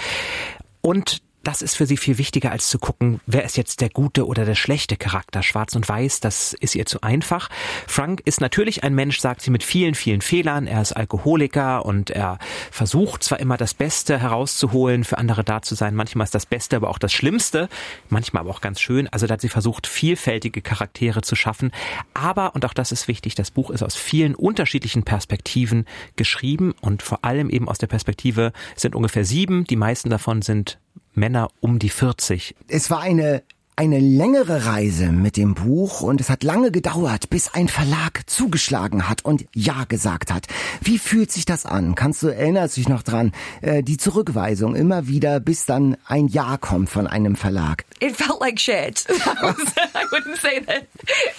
Und 0.82 1.22
das 1.46 1.62
ist 1.62 1.78
für 1.78 1.86
sie 1.86 1.96
viel 1.96 2.18
wichtiger, 2.18 2.52
als 2.52 2.70
zu 2.70 2.80
gucken, 2.80 3.22
wer 3.28 3.44
ist 3.44 3.56
jetzt 3.56 3.80
der 3.80 3.90
gute 3.90 4.26
oder 4.26 4.46
der 4.46 4.56
schlechte 4.56 4.98
Charakter. 4.98 5.44
Schwarz 5.44 5.76
und 5.76 5.88
Weiß, 5.88 6.20
das 6.20 6.54
ist 6.54 6.76
ihr 6.76 6.88
zu 6.88 7.02
einfach. 7.02 7.50
Frank 7.88 8.22
ist 8.26 8.42
natürlich 8.42 8.84
ein 8.84 8.96
Mensch, 8.96 9.20
sagt 9.20 9.44
sie, 9.44 9.52
mit 9.52 9.64
vielen, 9.64 9.94
vielen 9.94 10.22
Fehlern. 10.22 10.66
Er 10.66 10.82
ist 10.82 10.94
Alkoholiker 10.94 11.86
und 11.86 12.10
er 12.10 12.40
versucht 12.72 13.24
zwar 13.24 13.40
immer 13.40 13.58
das 13.58 13.76
Beste 13.76 14.20
herauszuholen, 14.20 15.04
für 15.04 15.20
andere 15.20 15.44
da 15.44 15.62
zu 15.62 15.76
sein. 15.76 15.94
Manchmal 15.94 16.26
ist 16.26 16.34
das 16.34 16.48
Beste 16.48 16.78
aber 16.78 16.90
auch 16.90 16.98
das 16.98 17.14
Schlimmste. 17.14 17.70
Manchmal 18.10 18.42
aber 18.42 18.50
auch 18.50 18.62
ganz 18.62 18.82
schön. 18.82 19.08
Also 19.10 19.28
da 19.28 19.34
hat 19.34 19.42
sie 19.42 19.50
versucht, 19.50 19.86
vielfältige 19.86 20.64
Charaktere 20.64 21.22
zu 21.22 21.36
schaffen. 21.36 21.72
Aber, 22.16 22.56
und 22.56 22.66
auch 22.66 22.74
das 22.74 22.92
ist 22.92 23.08
wichtig, 23.08 23.36
das 23.36 23.52
Buch 23.52 23.70
ist 23.70 23.84
aus 23.84 23.96
vielen 23.96 24.34
unterschiedlichen 24.34 25.04
Perspektiven 25.04 25.86
geschrieben 26.16 26.74
und 26.82 27.04
vor 27.04 27.24
allem 27.24 27.52
eben 27.52 27.70
aus 27.70 27.78
der 27.78 27.88
Perspektive 27.88 28.52
sind 28.76 28.96
ungefähr 28.96 29.26
sieben. 29.26 29.66
Die 29.66 29.76
meisten 29.76 30.10
davon 30.10 30.42
sind 30.42 30.80
Männer 31.16 31.50
um 31.60 31.80
die 31.80 31.90
40. 31.90 32.56
Es 32.68 32.90
war 32.90 33.02
eine 33.02 33.44
eine 33.78 34.00
längere 34.00 34.66
Reise 34.66 35.12
mit 35.12 35.36
dem 35.36 35.54
Buch 35.54 36.00
und 36.02 36.22
es 36.22 36.30
hat 36.30 36.44
lange 36.44 36.72
gedauert, 36.72 37.30
bis 37.30 37.54
ein 37.54 37.68
Verlag 37.68 38.22
zugeschlagen 38.26 39.10
hat 39.10 39.26
und 39.26 39.46
Ja 39.54 39.84
gesagt 39.84 40.34
hat. 40.34 40.48
Wie 40.82 40.98
fühlt 40.98 41.30
sich 41.32 41.44
das 41.44 41.66
an? 41.66 41.94
Kannst 41.96 42.24
du, 42.24 42.28
erinnerst 42.28 42.78
dich 42.78 42.88
noch 42.88 43.04
dran, 43.04 43.34
äh, 43.62 43.84
die 43.84 43.98
Zurückweisung 43.98 44.76
immer 44.76 45.08
wieder, 45.08 45.42
bis 45.42 45.66
dann 45.66 45.98
ein 46.06 46.28
Ja 46.28 46.58
kommt 46.58 46.90
von 46.90 47.06
einem 47.06 47.36
Verlag? 47.36 47.84
It 48.02 48.16
felt 48.16 48.42
like 48.42 48.60
shit. 48.60 49.06
Was, 49.10 49.74
I 49.78 50.06
wouldn't 50.12 50.38
say 50.38 50.60
that 50.60 50.88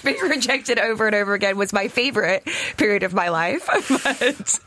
being 0.02 0.20
rejected 0.22 0.78
over 0.78 1.06
and 1.06 1.14
over 1.14 1.34
again 1.34 1.58
was 1.58 1.72
my 1.72 1.88
favorite 1.88 2.48
period 2.76 3.02
of 3.02 3.12
my 3.12 3.28
life, 3.28 3.66
but, 3.88 4.60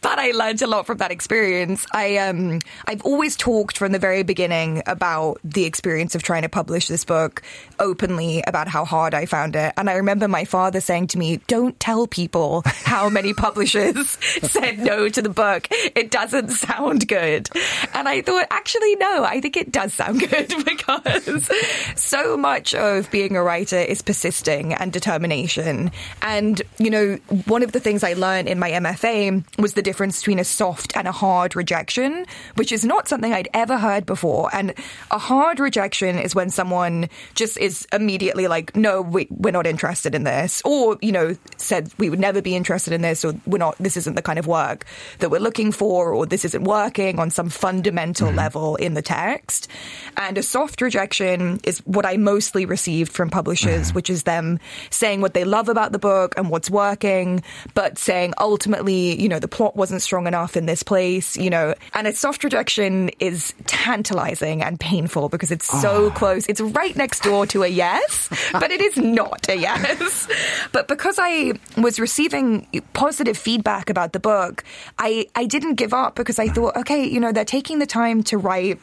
but 0.00 0.18
I 0.18 0.30
learned 0.30 0.62
a 0.62 0.66
lot 0.66 0.86
from 0.86 0.98
that 0.98 1.10
experience. 1.10 1.86
I, 1.92 2.16
um, 2.18 2.60
I've 2.86 3.02
always 3.02 3.36
talked 3.36 3.76
from 3.76 3.92
the 3.92 3.98
very 3.98 4.22
beginning 4.22 4.82
about 4.86 5.38
the 5.44 5.64
experience 5.64 6.14
of 6.14 6.22
trying 6.22 6.42
to 6.42 6.48
publish 6.48 6.88
this 6.88 7.04
book 7.04 7.42
openly 7.78 8.42
about 8.46 8.68
how 8.68 8.84
hard 8.84 9.14
I 9.14 9.26
found 9.26 9.56
it. 9.56 9.74
And 9.76 9.90
I 9.90 9.94
remember 9.94 10.28
my 10.28 10.44
father 10.44 10.80
saying 10.80 11.08
to 11.08 11.18
me, 11.18 11.38
don't 11.48 11.78
tell 11.78 12.06
people 12.06 12.62
how 12.64 13.08
many 13.08 13.34
publishers 13.34 14.10
said 14.42 14.78
no 14.78 15.08
to 15.08 15.22
the 15.22 15.28
book. 15.28 15.68
It 15.70 16.10
doesn't 16.10 16.50
sound 16.50 17.06
good. 17.08 17.48
And 17.92 18.08
I 18.08 18.22
thought, 18.22 18.46
actually, 18.50 18.96
no, 18.96 19.24
I 19.24 19.40
think 19.40 19.56
it 19.56 19.72
does 19.72 19.92
sound 19.92 20.20
good 20.20 20.52
because 20.64 21.25
so 21.96 22.36
much 22.36 22.74
of 22.74 23.10
being 23.10 23.36
a 23.36 23.42
writer 23.42 23.78
is 23.78 24.02
persisting 24.02 24.74
and 24.74 24.92
determination. 24.92 25.90
And, 26.22 26.62
you 26.78 26.90
know, 26.90 27.16
one 27.46 27.62
of 27.62 27.72
the 27.72 27.80
things 27.80 28.04
I 28.04 28.14
learned 28.14 28.48
in 28.48 28.58
my 28.58 28.70
MFA 28.70 29.44
was 29.58 29.74
the 29.74 29.82
difference 29.82 30.20
between 30.20 30.38
a 30.38 30.44
soft 30.44 30.96
and 30.96 31.08
a 31.08 31.12
hard 31.12 31.56
rejection, 31.56 32.26
which 32.54 32.72
is 32.72 32.84
not 32.84 33.08
something 33.08 33.32
I'd 33.32 33.48
ever 33.54 33.78
heard 33.78 34.06
before. 34.06 34.50
And 34.52 34.74
a 35.10 35.18
hard 35.18 35.60
rejection 35.60 36.18
is 36.18 36.34
when 36.34 36.50
someone 36.50 37.08
just 37.34 37.58
is 37.58 37.86
immediately 37.92 38.48
like, 38.48 38.76
no, 38.76 39.02
we, 39.02 39.26
we're 39.30 39.50
not 39.50 39.66
interested 39.66 40.14
in 40.14 40.24
this, 40.24 40.62
or, 40.64 40.98
you 41.02 41.12
know, 41.12 41.36
said 41.56 41.92
we 41.98 42.10
would 42.10 42.20
never 42.20 42.40
be 42.40 42.54
interested 42.54 42.92
in 42.92 43.02
this, 43.02 43.24
or 43.24 43.34
we're 43.46 43.58
not, 43.58 43.76
this 43.78 43.96
isn't 43.96 44.14
the 44.14 44.22
kind 44.22 44.38
of 44.38 44.46
work 44.46 44.84
that 45.18 45.30
we're 45.30 45.40
looking 45.40 45.72
for, 45.72 46.12
or 46.12 46.26
this 46.26 46.44
isn't 46.44 46.64
working 46.64 47.18
on 47.18 47.30
some 47.30 47.48
fundamental 47.48 48.28
mm-hmm. 48.28 48.36
level 48.36 48.76
in 48.76 48.94
the 48.94 49.02
text. 49.02 49.68
And 50.16 50.38
a 50.38 50.42
soft 50.42 50.80
rejection 50.80 51.15
is 51.20 51.78
what 51.80 52.06
I 52.06 52.16
mostly 52.16 52.66
received 52.66 53.12
from 53.12 53.30
publishers, 53.30 53.94
which 53.94 54.10
is 54.10 54.24
them 54.24 54.58
saying 54.90 55.20
what 55.20 55.34
they 55.34 55.44
love 55.44 55.68
about 55.68 55.92
the 55.92 55.98
book 55.98 56.34
and 56.36 56.50
what's 56.50 56.70
working, 56.70 57.42
but 57.74 57.98
saying 57.98 58.34
ultimately, 58.38 59.20
you 59.20 59.28
know, 59.28 59.38
the 59.38 59.48
plot 59.48 59.76
wasn't 59.76 60.02
strong 60.02 60.26
enough 60.26 60.56
in 60.56 60.66
this 60.66 60.82
place, 60.82 61.36
you 61.36 61.50
know, 61.50 61.74
and 61.94 62.06
a 62.06 62.12
soft 62.12 62.44
rejection 62.44 63.10
is 63.20 63.54
tantalizing 63.66 64.62
and 64.62 64.78
painful 64.78 65.28
because 65.28 65.50
it's 65.50 65.66
so 65.66 66.10
ah. 66.10 66.14
close. 66.14 66.46
It's 66.46 66.60
right 66.60 66.94
next 66.96 67.22
door 67.22 67.46
to 67.46 67.62
a 67.62 67.68
yes, 67.68 68.28
but 68.52 68.70
it 68.70 68.80
is 68.80 68.96
not 68.96 69.48
a 69.48 69.56
yes. 69.56 70.28
But 70.72 70.88
because 70.88 71.18
I 71.18 71.54
was 71.76 71.98
receiving 71.98 72.66
positive 72.92 73.36
feedback 73.36 73.90
about 73.90 74.12
the 74.12 74.20
book, 74.20 74.64
I, 74.98 75.26
I 75.34 75.46
didn't 75.46 75.74
give 75.74 75.94
up 75.94 76.14
because 76.14 76.38
I 76.38 76.48
thought, 76.48 76.76
okay, 76.76 77.04
you 77.04 77.20
know, 77.20 77.32
they're 77.32 77.44
taking 77.44 77.78
the 77.78 77.86
time 77.86 78.22
to 78.24 78.38
write 78.38 78.80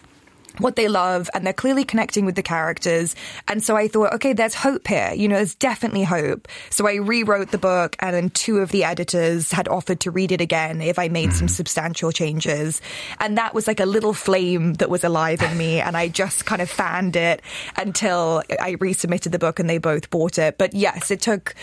what 0.60 0.76
they 0.76 0.88
love 0.88 1.30
and 1.34 1.46
they're 1.46 1.54
clearly 1.54 1.84
connecting 1.84 2.26
with 2.26 2.36
the 2.36 2.44
characters. 2.44 3.16
And 3.48 3.64
so 3.64 3.76
I 3.76 3.88
thought, 3.88 4.14
okay, 4.14 4.34
there's 4.34 4.54
hope 4.54 4.88
here. 4.88 5.12
You 5.16 5.28
know, 5.28 5.36
there's 5.36 5.56
definitely 5.56 6.04
hope. 6.04 6.48
So 6.70 6.88
I 6.88 6.96
rewrote 6.96 7.52
the 7.52 7.58
book 7.58 7.96
and 8.00 8.16
then 8.16 8.30
two 8.30 8.60
of 8.60 8.72
the 8.72 8.84
editors 8.84 9.52
had 9.52 9.68
offered 9.68 10.00
to 10.02 10.12
read 10.12 10.32
it 10.32 10.42
again 10.42 10.82
if 10.82 11.00
I 11.00 11.08
made 11.08 11.34
some 11.34 11.48
hmm. 11.48 11.54
substantial 11.54 12.12
changes. 12.12 12.82
And 13.20 13.38
that 13.38 13.54
was 13.54 13.68
like 13.68 13.80
a 13.80 13.86
little 13.86 14.14
flame 14.14 14.74
that 14.76 14.90
was 14.90 15.04
alive 15.04 15.42
in 15.42 15.58
me. 15.58 15.80
And 15.80 15.98
I 15.98 16.08
just 16.08 16.46
kind 16.46 16.62
of 16.62 16.70
fanned 16.70 17.16
it 17.16 17.42
until 17.78 18.44
I 18.62 18.76
resubmitted 18.76 19.32
the 19.32 19.40
book 19.40 19.60
and 19.60 19.70
they 19.70 19.78
both 19.78 20.10
bought 20.10 20.38
it. 20.38 20.58
But 20.58 20.74
yes, 20.74 21.12
it 21.12 21.22
took, 21.22 21.56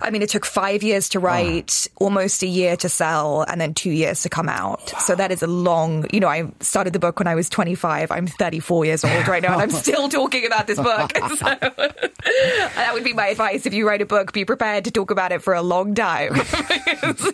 I 0.00 0.10
mean, 0.10 0.22
it 0.22 0.30
took 0.30 0.44
five 0.44 0.82
years 0.82 1.08
to 1.10 1.20
write, 1.20 1.86
almost 1.96 2.42
a 2.42 2.46
year 2.46 2.76
to 2.76 2.88
sell, 2.88 3.42
and 3.42 3.60
then 3.60 3.74
two 3.74 3.90
years 3.90 4.22
to 4.22 4.28
come 4.28 4.48
out. 4.48 4.88
So 5.00 5.14
that 5.14 5.30
is 5.30 5.42
a 5.42 5.46
long, 5.46 6.06
you 6.12 6.20
know, 6.20 6.28
I 6.28 6.50
started 6.60 6.92
the 6.92 6.98
book 6.98 7.18
when 7.18 7.26
I 7.26 7.34
was 7.34 7.48
25. 7.48 8.10
I'm 8.18 8.26
34 8.26 8.84
years 8.84 9.04
old 9.04 9.28
right 9.28 9.42
now, 9.42 9.52
and 9.52 9.62
I'm 9.62 9.70
still 9.84 10.08
talking 10.08 10.44
about 10.44 10.66
this 10.66 10.78
book. 10.78 11.12
So 11.38 11.44
that 12.74 12.90
would 12.94 13.04
be 13.04 13.12
my 13.12 13.28
advice. 13.28 13.64
If 13.64 13.72
you 13.72 13.86
write 13.86 14.02
a 14.02 14.06
book, 14.06 14.32
be 14.32 14.44
prepared 14.44 14.84
to 14.86 14.90
talk 14.90 15.10
about 15.10 15.30
it 15.30 15.40
for 15.42 15.54
a 15.54 15.62
long 15.62 15.94
time. 15.94 16.34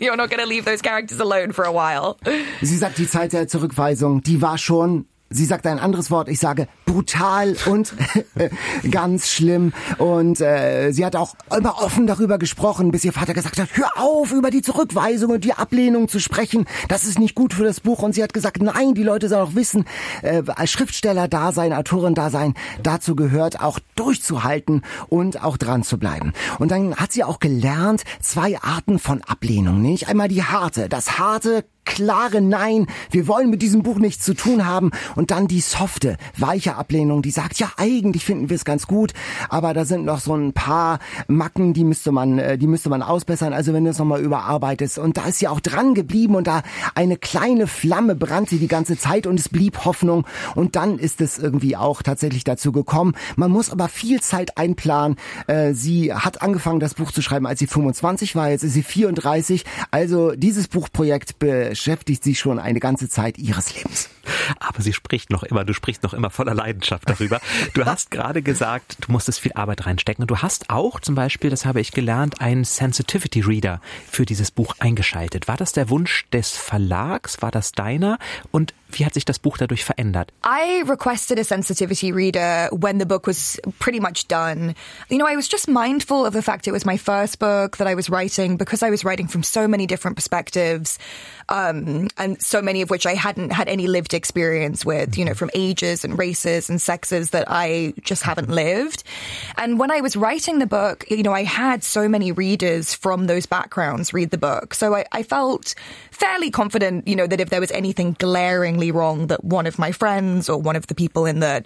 You're 0.00 0.16
not 0.16 0.28
going 0.30 0.40
to 0.40 0.46
leave 0.46 0.64
those 0.64 0.82
characters 0.82 1.20
alone 1.20 1.52
for 1.52 1.64
a 1.64 1.72
while. 1.72 2.18
Sie 2.60 2.76
sagt, 2.76 2.98
die 2.98 3.06
Zeit 3.06 3.32
der 3.32 3.48
Zurückweisung, 3.48 4.22
die 4.22 4.42
war 4.42 4.58
schon 4.58 5.06
Sie 5.34 5.46
sagt 5.46 5.66
ein 5.66 5.80
anderes 5.80 6.12
Wort, 6.12 6.28
ich 6.28 6.38
sage 6.38 6.68
brutal 6.86 7.56
und 7.66 7.92
ganz 8.90 9.28
schlimm. 9.28 9.72
Und 9.98 10.40
äh, 10.40 10.92
sie 10.92 11.04
hat 11.04 11.16
auch 11.16 11.34
immer 11.56 11.82
offen 11.82 12.06
darüber 12.06 12.38
gesprochen, 12.38 12.92
bis 12.92 13.04
ihr 13.04 13.12
Vater 13.12 13.34
gesagt 13.34 13.58
hat, 13.58 13.68
hör 13.72 13.90
auf, 13.96 14.30
über 14.30 14.50
die 14.50 14.62
Zurückweisung 14.62 15.32
und 15.32 15.42
die 15.42 15.52
Ablehnung 15.52 16.06
zu 16.06 16.20
sprechen. 16.20 16.66
Das 16.88 17.04
ist 17.04 17.18
nicht 17.18 17.34
gut 17.34 17.52
für 17.52 17.64
das 17.64 17.80
Buch. 17.80 18.02
Und 18.02 18.14
sie 18.14 18.22
hat 18.22 18.32
gesagt, 18.32 18.62
nein, 18.62 18.94
die 18.94 19.02
Leute 19.02 19.28
sollen 19.28 19.42
auch 19.42 19.56
wissen, 19.56 19.86
äh, 20.22 20.44
als 20.54 20.70
Schriftsteller 20.70 21.26
da 21.26 21.50
sein, 21.50 21.72
Autorin 21.72 22.14
da 22.14 22.30
sein, 22.30 22.54
dazu 22.84 23.16
gehört 23.16 23.60
auch 23.60 23.80
durchzuhalten 23.96 24.82
und 25.08 25.42
auch 25.42 25.56
dran 25.56 25.82
zu 25.82 25.98
bleiben. 25.98 26.32
Und 26.60 26.70
dann 26.70 26.94
hat 26.94 27.10
sie 27.10 27.24
auch 27.24 27.40
gelernt, 27.40 28.04
zwei 28.20 28.56
Arten 28.60 29.00
von 29.00 29.20
Ablehnung. 29.22 29.82
Nicht 29.82 30.06
einmal 30.06 30.28
die 30.28 30.44
harte, 30.44 30.88
das 30.88 31.18
harte 31.18 31.64
klare 31.84 32.40
Nein, 32.40 32.86
wir 33.10 33.26
wollen 33.26 33.50
mit 33.50 33.62
diesem 33.62 33.82
Buch 33.82 33.98
nichts 33.98 34.24
zu 34.24 34.34
tun 34.34 34.66
haben. 34.66 34.90
Und 35.16 35.30
dann 35.30 35.48
die 35.48 35.60
softe, 35.60 36.16
weiche 36.36 36.76
Ablehnung, 36.76 37.22
die 37.22 37.30
sagt, 37.30 37.58
ja, 37.58 37.70
eigentlich 37.76 38.24
finden 38.24 38.48
wir 38.48 38.56
es 38.56 38.64
ganz 38.64 38.86
gut, 38.86 39.12
aber 39.48 39.74
da 39.74 39.84
sind 39.84 40.04
noch 40.04 40.20
so 40.20 40.34
ein 40.34 40.52
paar 40.52 40.98
Macken, 41.28 41.72
die 41.72 41.84
müsste 41.84 42.12
man, 42.12 42.38
äh, 42.38 42.58
die 42.58 42.66
müsste 42.66 42.88
man 42.88 43.02
ausbessern. 43.02 43.52
Also 43.52 43.72
wenn 43.72 43.84
du 43.84 43.90
es 43.90 43.98
nochmal 43.98 44.20
überarbeitest. 44.20 44.98
Und 44.98 45.16
da 45.16 45.26
ist 45.26 45.38
sie 45.38 45.48
auch 45.48 45.60
dran 45.60 45.94
geblieben 45.94 46.34
und 46.34 46.46
da 46.46 46.62
eine 46.94 47.16
kleine 47.16 47.66
Flamme 47.66 48.14
brannte 48.14 48.56
die 48.56 48.68
ganze 48.68 48.96
Zeit 48.96 49.26
und 49.26 49.38
es 49.38 49.48
blieb 49.48 49.84
Hoffnung. 49.84 50.26
Und 50.54 50.76
dann 50.76 50.98
ist 50.98 51.20
es 51.20 51.38
irgendwie 51.38 51.76
auch 51.76 52.02
tatsächlich 52.02 52.44
dazu 52.44 52.72
gekommen. 52.72 53.14
Man 53.36 53.50
muss 53.50 53.70
aber 53.70 53.88
viel 53.88 54.20
Zeit 54.20 54.58
einplanen. 54.58 55.16
Äh, 55.46 55.74
sie 55.74 56.12
hat 56.12 56.42
angefangen, 56.42 56.80
das 56.80 56.94
Buch 56.94 57.12
zu 57.12 57.22
schreiben, 57.22 57.46
als 57.46 57.58
sie 57.58 57.66
25 57.66 58.34
war. 58.36 58.50
Jetzt 58.50 58.64
ist 58.64 58.74
sie 58.74 58.82
34. 58.82 59.64
Also 59.90 60.32
dieses 60.32 60.68
Buchprojekt 60.68 61.38
beschäftigt 61.74 62.22
sie 62.22 62.36
schon 62.36 62.60
eine 62.60 62.78
ganze 62.78 63.08
Zeit 63.08 63.36
ihres 63.36 63.74
Lebens. 63.74 64.08
Aber 64.60 64.80
sie 64.80 64.92
spricht 64.92 65.30
noch 65.30 65.42
immer, 65.42 65.64
du 65.64 65.74
sprichst 65.74 66.04
noch 66.04 66.14
immer 66.14 66.30
voller 66.30 66.54
Leidenschaft 66.54 67.10
darüber. 67.10 67.40
Du 67.72 67.84
hast 67.84 68.12
gerade 68.12 68.42
gesagt, 68.42 68.98
du 69.00 69.10
musstest 69.10 69.40
viel 69.40 69.54
Arbeit 69.54 69.84
reinstecken. 69.84 70.22
Und 70.22 70.30
du 70.30 70.38
hast 70.38 70.70
auch 70.70 71.00
zum 71.00 71.16
Beispiel, 71.16 71.50
das 71.50 71.66
habe 71.66 71.80
ich 71.80 71.90
gelernt, 71.90 72.40
einen 72.40 72.62
Sensitivity 72.62 73.40
Reader 73.40 73.80
für 74.08 74.24
dieses 74.24 74.52
Buch 74.52 74.76
eingeschaltet. 74.78 75.48
War 75.48 75.56
das 75.56 75.72
der 75.72 75.90
Wunsch 75.90 76.26
des 76.32 76.52
Verlags? 76.52 77.42
War 77.42 77.50
das 77.50 77.72
deiner? 77.72 78.18
Und 78.52 78.72
wie 78.98 79.04
hat 79.04 79.14
sich 79.14 79.24
das 79.24 79.40
Buch 79.40 79.58
dadurch 79.58 79.84
verändert? 79.84 80.32
I 80.44 80.82
requested 80.88 81.38
a 81.38 81.44
sensitivity 81.44 82.12
reader 82.12 82.68
when 82.70 83.00
the 83.00 83.06
book 83.06 83.26
was 83.26 83.60
pretty 83.80 83.98
much 83.98 84.28
done. 84.28 84.74
You 85.08 85.18
know, 85.18 85.26
I 85.26 85.36
was 85.36 85.50
just 85.50 85.68
mindful 85.68 86.24
of 86.24 86.32
the 86.32 86.42
fact 86.42 86.68
it 86.68 86.72
was 86.72 86.84
my 86.84 86.96
first 86.96 87.40
book 87.40 87.78
that 87.78 87.88
I 87.88 87.96
was 87.96 88.08
writing 88.08 88.56
because 88.56 88.86
I 88.86 88.90
was 88.90 89.04
writing 89.04 89.26
from 89.26 89.42
so 89.42 89.66
many 89.66 89.86
different 89.86 90.16
perspectives, 90.16 90.98
um, 91.70 92.08
and 92.16 92.40
so 92.40 92.62
many 92.62 92.82
of 92.82 92.90
which 92.90 93.06
I 93.06 93.14
hadn't 93.14 93.50
had 93.50 93.68
any 93.68 93.86
lived 93.86 94.14
experience 94.14 94.84
with, 94.84 95.16
you 95.18 95.24
know, 95.24 95.34
from 95.34 95.50
ages 95.54 96.04
and 96.04 96.18
races 96.18 96.70
and 96.70 96.80
sexes 96.80 97.30
that 97.30 97.46
I 97.48 97.94
just 98.02 98.22
haven't 98.22 98.48
lived. 98.48 99.04
And 99.56 99.78
when 99.78 99.90
I 99.90 100.00
was 100.00 100.16
writing 100.16 100.58
the 100.58 100.66
book, 100.66 101.04
you 101.10 101.22
know, 101.22 101.32
I 101.32 101.44
had 101.44 101.82
so 101.84 102.08
many 102.08 102.32
readers 102.32 102.94
from 102.94 103.26
those 103.26 103.46
backgrounds 103.46 104.12
read 104.12 104.30
the 104.30 104.38
book. 104.38 104.74
So 104.74 104.94
I, 104.94 105.04
I 105.12 105.22
felt 105.22 105.74
fairly 106.14 106.50
confident, 106.50 107.08
you 107.08 107.16
know, 107.16 107.26
that 107.26 107.40
if 107.40 107.50
there 107.50 107.60
was 107.60 107.72
anything 107.72 108.16
glaringly 108.18 108.90
wrong 108.90 109.26
that 109.26 109.42
one 109.44 109.66
of 109.66 109.78
my 109.78 109.92
friends 109.92 110.48
or 110.48 110.58
one 110.58 110.76
of 110.76 110.86
the 110.86 110.94
people 110.94 111.26
in 111.26 111.40
the, 111.40 111.64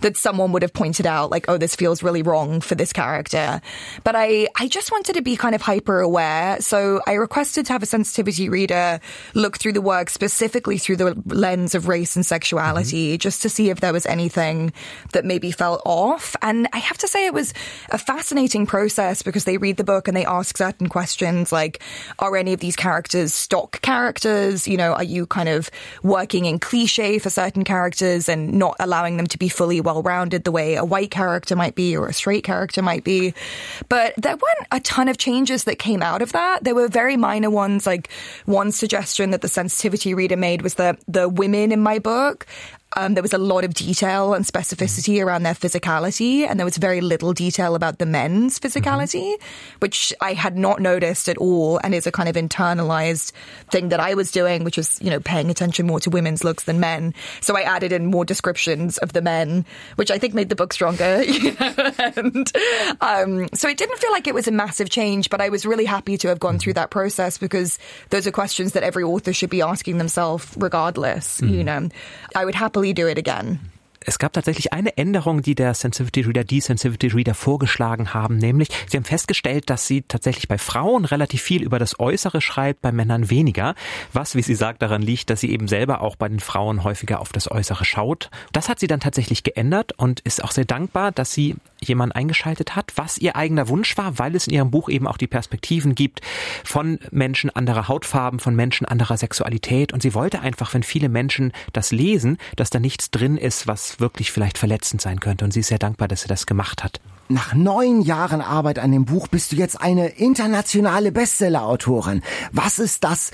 that 0.00 0.16
someone 0.16 0.52
would 0.52 0.62
have 0.62 0.72
pointed 0.72 1.06
out, 1.06 1.30
like, 1.30 1.44
oh, 1.48 1.58
this 1.58 1.76
feels 1.76 2.02
really 2.02 2.22
wrong 2.22 2.60
for 2.60 2.74
this 2.74 2.92
character. 2.92 3.60
But 4.02 4.16
I, 4.16 4.48
I 4.56 4.68
just 4.68 4.90
wanted 4.90 5.14
to 5.16 5.22
be 5.22 5.36
kind 5.36 5.54
of 5.54 5.60
hyper 5.60 6.00
aware. 6.00 6.60
So 6.60 7.02
I 7.06 7.14
requested 7.14 7.66
to 7.66 7.72
have 7.72 7.82
a 7.82 7.86
sensitivity 7.86 8.48
reader 8.48 8.98
look 9.34 9.58
through 9.58 9.74
the 9.74 9.82
work 9.82 10.08
specifically 10.08 10.78
through 10.78 10.96
the 10.96 11.22
lens 11.26 11.74
of 11.74 11.86
race 11.86 12.16
and 12.16 12.24
sexuality, 12.24 13.12
mm-hmm. 13.12 13.18
just 13.18 13.42
to 13.42 13.50
see 13.50 13.68
if 13.68 13.80
there 13.80 13.92
was 13.92 14.06
anything 14.06 14.72
that 15.12 15.26
maybe 15.26 15.50
felt 15.50 15.82
off. 15.84 16.34
And 16.40 16.66
I 16.72 16.78
have 16.78 16.98
to 16.98 17.08
say 17.08 17.26
it 17.26 17.34
was 17.34 17.52
a 17.90 17.98
fascinating 17.98 18.66
process 18.66 19.22
because 19.22 19.44
they 19.44 19.58
read 19.58 19.76
the 19.76 19.84
book 19.84 20.08
and 20.08 20.16
they 20.16 20.24
ask 20.24 20.56
certain 20.56 20.88
questions 20.88 21.52
like, 21.52 21.82
are 22.18 22.36
any 22.36 22.54
of 22.54 22.60
these 22.60 22.76
characters 22.76 23.34
stock 23.34 23.81
characters? 23.82 24.66
You 24.66 24.76
know, 24.76 24.92
are 24.94 25.04
you 25.04 25.26
kind 25.26 25.48
of 25.48 25.70
working 26.02 26.44
in 26.44 26.58
cliche 26.58 27.18
for 27.18 27.30
certain 27.30 27.64
characters 27.64 28.28
and 28.28 28.54
not 28.54 28.76
allowing 28.80 29.16
them 29.16 29.26
to 29.28 29.38
be 29.38 29.48
fully 29.48 29.80
well 29.80 30.02
rounded 30.02 30.44
the 30.44 30.52
way 30.52 30.76
a 30.76 30.84
white 30.84 31.10
character 31.10 31.56
might 31.56 31.74
be 31.74 31.96
or 31.96 32.06
a 32.06 32.12
straight 32.12 32.44
character 32.44 32.82
might 32.82 33.04
be? 33.04 33.34
But 33.88 34.14
there 34.16 34.36
weren't 34.36 34.68
a 34.70 34.80
ton 34.80 35.08
of 35.08 35.18
changes 35.18 35.64
that 35.64 35.78
came 35.78 36.02
out 36.02 36.22
of 36.22 36.32
that. 36.32 36.64
There 36.64 36.74
were 36.74 36.88
very 36.88 37.16
minor 37.16 37.50
ones, 37.50 37.86
like 37.86 38.10
one 38.46 38.72
suggestion 38.72 39.30
that 39.30 39.42
the 39.42 39.48
sensitivity 39.48 40.14
reader 40.14 40.36
made 40.36 40.62
was 40.62 40.74
that 40.74 40.98
the 41.08 41.28
women 41.28 41.72
in 41.72 41.80
my 41.80 41.98
book 41.98 42.46
um, 42.96 43.14
there 43.14 43.22
was 43.22 43.32
a 43.32 43.38
lot 43.38 43.64
of 43.64 43.74
detail 43.74 44.34
and 44.34 44.44
specificity 44.44 45.24
around 45.24 45.42
their 45.42 45.54
physicality, 45.54 46.46
and 46.48 46.58
there 46.58 46.64
was 46.64 46.76
very 46.76 47.00
little 47.00 47.32
detail 47.32 47.74
about 47.74 47.98
the 47.98 48.06
men's 48.06 48.58
physicality, 48.58 49.34
mm-hmm. 49.34 49.78
which 49.78 50.12
I 50.20 50.34
had 50.34 50.56
not 50.56 50.80
noticed 50.80 51.28
at 51.28 51.38
all, 51.38 51.78
and 51.78 51.94
is 51.94 52.06
a 52.06 52.12
kind 52.12 52.28
of 52.28 52.36
internalized 52.36 53.32
thing 53.70 53.90
that 53.90 54.00
I 54.00 54.14
was 54.14 54.30
doing, 54.30 54.64
which 54.64 54.76
was 54.76 55.00
you 55.02 55.10
know 55.10 55.20
paying 55.20 55.50
attention 55.50 55.86
more 55.86 56.00
to 56.00 56.10
women's 56.10 56.44
looks 56.44 56.64
than 56.64 56.80
men. 56.80 57.14
So 57.40 57.56
I 57.56 57.62
added 57.62 57.92
in 57.92 58.06
more 58.06 58.24
descriptions 58.24 58.98
of 58.98 59.12
the 59.12 59.22
men, 59.22 59.64
which 59.96 60.10
I 60.10 60.18
think 60.18 60.34
made 60.34 60.48
the 60.48 60.56
book 60.56 60.72
stronger. 60.72 61.22
You 61.32 61.56
know? 61.58 61.74
and 61.98 62.52
um, 63.00 63.48
so 63.54 63.68
it 63.68 63.76
didn't 63.76 63.98
feel 63.98 64.12
like 64.12 64.26
it 64.26 64.34
was 64.34 64.46
a 64.46 64.52
massive 64.52 64.90
change, 64.90 65.30
but 65.30 65.40
I 65.40 65.48
was 65.48 65.64
really 65.64 65.86
happy 65.86 66.18
to 66.18 66.28
have 66.28 66.38
gone 66.38 66.58
through 66.58 66.74
that 66.74 66.90
process 66.90 67.38
because 67.38 67.78
those 68.10 68.26
are 68.26 68.30
questions 68.30 68.72
that 68.72 68.82
every 68.82 69.02
author 69.02 69.32
should 69.32 69.50
be 69.50 69.62
asking 69.62 69.98
themselves, 69.98 70.46
regardless. 70.56 71.40
Mm-hmm. 71.40 71.54
You 71.54 71.64
know, 71.64 71.88
I 72.36 72.44
would 72.44 72.54
happily 72.54 72.81
do 72.90 73.06
it 73.06 73.18
again. 73.18 73.60
Es 74.06 74.18
gab 74.18 74.32
tatsächlich 74.32 74.72
eine 74.72 74.96
Änderung, 74.96 75.42
die 75.42 75.54
der 75.54 75.74
Sensitivity 75.74 76.22
Reader, 76.22 76.44
die 76.44 76.60
Sensitivity 76.60 77.08
Reader 77.08 77.34
vorgeschlagen 77.34 78.14
haben, 78.14 78.36
nämlich 78.36 78.68
sie 78.88 78.96
haben 78.96 79.04
festgestellt, 79.04 79.70
dass 79.70 79.86
sie 79.86 80.02
tatsächlich 80.02 80.48
bei 80.48 80.58
Frauen 80.58 81.04
relativ 81.04 81.42
viel 81.42 81.62
über 81.62 81.78
das 81.78 81.98
Äußere 82.00 82.40
schreibt, 82.40 82.82
bei 82.82 82.92
Männern 82.92 83.30
weniger, 83.30 83.74
was, 84.12 84.34
wie 84.34 84.42
sie 84.42 84.54
sagt, 84.54 84.82
daran 84.82 85.02
liegt, 85.02 85.30
dass 85.30 85.40
sie 85.40 85.50
eben 85.50 85.68
selber 85.68 86.00
auch 86.00 86.16
bei 86.16 86.28
den 86.28 86.40
Frauen 86.40 86.84
häufiger 86.84 87.20
auf 87.20 87.32
das 87.32 87.50
Äußere 87.50 87.84
schaut. 87.84 88.30
Das 88.52 88.68
hat 88.68 88.80
sie 88.80 88.86
dann 88.86 89.00
tatsächlich 89.00 89.42
geändert 89.42 89.92
und 89.96 90.20
ist 90.20 90.42
auch 90.42 90.52
sehr 90.52 90.64
dankbar, 90.64 91.12
dass 91.12 91.32
sie 91.32 91.56
jemanden 91.80 92.14
eingeschaltet 92.14 92.76
hat, 92.76 92.92
was 92.96 93.18
ihr 93.18 93.36
eigener 93.36 93.68
Wunsch 93.68 93.96
war, 93.96 94.18
weil 94.18 94.34
es 94.36 94.46
in 94.46 94.54
ihrem 94.54 94.70
Buch 94.70 94.88
eben 94.88 95.06
auch 95.06 95.16
die 95.16 95.26
Perspektiven 95.26 95.94
gibt 95.94 96.20
von 96.64 96.98
Menschen 97.10 97.50
anderer 97.50 97.88
Hautfarben, 97.88 98.38
von 98.38 98.54
Menschen 98.54 98.86
anderer 98.86 99.16
Sexualität 99.16 99.92
und 99.92 100.02
sie 100.02 100.14
wollte 100.14 100.40
einfach, 100.40 100.72
wenn 100.74 100.82
viele 100.82 101.08
Menschen 101.08 101.52
das 101.72 101.92
lesen, 101.92 102.38
dass 102.56 102.70
da 102.70 102.78
nichts 102.78 103.10
drin 103.10 103.36
ist, 103.36 103.66
was 103.66 103.91
wirklich 104.00 104.32
vielleicht 104.32 104.58
verletzend 104.58 105.00
sein 105.00 105.20
könnte 105.20 105.44
und 105.44 105.52
sie 105.52 105.60
ist 105.60 105.68
sehr 105.68 105.78
dankbar, 105.78 106.08
dass 106.08 106.22
sie 106.22 106.28
das 106.28 106.46
gemacht 106.46 106.84
hat. 106.84 107.00
Nach 107.28 107.54
neun 107.54 108.02
Jahren 108.02 108.40
Arbeit 108.40 108.78
an 108.78 108.92
dem 108.92 109.04
Buch 109.04 109.28
bist 109.28 109.52
du 109.52 109.56
jetzt 109.56 109.80
eine 109.80 110.08
internationale 110.08 111.12
Bestseller-Autorin. 111.12 112.22
Was 112.52 112.78
ist 112.78 113.04
das 113.04 113.30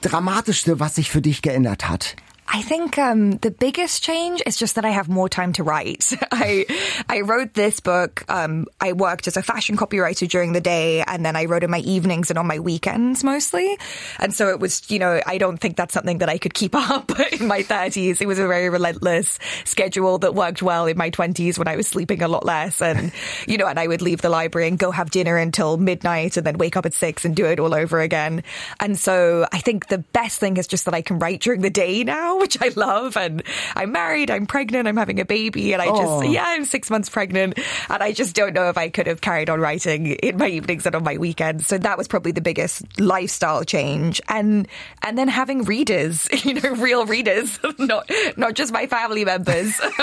Dramatischste, 0.00 0.78
was 0.78 0.94
sich 0.94 1.10
für 1.10 1.22
dich 1.22 1.42
geändert 1.42 1.88
hat? 1.88 2.16
I 2.48 2.60
think 2.60 2.98
um, 2.98 3.32
the 3.38 3.50
biggest 3.50 4.02
change 4.02 4.42
is 4.44 4.58
just 4.58 4.74
that 4.74 4.84
I 4.84 4.90
have 4.90 5.08
more 5.08 5.28
time 5.28 5.52
to 5.54 5.62
write. 5.62 6.12
I 6.32 6.66
I 7.08 7.20
wrote 7.20 7.54
this 7.54 7.80
book. 7.80 8.24
Um, 8.28 8.66
I 8.80 8.92
worked 8.92 9.26
as 9.26 9.36
a 9.36 9.42
fashion 9.42 9.76
copywriter 9.76 10.28
during 10.28 10.52
the 10.52 10.60
day, 10.60 11.02
and 11.02 11.24
then 11.24 11.34
I 11.34 11.46
wrote 11.46 11.64
in 11.64 11.70
my 11.70 11.78
evenings 11.78 12.30
and 12.30 12.38
on 12.38 12.46
my 12.46 12.58
weekends 12.58 13.24
mostly. 13.24 13.78
And 14.18 14.34
so 14.34 14.48
it 14.50 14.60
was, 14.60 14.90
you 14.90 14.98
know, 14.98 15.20
I 15.26 15.38
don't 15.38 15.56
think 15.56 15.76
that's 15.76 15.94
something 15.94 16.18
that 16.18 16.28
I 16.28 16.36
could 16.36 16.52
keep 16.52 16.74
up 16.90 17.10
in 17.32 17.46
my 17.46 17.62
thirties. 17.62 18.20
It 18.20 18.26
was 18.26 18.38
a 18.38 18.46
very 18.46 18.68
relentless 18.68 19.38
schedule 19.64 20.18
that 20.18 20.34
worked 20.34 20.62
well 20.62 20.86
in 20.86 20.98
my 20.98 21.10
twenties 21.10 21.58
when 21.58 21.68
I 21.68 21.76
was 21.76 21.88
sleeping 21.88 22.22
a 22.22 22.28
lot 22.28 22.44
less, 22.44 22.82
and 22.82 23.12
you 23.46 23.56
know, 23.56 23.66
and 23.66 23.78
I 23.78 23.86
would 23.86 24.02
leave 24.02 24.20
the 24.20 24.30
library 24.30 24.68
and 24.68 24.78
go 24.78 24.90
have 24.90 25.10
dinner 25.10 25.38
until 25.38 25.78
midnight, 25.78 26.36
and 26.36 26.46
then 26.46 26.58
wake 26.58 26.76
up 26.76 26.84
at 26.84 26.92
six 26.92 27.24
and 27.24 27.34
do 27.34 27.46
it 27.46 27.60
all 27.60 27.74
over 27.74 28.00
again. 28.00 28.42
And 28.78 28.98
so 28.98 29.46
I 29.52 29.58
think 29.58 29.88
the 29.88 29.98
best 29.98 30.38
thing 30.38 30.58
is 30.58 30.66
just 30.66 30.84
that 30.84 30.94
I 30.94 31.00
can 31.00 31.18
write 31.18 31.40
during 31.40 31.62
the 31.62 31.70
day 31.70 32.04
now 32.04 32.41
which 32.42 32.60
I 32.60 32.70
love. 32.74 33.16
And 33.16 33.42
I'm 33.76 33.92
married, 33.92 34.30
I'm 34.30 34.46
pregnant, 34.46 34.88
I'm 34.88 34.96
having 34.96 35.20
a 35.20 35.24
baby, 35.24 35.72
and 35.72 35.80
I 35.80 35.86
just, 35.86 36.02
oh. 36.02 36.22
yeah, 36.22 36.44
I'm 36.44 36.64
six 36.64 36.90
months 36.90 37.08
pregnant. 37.08 37.58
And 37.88 38.02
I 38.02 38.12
just 38.12 38.34
don't 38.34 38.52
know 38.52 38.68
if 38.68 38.76
I 38.76 38.90
could 38.90 39.06
have 39.06 39.20
carried 39.20 39.48
on 39.48 39.60
writing 39.60 40.06
in 40.06 40.36
my 40.36 40.48
evenings 40.48 40.84
and 40.84 40.94
on 40.96 41.04
my 41.04 41.16
weekends. 41.16 41.68
So 41.68 41.78
that 41.78 41.96
was 41.96 42.08
probably 42.08 42.32
the 42.32 42.40
biggest 42.40 43.00
lifestyle 43.00 43.62
change. 43.62 44.20
And, 44.28 44.66
and 45.02 45.16
then 45.16 45.28
having 45.28 45.62
readers, 45.62 46.28
you 46.44 46.54
know, 46.54 46.70
real 46.70 47.06
readers, 47.06 47.60
not, 47.78 48.10
not 48.36 48.54
just 48.54 48.72
my 48.72 48.86
family 48.86 49.24
members, 49.24 49.80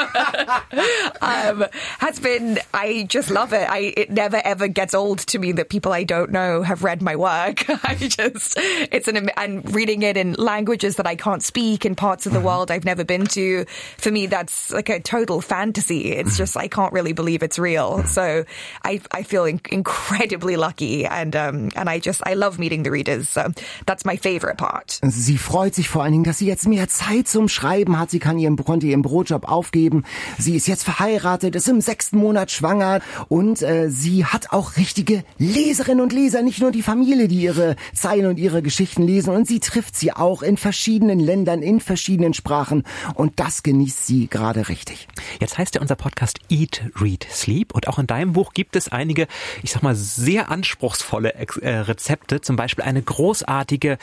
um, 1.22 1.66
has 2.00 2.20
been, 2.22 2.60
I 2.74 3.06
just 3.10 3.30
love 3.30 3.52
it. 3.52 3.70
I, 3.70 3.94
it 3.98 4.12
never 4.12 4.42
ever 4.46 4.70
gets 4.70 4.94
old 4.94 5.20
to 5.20 5.40
me 5.40 5.52
that 5.54 5.70
people 5.70 5.92
I 5.92 6.06
don't 6.06 6.32
know 6.32 6.62
have 6.62 6.86
read 6.86 7.02
my 7.02 7.18
work. 7.18 7.66
I 7.84 7.96
just, 7.96 8.56
it's 8.58 9.10
an, 9.10 9.30
and 9.36 9.76
reading 9.76 10.04
it 10.04 10.16
in 10.16 10.34
languages 10.34 10.96
that 10.96 11.06
I 11.06 11.18
can't 11.18 11.44
speak 11.44 11.86
in 11.86 11.96
parts 11.96 12.18
of 12.26 12.34
the 12.34 12.39
mm-hmm. 12.39 12.47
world 12.47 12.72
I've 12.72 12.86
never 12.86 13.03
been 13.03 13.26
to. 13.28 13.65
For 13.97 14.11
me, 14.11 14.28
that's 14.28 14.72
like 14.72 14.89
a 14.89 14.99
total 14.99 15.41
fantasy. 15.41 16.11
It's 16.13 16.32
mm-hmm. 16.32 16.38
just, 16.38 16.57
I 16.57 16.67
can't 16.67 16.93
really 16.93 17.13
believe 17.13 17.43
it's 17.43 17.59
real. 17.59 18.03
So 18.05 18.45
I, 18.84 19.01
I 19.11 19.24
feel 19.24 19.45
in- 19.45 19.61
incredibly 19.70 20.55
lucky 20.55 21.05
and, 21.05 21.36
um, 21.36 21.70
and 21.76 21.89
I 21.89 21.99
just, 21.99 22.22
I 22.26 22.34
love 22.34 22.59
meeting 22.59 22.84
the 22.84 22.91
readers. 22.91 23.30
So 23.30 23.47
that's 23.86 24.05
my 24.05 24.17
favorite 24.17 24.57
part. 24.57 24.99
Sie 25.03 25.38
freut 25.38 25.76
sich 25.76 25.89
vor 25.89 26.03
allen 26.03 26.11
Dingen, 26.11 26.24
dass 26.24 26.39
sie 26.39 26.47
jetzt 26.47 26.67
mehr 26.67 26.88
Zeit 26.88 27.28
zum 27.28 27.47
Schreiben 27.47 27.99
hat. 27.99 28.11
Sie 28.11 28.20
kann 28.20 28.38
ihren, 28.39 28.57
konnte 28.57 28.88
ihren 28.88 29.01
Brotjob 29.01 29.47
aufgeben. 29.47 30.03
Sie 30.38 30.55
ist 30.55 30.67
jetzt 30.67 30.84
verheiratet, 30.84 31.55
ist 31.55 31.67
im 31.67 31.82
sechsten 31.82 32.17
Monat 32.17 32.51
schwanger 32.51 33.01
und 33.28 33.61
äh, 33.61 33.89
sie 33.89 34.26
hat 34.26 34.51
auch 34.51 34.78
richtige 34.78 35.24
Leserinnen 35.38 36.01
und 36.01 36.13
Leser, 36.13 36.41
nicht 36.41 36.61
nur 36.61 36.72
die 36.72 36.82
Familie, 36.82 37.28
die 37.28 37.41
ihre 37.41 37.76
Zeilen 37.93 38.26
und 38.26 38.39
ihre 38.39 38.61
Geschichten 38.61 39.03
lesen. 39.03 39.34
Und 39.34 39.47
sie 39.47 39.59
trifft 39.59 39.95
sie 39.95 40.11
auch 40.13 40.41
in 40.41 40.57
verschiedenen 40.57 41.20
Ländern, 41.20 41.61
in 41.61 41.80
verschiedenen 41.80 42.09
verschiedenen 42.10 42.34
Sprachen 42.34 42.86
und 43.14 43.39
das 43.39 43.62
genießt 43.62 44.07
sie 44.07 44.28
gerade 44.28 44.68
richtig. 44.68 45.07
Jetzt 45.39 45.60
heißt 45.60 45.76
ja 45.76 45.82
unser 45.82 45.95
Podcast 45.95 46.39
Eat, 46.49 46.82
Read, 46.99 47.28
Sleep 47.30 47.72
und 47.76 47.88
auch 47.88 47.99
in 47.99 48.07
deinem 48.07 48.34
Buch 48.34 48.53
gibt 48.53 48.76
es 48.76 48.89
einige, 48.89 49.28
ich 49.62 49.72
sag 49.72 49.84
mal, 49.84 49.95
sehr 49.95 50.49
anspruchsvolle 50.49 51.36
äh, 51.36 51.70
Rezepte, 51.70 52.41
zum 52.41 52.55
Beispiel 52.55 52.84
eine 52.84 53.03
großartige 53.03 53.99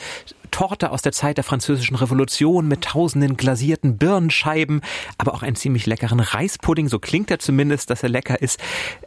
Torte 0.51 0.91
aus 0.91 1.01
der 1.01 1.11
Zeit 1.11 1.37
der 1.37 1.43
französischen 1.43 1.95
Revolution 1.95 2.67
mit 2.67 2.83
tausenden 2.83 3.37
glasierten 3.37 3.97
Birnenscheiben, 3.97 4.81
aber 5.17 5.33
auch 5.33 5.43
einen 5.43 5.55
ziemlich 5.55 5.85
leckeren 5.85 6.19
Reispudding. 6.19 6.87
So 6.87 6.99
klingt 6.99 7.31
er 7.31 7.39
zumindest, 7.39 7.89
dass 7.89 8.03
er 8.03 8.09
lecker 8.09 8.41
ist. 8.41 8.59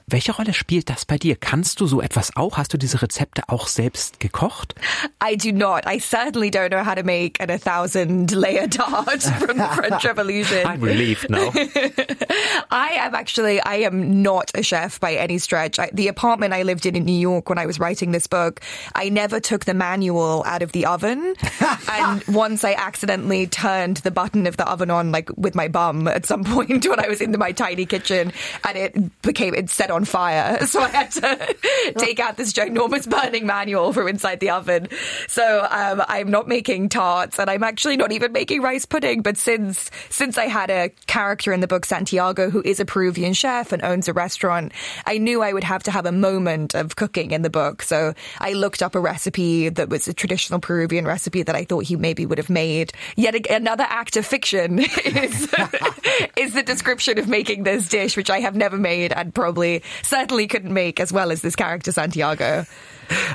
Welche 0.07 0.33
Rolle 0.33 0.55
spielt 0.55 0.91
das 0.91 1.05
bei 1.05 1.19
dir? 1.19 1.37
Kannst 1.37 1.81
du 1.81 1.87
so 1.87 2.01
etwas 2.01 2.37
auch? 2.37 2.57
Hast 2.57 2.73
du 2.73 2.79
diese 2.79 3.03
Rezepte 3.03 3.43
auch 3.49 3.67
selbst 3.67 4.21
gekocht? 4.21 4.75
I 5.23 5.37
do 5.37 5.53
not. 5.53 5.85
I 5.87 5.99
certainly 6.01 6.51
don't 6.51 6.71
know 6.71 6.85
how 6.85 6.95
to 6.95 7.05
make 7.05 7.41
an 7.41 7.51
a 7.51 7.59
thousand 7.59 8.31
layer 8.33 8.69
tart 8.69 9.23
from 9.39 9.59
the 9.59 9.69
French 9.75 10.05
Revolution. 10.05 10.67
I'm 10.67 10.83
relieved 10.83 11.31
now. 11.31 11.53
I 12.71 12.99
am 12.99 13.15
actually, 13.15 13.61
I 13.65 13.87
am 13.87 14.23
not 14.23 14.51
a 14.55 14.63
chef 14.63 15.01
by 15.01 15.15
any 15.15 15.39
stretch. 15.39 15.79
I, 15.79 15.91
the 15.93 16.09
apartment 16.09 16.53
I 16.53 16.63
lived 16.63 16.87
in 16.87 16.97
in 16.97 17.05
New 17.05 17.13
York 17.13 17.49
when 17.49 17.59
I 17.59 17.67
was 17.67 17.79
writing 17.79 18.13
this 18.13 18.27
book, 18.27 18.61
I 18.95 19.09
never 19.09 19.41
took 19.41 19.65
the 19.65 19.75
manual 19.75 20.43
out 20.47 20.63
of 20.63 20.73
the 20.73 20.87
oven. 20.87 21.30
and 21.91 22.25
once 22.29 22.65
I 22.65 22.75
accidentally 22.75 23.47
turned 23.47 23.99
the 23.99 24.11
button 24.11 24.47
of 24.47 24.57
the 24.57 24.69
oven 24.69 24.91
on, 24.91 25.13
like 25.13 25.31
with 25.37 25.55
my 25.55 25.69
bum 25.69 26.09
at 26.09 26.27
some 26.27 26.45
point 26.51 26.87
when 26.87 27.01
I 27.01 27.09
was 27.09 27.21
in 27.21 27.35
my 27.39 27.53
tiny 27.53 27.87
kitchen, 27.87 28.33
and 28.65 28.79
it 28.79 29.23
became 29.23 29.55
it 29.55 29.71
set 29.71 29.91
on 29.91 30.05
fire. 30.05 30.59
So 30.71 30.81
I 30.81 30.89
had 30.89 31.11
to 31.13 31.57
take 31.99 32.21
out 32.21 32.37
this 32.37 32.53
ginormous 32.53 33.11
burning 33.11 33.45
manual 33.45 33.93
from 33.93 34.07
inside 34.07 34.39
the 34.39 34.51
oven. 34.51 34.87
So 35.27 35.67
um, 35.69 36.01
I'm 36.07 36.31
not 36.31 36.47
making 36.47 36.91
tarts, 36.91 37.41
and 37.41 37.51
I'm 37.51 37.65
actually 37.65 37.97
not 37.97 38.13
even 38.13 38.31
making 38.31 38.63
rice 38.63 38.87
pudding. 38.87 39.23
But 39.23 39.37
since 39.37 39.91
since 40.11 40.39
I 40.39 40.47
had 40.47 40.71
a 40.71 40.91
character 41.09 41.53
in 41.53 41.59
the 41.59 41.67
book 41.67 41.85
Santiago 41.85 42.51
who 42.51 42.63
is 42.65 42.79
a 42.79 42.85
Peruvian 42.85 43.33
chef 43.33 43.73
and 43.73 43.83
owns 43.83 44.07
a 44.07 44.13
restaurant, 44.13 44.73
I 45.07 45.19
knew 45.19 45.43
I 45.43 45.53
would 45.53 45.65
have 45.65 45.83
to 45.85 45.91
have 45.91 46.07
a 46.07 46.13
moment 46.13 46.75
of 46.75 46.95
cooking 46.95 47.33
in 47.33 47.43
the 47.43 47.51
book. 47.51 47.83
So 47.83 48.15
I 48.39 48.53
looked 48.53 48.83
up 48.83 48.95
a 48.95 49.01
recipe 49.01 49.71
that 49.71 49.89
was 49.89 50.07
a 50.07 50.15
traditional 50.15 50.61
Peruvian 50.61 51.05
recipe 51.05 51.20
recipe 51.21 51.43
that 51.43 51.55
I 51.55 51.65
thought 51.65 51.85
he 51.85 51.97
maybe 51.97 52.25
would 52.25 52.39
have 52.39 52.49
made. 52.49 52.95
Yet 53.15 53.47
another 53.51 53.85
act 53.87 54.17
of 54.17 54.25
fiction 54.25 54.79
is, 55.05 55.55
is 56.37 56.55
the 56.55 56.63
description 56.65 57.19
of 57.19 57.29
making 57.29 57.65
this 57.65 57.89
dish, 57.89 58.17
which 58.17 58.31
I 58.31 58.41
have 58.41 58.57
never 58.57 58.79
made 58.79 59.13
and 59.13 59.35
probably 59.35 59.83
certainly 60.03 60.47
couldn't 60.47 60.73
make 60.73 60.99
as 60.99 61.13
well 61.13 61.31
as 61.31 61.43
this 61.43 61.57
character 61.57 61.93
Santiago. 61.93 62.65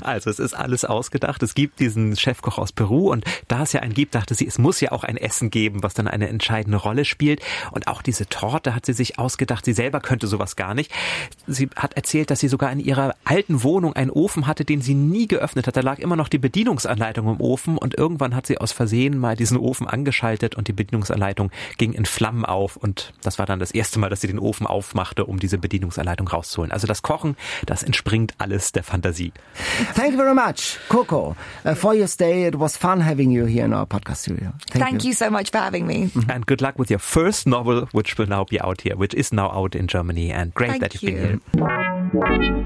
Also 0.01 0.30
es 0.30 0.39
ist 0.39 0.53
alles 0.53 0.86
ausgedacht. 0.86 1.41
Es 1.43 1.55
gibt 1.55 1.80
diesen 1.80 2.15
Chefkoch 2.15 2.57
aus 2.57 2.71
Peru 2.71 3.11
und 3.11 3.26
da 3.47 3.63
es 3.63 3.73
ja 3.73 3.82
einen 3.82 3.93
gibt, 3.93 4.15
dachte 4.15 4.36
sie, 4.36 4.47
es 4.47 4.57
muss 4.57 4.80
ja 4.82 4.91
auch 4.91 5.03
ein 5.03 5.17
Essen 5.17 5.49
geben, 5.49 5.84
was 5.84 5.93
dann 5.93 6.07
eine 6.07 6.30
entscheidende 6.30 6.78
Rolle 6.78 7.05
spielt. 7.05 7.41
Und 7.71 7.88
auch 7.88 8.01
diese 8.01 8.28
Torte 8.28 8.76
hat 8.76 8.86
sie 8.86 8.93
sich 8.93 9.19
ausgedacht. 9.19 9.65
Sie 9.65 9.73
selber 9.73 9.99
könnte 9.99 10.28
sowas 10.28 10.55
gar 10.55 10.73
nicht. 10.73 10.91
Sie 11.47 11.69
hat 11.76 11.93
erzählt, 11.95 12.32
dass 12.32 12.39
sie 12.39 12.47
sogar 12.47 12.71
in 12.71 12.80
ihrer 12.80 13.15
alten 13.23 13.63
Wohnung 13.63 13.93
einen 13.93 14.11
Ofen 14.11 14.47
hatte, 14.47 14.65
den 14.65 14.82
sie 14.82 14.93
nie 14.93 15.28
geöffnet 15.28 15.67
hat. 15.67 15.78
Da 15.78 15.82
lag 15.82 15.99
immer 15.99 16.15
noch 16.15 16.30
die 16.30 16.38
Bedienungsanleitung 16.38 17.28
im 17.28 17.41
Ofen 17.41 17.78
und 17.78 17.97
irgendwann 17.97 18.36
hat 18.36 18.47
sie 18.47 18.57
aus 18.57 18.71
Versehen 18.71 19.17
mal 19.17 19.36
diesen 19.36 19.57
Ofen 19.57 19.88
angeschaltet 19.88 20.55
und 20.55 20.67
die 20.67 20.73
Bedienungsanleitung 20.73 21.51
ging 21.78 21.93
in 21.93 22.05
Flammen 22.05 22.45
auf 22.45 22.76
und 22.76 23.13
das 23.21 23.39
war 23.39 23.45
dann 23.45 23.59
das 23.59 23.71
erste 23.71 23.99
Mal, 23.99 24.09
dass 24.09 24.21
sie 24.21 24.28
den 24.28 24.39
Ofen 24.39 24.67
aufmachte, 24.67 25.26
um 25.26 25.39
diese 25.39 25.57
Bedienungsanleitung 25.57 26.28
rauszuholen. 26.28 26.71
Also 26.71 26.88
das 26.88 27.01
Kochen, 27.01 27.36
das 27.65 27.84
entspringt 27.84 28.34
alles 28.38 28.71
der 28.71 28.84
Fantasie. 28.84 29.34
Thank 29.93 30.11
you 30.11 30.18
very 30.18 30.34
much, 30.34 30.78
Coco, 30.89 31.36
uh, 31.63 31.74
for 31.76 31.93
your 31.93 32.07
stay. 32.07 32.43
It 32.43 32.55
was 32.55 32.78
fun 32.78 32.99
having 33.01 33.32
you 33.32 33.45
here 33.45 33.66
in 33.66 33.74
our 33.74 33.86
podcast 33.86 34.18
studio. 34.18 34.53
Thank, 34.70 34.86
Thank 34.86 35.03
you. 35.03 35.09
you. 35.09 35.13
so 35.13 35.30
much 35.30 35.49
for 35.49 35.57
having 35.57 35.88
me. 35.88 36.05
Mm-hmm. 36.07 36.32
And 36.32 36.45
good 36.45 36.61
luck 36.61 36.78
with 36.80 36.89
your 36.89 36.99
first 36.99 37.47
novel, 37.47 37.88
which 37.91 38.18
will 38.18 38.28
now 38.28 38.43
be 38.45 38.59
out 38.61 38.82
here, 38.82 38.95
which 38.95 39.13
is 39.13 39.34
now 39.34 39.49
out 39.51 39.76
in 39.76 39.88
Germany. 39.88 40.32
And 40.32 40.53
great 40.53 40.70
Thank 40.72 40.82
that 40.84 41.01
you've 41.01 41.13
you. 41.13 41.41
been 41.53 42.51
here. 42.51 42.61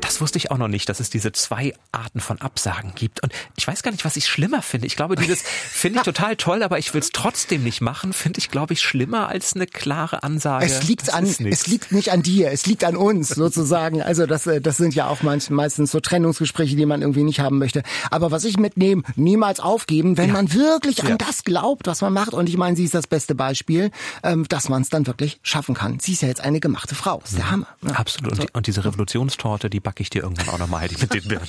Das 0.00 0.20
wusste 0.20 0.38
ich 0.38 0.50
auch 0.50 0.58
noch 0.58 0.68
nicht, 0.68 0.88
dass 0.88 1.00
es 1.00 1.10
diese 1.10 1.32
zwei 1.32 1.74
Arten 1.92 2.20
von 2.20 2.40
Absagen 2.40 2.92
gibt. 2.94 3.22
Und 3.22 3.32
ich 3.56 3.66
weiß 3.66 3.82
gar 3.82 3.90
nicht, 3.90 4.04
was 4.04 4.16
ich 4.16 4.26
schlimmer 4.26 4.62
finde. 4.62 4.86
Ich 4.86 4.96
glaube, 4.96 5.16
dieses 5.16 5.42
finde 5.70 5.98
ich 5.98 6.04
total 6.04 6.36
toll, 6.36 6.62
aber 6.62 6.78
ich 6.78 6.92
will 6.94 7.00
es 7.00 7.10
trotzdem 7.10 7.62
nicht 7.62 7.80
machen, 7.80 8.12
finde 8.12 8.38
ich, 8.38 8.50
glaube 8.50 8.72
ich, 8.72 8.82
schlimmer 8.82 9.28
als 9.28 9.54
eine 9.54 9.66
klare 9.66 10.22
Ansage. 10.22 10.66
Es 10.66 10.84
liegt 10.84 11.12
an, 11.12 11.24
es 11.24 11.66
liegt 11.66 11.92
nicht 11.92 12.12
an 12.12 12.22
dir, 12.22 12.50
es 12.50 12.66
liegt 12.66 12.84
an 12.84 12.96
uns 12.96 13.28
sozusagen. 13.28 14.02
Also 14.02 14.26
das, 14.26 14.46
äh, 14.46 14.60
das 14.60 14.76
sind 14.76 14.94
ja 14.94 15.08
auch 15.08 15.22
meistens 15.22 15.90
so 15.90 16.00
Trennungsgespräche, 16.00 16.76
die 16.76 16.86
man 16.86 17.02
irgendwie 17.02 17.24
nicht 17.24 17.40
haben 17.40 17.58
möchte. 17.58 17.82
Aber 18.10 18.30
was 18.30 18.44
ich 18.44 18.58
mitnehme, 18.58 19.02
niemals 19.16 19.60
aufgeben, 19.60 20.16
wenn 20.16 20.28
ja. 20.28 20.34
man 20.34 20.52
wirklich 20.52 20.98
ja. 20.98 21.04
an 21.04 21.18
das 21.18 21.44
glaubt, 21.44 21.86
was 21.86 22.00
man 22.00 22.12
macht. 22.12 22.32
Und 22.32 22.48
ich 22.48 22.56
meine, 22.56 22.76
sie 22.76 22.84
ist 22.84 22.94
das 22.94 23.06
beste 23.06 23.34
Beispiel, 23.34 23.90
ähm, 24.22 24.46
dass 24.48 24.68
man 24.68 24.82
es 24.82 24.88
dann 24.88 25.06
wirklich 25.06 25.40
schaffen 25.42 25.74
kann. 25.74 26.00
Sie 26.00 26.12
ist 26.12 26.22
ja 26.22 26.28
jetzt 26.28 26.40
eine 26.40 26.60
gemachte 26.60 26.94
Frau. 26.94 27.18
Das 27.20 27.30
ist 27.30 27.38
der 27.38 27.46
mhm. 27.46 27.50
Hammer. 27.50 27.66
Ja. 27.82 27.90
Absolut. 27.92 28.32
Und, 28.32 28.42
die, 28.42 28.48
und 28.52 28.66
diese 28.66 28.84
Revolutionstorte, 28.84 29.70
die 29.70 29.80
backe 29.90 30.04
ich 30.04 30.10
dir 30.10 30.22
irgendwann 30.22 30.48
auch 30.50 30.58
nochmal 30.58 30.82
halt 30.82 31.00
mit 31.00 31.12
den 31.12 31.26
Birnen. 31.26 31.48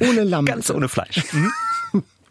ohne 0.00 0.24
Lamm. 0.24 0.44
Ganz 0.44 0.70
ohne 0.70 0.88
Fleisch. 0.88 1.22
Mhm. 1.32 1.52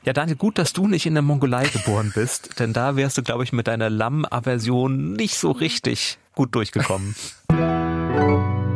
Ja, 0.04 0.12
Daniel, 0.12 0.36
gut, 0.36 0.58
dass 0.58 0.74
du 0.74 0.86
nicht 0.86 1.06
in 1.06 1.14
der 1.14 1.22
Mongolei 1.22 1.66
geboren 1.70 2.12
bist, 2.14 2.60
denn 2.60 2.74
da 2.74 2.98
wärst 2.98 3.18
du, 3.18 3.24
glaube 3.24 3.46
ich, 3.46 3.54
mit 3.54 3.68
deiner 3.68 3.90
Lammaversion 3.90 5.14
nicht 5.14 5.36
so 5.36 5.52
richtig 5.52 6.18
gut 6.36 6.54
durchgekommen. 6.56 7.16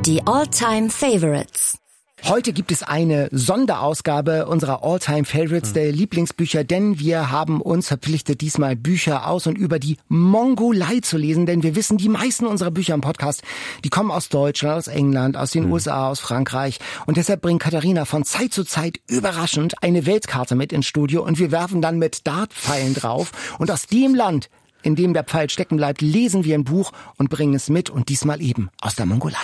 Die 0.05 0.25
All-Time 0.25 0.89
Favorites. 0.89 1.79
Heute 2.27 2.53
gibt 2.53 2.71
es 2.71 2.81
eine 2.81 3.29
Sonderausgabe 3.31 4.47
unserer 4.47 4.83
All-Time 4.83 5.25
Favorites, 5.25 5.73
der 5.73 5.91
Lieblingsbücher, 5.91 6.63
denn 6.63 6.97
wir 6.97 7.29
haben 7.29 7.61
uns 7.61 7.87
verpflichtet, 7.87 8.41
diesmal 8.41 8.75
Bücher 8.75 9.27
aus 9.27 9.45
und 9.45 9.55
über 9.59 9.77
die 9.77 9.97
Mongolei 10.07 11.01
zu 11.01 11.19
lesen, 11.19 11.45
denn 11.45 11.61
wir 11.61 11.75
wissen, 11.75 11.99
die 11.99 12.09
meisten 12.09 12.47
unserer 12.47 12.71
Bücher 12.71 12.95
im 12.95 13.01
Podcast, 13.01 13.43
die 13.83 13.89
kommen 13.89 14.09
aus 14.09 14.29
Deutschland, 14.29 14.75
aus 14.75 14.87
England, 14.87 15.37
aus 15.37 15.51
den 15.51 15.67
mhm. 15.67 15.73
USA, 15.73 16.09
aus 16.09 16.19
Frankreich. 16.19 16.79
Und 17.05 17.17
deshalb 17.17 17.43
bringt 17.43 17.61
Katharina 17.61 18.05
von 18.05 18.23
Zeit 18.23 18.53
zu 18.53 18.63
Zeit 18.63 18.99
überraschend 19.07 19.83
eine 19.83 20.07
Weltkarte 20.07 20.55
mit 20.55 20.73
ins 20.73 20.87
Studio 20.87 21.23
und 21.23 21.37
wir 21.37 21.51
werfen 21.51 21.79
dann 21.79 21.99
mit 21.99 22.25
Dartpfeilen 22.25 22.95
drauf. 22.95 23.33
Und 23.59 23.69
aus 23.69 23.85
dem 23.85 24.15
Land 24.15 24.49
in 24.85 24.95
dem 24.95 25.13
der 25.13 25.23
Pfeil 25.23 25.49
stecken 25.49 25.77
bleibt, 25.77 26.01
lesen 26.01 26.43
wir 26.43 26.55
ein 26.55 26.63
Buch 26.63 26.91
und 27.17 27.29
bringen 27.29 27.55
es 27.55 27.69
mit 27.69 27.89
und 27.89 28.09
diesmal 28.09 28.41
eben 28.41 28.69
aus 28.81 28.95
der 28.95 29.05
Mongolei. 29.05 29.37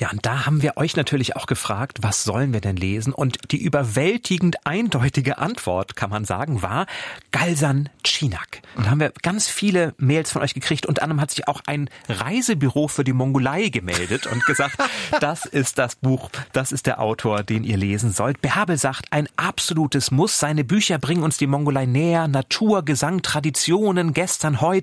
Ja, 0.00 0.10
und 0.10 0.24
da 0.24 0.46
haben 0.46 0.62
wir 0.62 0.76
euch 0.76 0.96
natürlich 0.96 1.36
auch 1.36 1.46
gefragt, 1.46 1.98
was 2.00 2.24
sollen 2.24 2.52
wir 2.52 2.60
denn 2.60 2.76
lesen? 2.76 3.12
Und 3.12 3.38
die 3.50 3.62
überwältigend 3.62 4.66
eindeutige 4.66 5.38
Antwort, 5.38 5.96
kann 5.96 6.10
man 6.10 6.24
sagen, 6.24 6.62
war 6.62 6.86
Galsan 7.32 7.90
Chinak. 8.02 8.62
Da 8.76 8.90
haben 8.90 9.00
wir 9.00 9.12
ganz 9.22 9.48
viele 9.48 9.94
Mails 9.98 10.32
von 10.32 10.42
euch 10.42 10.54
gekriegt. 10.54 10.86
Unter 10.86 11.02
anderem 11.02 11.20
hat 11.20 11.30
sich 11.30 11.46
auch 11.48 11.60
ein 11.66 11.90
Reisebüro 12.08 12.88
für 12.88 13.04
die 13.04 13.12
Mongolei 13.12 13.68
gemeldet 13.68 14.26
und 14.26 14.44
gesagt, 14.46 14.76
das 15.20 15.44
ist 15.44 15.78
das 15.78 15.96
Buch, 15.96 16.30
das 16.52 16.72
ist 16.72 16.86
der 16.86 17.00
Autor, 17.00 17.42
den 17.42 17.64
ihr 17.64 17.76
lesen 17.76 18.12
sollt. 18.12 18.40
Bärbel 18.40 18.78
sagt, 18.78 19.06
ein 19.10 19.28
absolutes 19.36 20.10
Muss. 20.10 20.38
Seine 20.38 20.64
Bücher 20.64 20.98
bringen 20.98 21.22
uns 21.22 21.36
die 21.36 21.46
Mongolei 21.46 21.86
näher. 21.86 22.28
Natur, 22.28 22.84
Gesang, 22.84 23.22
Traditionen, 23.22 24.14
gestern, 24.14 24.60
heute. 24.60 24.77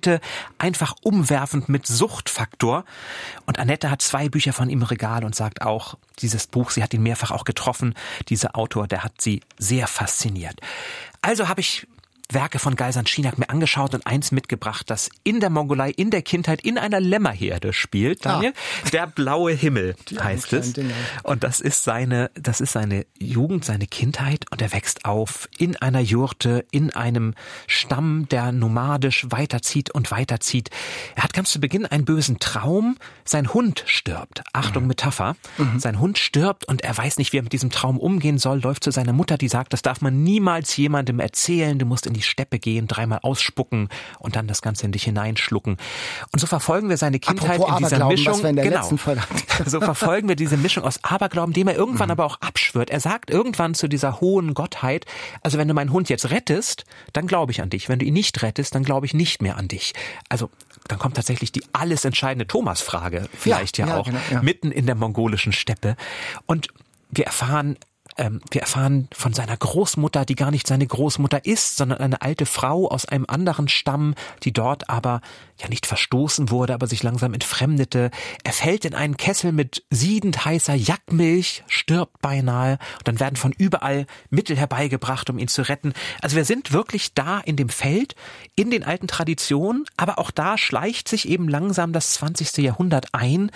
Einfach 0.58 0.96
umwerfend 1.02 1.70
mit 1.70 1.88
Suchtfaktor. 1.88 2.86
Und 3.46 3.60
Annette 3.60 3.90
hat 3.90 4.02
zwei 4.02 4.30
Bücher 4.30 4.54
von 4.54 4.70
ihm 4.70 4.76
im 4.76 4.84
Regal 4.84 5.24
und 5.24 5.36
sagt 5.36 5.62
auch, 5.62 5.98
dieses 6.20 6.48
Buch, 6.48 6.72
sie 6.72 6.84
hat 6.84 6.94
ihn 6.94 7.04
mehrfach 7.04 7.32
auch 7.32 7.46
getroffen. 7.46 7.94
Dieser 8.30 8.56
Autor, 8.56 8.88
der 8.88 9.04
hat 9.04 9.22
sie 9.22 9.42
sehr 9.58 9.88
fasziniert. 9.88 10.60
Also 11.22 11.48
habe 11.48 11.62
ich 11.62 11.88
Werke 12.32 12.60
von 12.60 12.76
Geisan 12.76 13.06
Schinak 13.06 13.38
mir 13.38 13.50
angeschaut 13.50 13.94
und 13.94 14.08
eins 14.08 14.32
mitgebracht, 14.32 14.90
das 14.90 15.10
in 15.24 15.40
der 15.40 15.50
Mongolei, 15.50 15.92
in 15.92 16.10
der 16.10 16.22
Kindheit, 16.22 16.62
in 16.62 16.78
einer 16.78 17.00
Lämmerherde 17.00 17.74
spielt, 17.74 18.26
Daniel. 18.26 18.54
Ah. 18.86 18.90
Der 18.90 19.08
blaue 19.08 19.52
Himmel 19.54 19.96
Die 20.10 20.20
heißt 20.20 20.54
es. 20.54 20.74
Dinge. 20.74 20.94
Und 21.24 21.44
das 21.44 21.62
ist 21.62 21.84
seine, 21.84 22.32
das 22.34 22.62
ist 22.62 22.74
seine 22.74 23.06
Jugend, 23.20 23.66
seine 23.66 23.88
Kindheit 23.88 24.46
und 24.52 24.62
er 24.62 24.74
wächst 24.74 25.06
auf 25.06 25.48
in 25.58 25.76
einer 25.78 26.00
Jurte, 26.00 26.66
in 26.72 26.92
einem 26.92 27.36
Stamm, 27.68 28.28
der 28.30 28.52
nomadisch 28.52 29.28
weiterzieht 29.30 29.92
und 29.92 30.12
weiterzieht. 30.12 30.70
Er 31.16 31.24
hat 31.24 31.34
ganz 31.34 31.52
zu 31.52 31.60
Beginn 31.60 31.86
einen 31.86 32.06
bösen 32.06 32.40
Traum. 32.40 32.98
Sein 33.24 33.54
Hund 33.54 33.84
stirbt. 33.86 34.42
Achtung, 34.54 34.84
mhm. 34.84 34.90
Metapher. 34.90 35.36
Mhm. 35.58 35.80
Sein 35.80 36.00
Hund 36.00 36.18
stirbt 36.18 36.66
und 36.66 36.84
er 36.84 36.98
weiß 36.98 37.18
nicht, 37.18 37.34
wie 37.34 37.38
er 37.38 37.44
mit 37.44 37.54
diesem 37.54 37.70
Traum 37.70 38.00
umgehen 38.00 38.40
soll, 38.40 38.62
läuft 38.62 38.84
zu 38.84 38.92
seiner 38.92 39.14
Mutter, 39.14 39.38
die 39.38 39.48
sagt, 39.48 39.74
das 39.74 39.82
darf 39.82 40.02
man 40.02 40.24
niemals 40.24 40.76
jemandem 40.76 41.20
erzählen, 41.20 41.78
du 41.78 41.86
musst 41.86 42.08
in 42.08 42.15
die 42.16 42.24
Steppe 42.24 42.60
gehen, 42.60 42.88
dreimal 42.88 43.20
ausspucken 43.22 43.90
und 44.20 44.36
dann 44.36 44.48
das 44.48 44.62
Ganze 44.62 44.86
in 44.86 44.92
dich 44.92 45.04
hineinschlucken. 45.04 45.78
Und 46.32 46.40
so 46.40 46.48
verfolgen 46.48 46.90
wir 46.90 46.98
seine 46.98 47.20
Kindheit 47.20 47.60
Apropos 47.60 47.80
in 47.80 47.84
dieser 47.86 48.08
Mischung. 48.08 48.42
genau. 48.42 48.82
so 49.66 49.80
verfolgen 49.80 50.28
wir 50.28 50.36
diese 50.36 50.58
Mischung 50.58 50.84
aus 50.84 51.04
Aberglauben, 51.04 51.54
dem 51.54 51.68
er 51.68 51.76
irgendwann 51.76 52.08
mhm. 52.08 52.14
aber 52.14 52.26
auch 52.26 52.42
abschwört. 52.42 52.90
Er 52.90 53.00
sagt 53.00 53.30
irgendwann 53.30 53.74
zu 53.74 53.88
dieser 53.88 54.22
hohen 54.22 54.54
Gottheit, 54.54 55.06
also 55.42 55.58
wenn 55.58 55.68
du 55.68 55.74
meinen 55.74 55.92
Hund 55.92 56.10
jetzt 56.10 56.30
rettest, 56.32 56.86
dann 57.14 57.28
glaube 57.28 57.52
ich 57.52 57.62
an 57.62 57.70
dich. 57.70 57.90
Wenn 57.90 58.00
du 58.00 58.06
ihn 58.06 58.14
nicht 58.14 58.42
rettest, 58.42 58.76
dann 58.76 58.84
glaube 58.84 59.06
ich 59.06 59.14
nicht 59.14 59.42
mehr 59.42 59.58
an 59.58 59.68
dich. 59.68 59.94
Also 60.30 60.50
dann 60.88 61.00
kommt 61.00 61.16
tatsächlich 61.16 61.52
die 61.52 61.64
alles 61.74 62.06
entscheidende 62.06 62.48
Thomas-Frage 62.48 63.28
vielleicht 63.38 63.78
ja, 63.78 63.88
ja, 63.88 63.94
ja 63.94 64.00
auch 64.00 64.06
genau, 64.06 64.20
ja. 64.32 64.42
mitten 64.42 64.72
in 64.72 64.86
der 64.86 64.96
mongolischen 64.96 65.54
Steppe. 65.54 65.96
Und 66.46 66.68
wir 67.10 67.26
erfahren 67.26 67.78
ähm, 68.18 68.42
wir 68.52 68.62
erfahren 68.62 69.08
von 69.12 69.34
seiner 69.34 69.58
Großmutter, 69.58 70.26
die 70.26 70.36
gar 70.36 70.52
nicht 70.52 70.68
seine 70.68 70.88
Großmutter 70.88 71.46
ist, 71.46 71.78
sondern 71.78 72.00
eine 72.00 72.22
alte 72.22 72.46
Frau 72.46 72.90
aus 72.90 73.06
einem 73.06 73.26
anderen 73.28 73.68
Stamm, 73.68 74.16
die 74.44 74.54
dort 74.54 74.90
aber 74.90 75.22
ja 75.60 75.70
nicht 75.70 75.86
verstoßen 75.86 76.50
wurde, 76.50 76.74
aber 76.74 76.88
sich 76.88 77.04
langsam 77.04 77.34
entfremdete. 77.34 78.12
Er 78.44 78.54
fällt 78.54 78.86
in 78.86 78.94
einen 78.94 79.18
Kessel 79.18 79.52
mit 79.52 79.84
siedend 79.90 80.46
heißer 80.46 80.76
Jackmilch, 80.76 81.64
stirbt 81.68 82.22
beinahe 82.22 82.78
und 82.98 83.08
dann 83.08 83.20
werden 83.20 83.36
von 83.36 83.54
überall 83.58 84.06
Mittel 84.30 84.58
herbeigebracht, 84.58 85.30
um 85.30 85.38
ihn 85.38 85.48
zu 85.48 85.62
retten. 85.68 85.94
Also 86.22 86.36
wir 86.36 86.46
sind 86.46 86.72
wirklich 86.72 87.14
da 87.14 87.40
in 87.40 87.56
dem 87.56 87.70
Feld, 87.70 88.16
in 88.56 88.72
den 88.72 88.84
alten 88.84 89.08
Traditionen, 89.08 89.86
aber 89.98 90.20
auch 90.20 90.32
da 90.32 90.58
schleicht 90.58 91.08
sich 91.08 91.28
eben 91.28 91.48
langsam 91.48 91.94
das 91.94 92.14
20. 92.14 92.58
Jahrhundert 92.58 93.14
ein. 93.14 93.52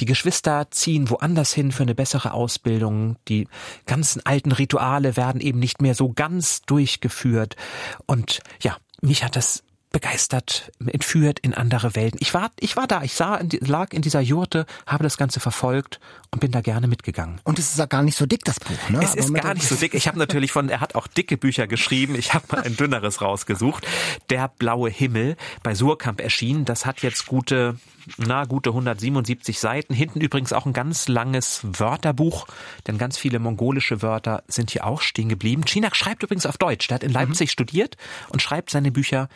Die 0.00 0.06
Geschwister 0.06 0.70
ziehen 0.70 1.10
woanders 1.10 1.52
hin 1.52 1.72
für 1.72 1.82
eine 1.82 1.94
bessere 1.94 2.32
Ausbildung. 2.32 3.16
Die 3.28 3.48
ganzen 3.96 4.20
alten 4.26 4.52
Rituale 4.52 5.16
werden 5.16 5.40
eben 5.40 5.58
nicht 5.58 5.80
mehr 5.80 5.94
so 5.94 6.12
ganz 6.12 6.60
durchgeführt. 6.60 7.56
Und 8.04 8.40
ja, 8.60 8.76
mich 9.00 9.24
hat 9.24 9.36
das 9.36 9.64
begeistert, 9.96 10.72
entführt 10.86 11.38
in 11.38 11.54
andere 11.54 11.96
Welten. 11.96 12.18
Ich 12.20 12.34
war, 12.34 12.50
ich 12.60 12.76
war 12.76 12.86
da, 12.86 13.02
ich 13.02 13.14
sah, 13.14 13.40
lag 13.60 13.94
in 13.94 14.02
dieser 14.02 14.20
Jurte, 14.20 14.66
habe 14.86 15.04
das 15.04 15.16
Ganze 15.16 15.40
verfolgt 15.40 16.00
und 16.30 16.40
bin 16.40 16.50
da 16.50 16.60
gerne 16.60 16.86
mitgegangen. 16.86 17.40
Und 17.44 17.58
es 17.58 17.70
ist 17.70 17.78
ja 17.78 17.86
gar 17.86 18.02
nicht 18.02 18.18
so 18.18 18.26
dick, 18.26 18.44
das 18.44 18.60
Buch, 18.60 18.90
ne? 18.90 19.00
Es 19.02 19.14
ist 19.14 19.32
gar 19.32 19.54
nicht 19.54 19.66
so 19.66 19.74
dick. 19.74 19.94
Ich 19.94 20.06
habe 20.06 20.18
natürlich 20.18 20.52
von, 20.52 20.68
er 20.68 20.80
hat 20.80 20.96
auch 20.96 21.06
dicke 21.06 21.38
Bücher 21.38 21.66
geschrieben. 21.66 22.14
Ich 22.14 22.34
habe 22.34 22.44
mal 22.52 22.62
ein 22.62 22.76
dünneres 22.76 23.22
rausgesucht. 23.22 23.86
Der 24.28 24.48
blaue 24.48 24.90
Himmel 24.90 25.34
bei 25.62 25.74
Surkamp 25.74 26.20
erschienen. 26.20 26.66
Das 26.66 26.84
hat 26.84 27.00
jetzt 27.00 27.24
gute, 27.24 27.78
na, 28.18 28.44
gute 28.44 28.68
177 28.68 29.58
Seiten. 29.58 29.94
Hinten 29.94 30.20
übrigens 30.20 30.52
auch 30.52 30.66
ein 30.66 30.74
ganz 30.74 31.08
langes 31.08 31.60
Wörterbuch, 31.62 32.46
denn 32.86 32.98
ganz 32.98 33.16
viele 33.16 33.38
mongolische 33.38 34.02
Wörter 34.02 34.42
sind 34.46 34.72
hier 34.72 34.84
auch 34.84 35.00
stehen 35.00 35.30
geblieben. 35.30 35.64
Chinak 35.64 35.96
schreibt 35.96 36.22
übrigens 36.22 36.44
auf 36.44 36.58
Deutsch. 36.58 36.88
Der 36.88 36.96
hat 36.96 37.02
in 37.02 37.12
Leipzig 37.12 37.48
mhm. 37.48 37.52
studiert 37.52 37.96
und 38.28 38.42
schreibt 38.42 38.68
seine 38.68 38.90
Bücher 38.90 39.30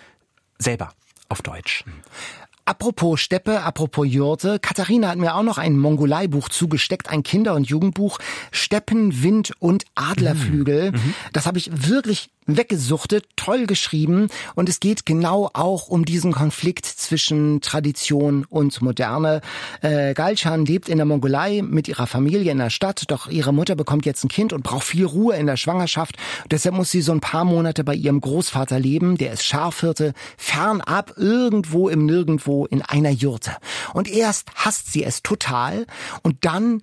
selber 0.61 0.92
auf 1.28 1.42
Deutsch. 1.42 1.84
Apropos 2.64 3.20
Steppe, 3.20 3.62
apropos 3.62 4.06
Jurte, 4.06 4.61
Katharina 4.61 5.08
hat 5.08 5.18
mir 5.18 5.34
auch 5.34 5.42
noch 5.42 5.58
ein 5.58 5.76
Mongolei-Buch 5.76 6.48
zugesteckt, 6.50 7.11
ein 7.11 7.24
Kinder- 7.24 7.54
und 7.54 7.68
Jugendbuch, 7.68 8.18
Steppen, 8.52 9.24
Wind 9.24 9.52
und 9.58 9.86
Adlerflügel. 9.96 10.92
Mhm. 10.92 10.96
mhm. 10.96 11.14
Das 11.32 11.46
habe 11.46 11.58
ich 11.58 11.88
wirklich 11.88 12.30
weggesuchtet, 12.47 13.26
toll 13.36 13.66
geschrieben 13.66 14.28
und 14.55 14.68
es 14.68 14.80
geht 14.80 15.07
genau 15.07 15.51
auch 15.53 15.88
um 15.88 16.05
diesen 16.05 16.32
Konflikt 16.32 16.86
zwischen 16.86 17.61
Tradition 17.61 18.45
und 18.49 18.80
Moderne. 18.82 19.41
Äh, 19.82 20.14
Galchan 20.14 20.64
lebt 20.64 20.88
in 20.88 20.97
der 20.97 21.07
Mongolei 21.07 21.62
mit 21.62 21.88
ihrer 21.88 22.07
Familie 22.07 22.53
in 22.53 22.59
der 22.59 22.70
Stadt, 22.70 23.05
doch 23.09 23.28
ihre 23.28 23.53
Mutter 23.53 23.76
bekommt 23.76 24.07
jetzt 24.07 24.24
ein 24.24 24.28
Kind 24.28 24.53
und 24.53 24.62
braucht 24.62 24.84
viel 24.84 25.05
Ruhe 25.05 25.36
in 25.36 25.47
der 25.47 25.57
Schwangerschaft. 25.57 26.16
Deshalb 26.51 26.74
muss 26.74 26.91
sie 26.91 27.03
so 27.03 27.12
ein 27.12 27.20
paar 27.20 27.45
Monate 27.45 27.84
bei 27.84 27.95
ihrem 27.95 28.20
Großvater 28.20 28.78
leben, 28.78 29.16
der 29.16 29.32
ist 29.32 29.45
Schafhirte, 29.45 30.14
fernab 30.36 31.14
irgendwo 31.16 31.88
im 31.88 32.07
Nirgendwo 32.07 32.66
in 32.66 32.82
einer 32.82 33.11
Jurte. 33.11 33.57
Und 33.95 34.09
erst 34.09 34.49
hasst 34.55 34.93
sie 34.93 35.05
es 35.05 35.22
total 35.22 35.86
und 36.22 36.45
dann 36.45 36.82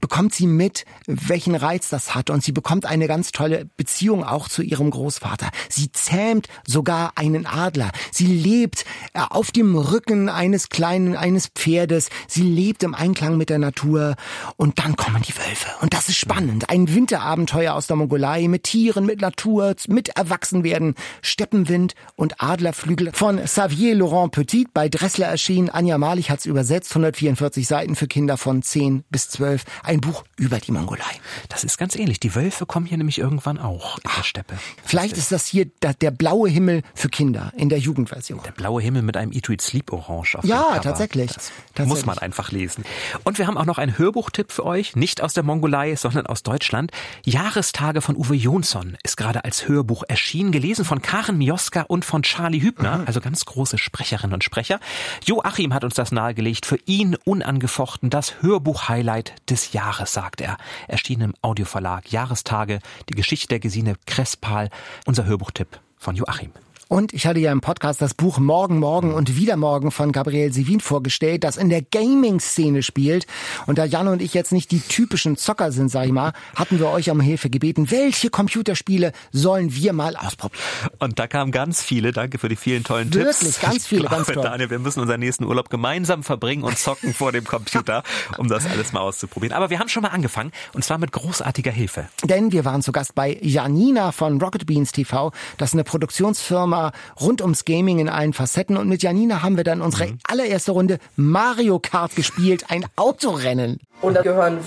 bekommt 0.00 0.34
sie 0.34 0.46
mit, 0.46 0.84
welchen 1.06 1.54
Reiz 1.54 1.88
das 1.88 2.14
hat 2.14 2.30
und 2.30 2.42
sie 2.42 2.52
bekommt 2.52 2.86
eine 2.86 3.08
ganz 3.08 3.32
tolle 3.32 3.66
Beziehung 3.76 4.24
auch 4.24 4.48
zu 4.48 4.62
ihrem 4.62 4.90
Großvater. 4.90 5.48
Sie 5.68 5.90
zähmt 5.92 6.48
sogar 6.66 7.12
einen 7.16 7.46
Adler. 7.46 7.90
Sie 8.12 8.26
lebt 8.26 8.84
äh, 9.12 9.20
auf 9.28 9.50
dem 9.50 9.76
Rücken 9.76 10.28
eines 10.28 10.68
kleinen, 10.68 11.16
eines 11.16 11.48
Pferdes. 11.48 12.10
Sie 12.28 12.42
lebt 12.42 12.82
im 12.82 12.94
Einklang 12.94 13.36
mit 13.36 13.50
der 13.50 13.58
Natur 13.58 14.14
und 14.56 14.78
dann 14.78 14.96
kommen 14.96 15.22
die 15.22 15.36
Wölfe. 15.36 15.68
Und 15.80 15.94
das 15.94 16.08
ist 16.08 16.16
spannend. 16.16 16.70
Ein 16.70 16.94
Winterabenteuer 16.94 17.74
aus 17.74 17.86
der 17.86 17.96
Mongolei 17.96 18.46
mit 18.48 18.64
Tieren, 18.64 19.04
mit 19.04 19.20
Natur, 19.20 19.74
mit 19.88 20.10
Erwachsenwerden, 20.10 20.94
Steppenwind 21.22 21.94
und 22.14 22.40
Adlerflügel 22.40 23.12
von 23.12 23.42
Xavier 23.42 23.96
Laurent 23.96 24.32
Petit 24.32 24.72
bei 24.72 24.88
Dressler 24.88 25.26
erschienen. 25.26 25.70
Anja 25.70 25.98
Malich 25.98 26.30
hat's 26.30 26.46
übersetzt. 26.46 26.92
144 26.92 27.66
Seiten 27.66 27.96
für 27.96 28.06
Kinder 28.06 28.36
von 28.36 28.62
10 28.62 29.04
bis 29.10 29.28
12 29.30 29.64
ein 29.88 30.00
Buch 30.02 30.24
über 30.36 30.58
die 30.58 30.70
Mongolei. 30.70 31.04
Das 31.48 31.64
ist 31.64 31.78
ganz 31.78 31.96
ähnlich. 31.96 32.20
Die 32.20 32.34
Wölfe 32.34 32.66
kommen 32.66 32.84
hier 32.84 32.98
nämlich 32.98 33.18
irgendwann 33.18 33.58
auch 33.58 33.96
in 33.96 34.10
der 34.16 34.22
Steppe. 34.22 34.54
Vielleicht 34.84 35.16
ist 35.16 35.32
das 35.32 35.46
hier 35.46 35.66
der, 35.82 35.94
der 35.94 36.10
blaue 36.10 36.50
Himmel 36.50 36.82
für 36.94 37.08
Kinder 37.08 37.52
in 37.56 37.70
der 37.70 37.78
Jugendversion. 37.78 38.42
Der 38.44 38.52
blaue 38.52 38.82
Himmel 38.82 39.00
mit 39.02 39.16
einem 39.16 39.32
Eat, 39.32 39.48
Sleep 39.62 39.90
Orange 39.90 40.36
auf 40.36 40.44
Ja, 40.44 40.78
tatsächlich. 40.78 41.28
Das 41.28 41.50
tatsächlich. 41.68 41.88
muss 41.88 42.04
man 42.04 42.18
einfach 42.18 42.52
lesen. 42.52 42.84
Und 43.24 43.38
wir 43.38 43.46
haben 43.46 43.56
auch 43.56 43.64
noch 43.64 43.78
einen 43.78 43.96
Hörbuchtipp 43.96 44.52
für 44.52 44.66
euch, 44.66 44.94
nicht 44.94 45.22
aus 45.22 45.32
der 45.32 45.42
Mongolei, 45.42 45.96
sondern 45.96 46.26
aus 46.26 46.42
Deutschland. 46.42 46.92
Jahrestage 47.24 48.02
von 48.02 48.14
Uwe 48.14 48.34
Jonsson 48.34 48.98
ist 49.02 49.16
gerade 49.16 49.44
als 49.44 49.68
Hörbuch 49.68 50.04
erschienen, 50.06 50.52
gelesen 50.52 50.84
von 50.84 51.00
Karen 51.00 51.38
Mioska 51.38 51.82
und 51.88 52.04
von 52.04 52.22
Charlie 52.22 52.60
Hübner, 52.60 52.98
mhm. 52.98 53.06
also 53.06 53.22
ganz 53.22 53.46
große 53.46 53.78
Sprecherinnen 53.78 54.34
und 54.34 54.44
Sprecher. 54.44 54.80
Joachim 55.24 55.72
hat 55.72 55.84
uns 55.84 55.94
das 55.94 56.12
nahegelegt, 56.12 56.66
für 56.66 56.78
ihn 56.84 57.16
unangefochten 57.24 58.10
das 58.10 58.42
Hörbuch-Highlight 58.42 59.34
des 59.48 59.72
Jahres. 59.72 59.77
Jahres, 59.78 60.12
sagt 60.12 60.40
er. 60.40 60.56
Erschien 60.88 61.20
im 61.20 61.34
Audioverlag 61.40 62.10
Jahrestage, 62.10 62.80
die 63.08 63.14
Geschichte 63.14 63.46
der 63.46 63.60
Gesine 63.60 63.94
Krespal, 64.06 64.70
unser 65.06 65.24
Hörbuchtipp 65.24 65.78
von 65.96 66.16
Joachim. 66.16 66.50
Und 66.88 67.12
ich 67.12 67.26
hatte 67.26 67.38
ja 67.38 67.52
im 67.52 67.60
Podcast 67.60 68.00
das 68.00 68.14
Buch 68.14 68.38
Morgen, 68.38 68.78
Morgen 68.78 69.12
und 69.12 69.36
Wieder 69.36 69.58
Morgen 69.58 69.90
von 69.90 70.10
Gabriel 70.10 70.54
Sivin 70.54 70.80
vorgestellt, 70.80 71.44
das 71.44 71.58
in 71.58 71.68
der 71.68 71.82
Gaming-Szene 71.82 72.82
spielt. 72.82 73.26
Und 73.66 73.76
da 73.76 73.84
Jan 73.84 74.08
und 74.08 74.22
ich 74.22 74.32
jetzt 74.32 74.52
nicht 74.52 74.70
die 74.70 74.80
typischen 74.80 75.36
Zocker 75.36 75.70
sind, 75.70 75.90
sag 75.90 76.06
ich 76.06 76.12
mal, 76.12 76.32
hatten 76.56 76.78
wir 76.78 76.88
euch 76.88 77.10
um 77.10 77.20
Hilfe 77.20 77.50
gebeten. 77.50 77.90
Welche 77.90 78.30
Computerspiele 78.30 79.12
sollen 79.32 79.74
wir 79.74 79.92
mal 79.92 80.16
ausprobieren? 80.16 80.62
Und 80.98 81.18
da 81.18 81.26
kamen 81.26 81.52
ganz 81.52 81.82
viele. 81.82 82.12
Danke 82.12 82.38
für 82.38 82.48
die 82.48 82.56
vielen 82.56 82.84
tollen 82.84 83.12
Wirklich, 83.12 83.36
Tipps. 83.36 83.42
Wirklich, 83.42 83.60
ganz 83.60 83.86
viele, 83.86 84.00
glaube, 84.02 84.16
ganz 84.16 84.28
toll. 84.28 84.42
Daniel, 84.42 84.70
wir 84.70 84.78
müssen 84.78 85.00
unseren 85.00 85.20
nächsten 85.20 85.44
Urlaub 85.44 85.68
gemeinsam 85.68 86.22
verbringen 86.22 86.62
und 86.62 86.78
zocken 86.78 87.12
vor 87.12 87.32
dem 87.32 87.44
Computer, 87.44 88.02
um 88.38 88.48
das 88.48 88.64
alles 88.64 88.94
mal 88.94 89.00
auszuprobieren. 89.00 89.54
Aber 89.54 89.68
wir 89.68 89.78
haben 89.78 89.90
schon 89.90 90.04
mal 90.04 90.08
angefangen 90.08 90.52
und 90.72 90.82
zwar 90.84 90.96
mit 90.96 91.12
großartiger 91.12 91.70
Hilfe. 91.70 92.08
Denn 92.24 92.50
wir 92.50 92.64
waren 92.64 92.80
zu 92.80 92.92
Gast 92.92 93.14
bei 93.14 93.38
Janina 93.42 94.10
von 94.12 94.40
Rocket 94.40 94.64
Beans 94.64 94.92
TV. 94.92 95.32
Das 95.58 95.70
ist 95.70 95.74
eine 95.74 95.84
Produktionsfirma 95.84 96.77
Thema 96.78 96.92
rund 97.20 97.42
ums 97.42 97.64
Gaming 97.64 97.98
in 97.98 98.08
allen 98.08 98.32
Facetten. 98.32 98.76
Und 98.76 98.88
mit 98.88 99.02
Janina 99.02 99.42
haben 99.42 99.56
wir 99.56 99.64
dann 99.64 99.80
unsere 99.80 100.08
mhm. 100.08 100.18
allererste 100.26 100.72
Runde 100.72 100.98
Mario 101.16 101.78
Kart 101.78 102.14
gespielt, 102.14 102.66
ein 102.68 102.86
Autorennen. 102.96 103.80
Und 104.00 104.14
da 104.14 104.22
gehören 104.22 104.60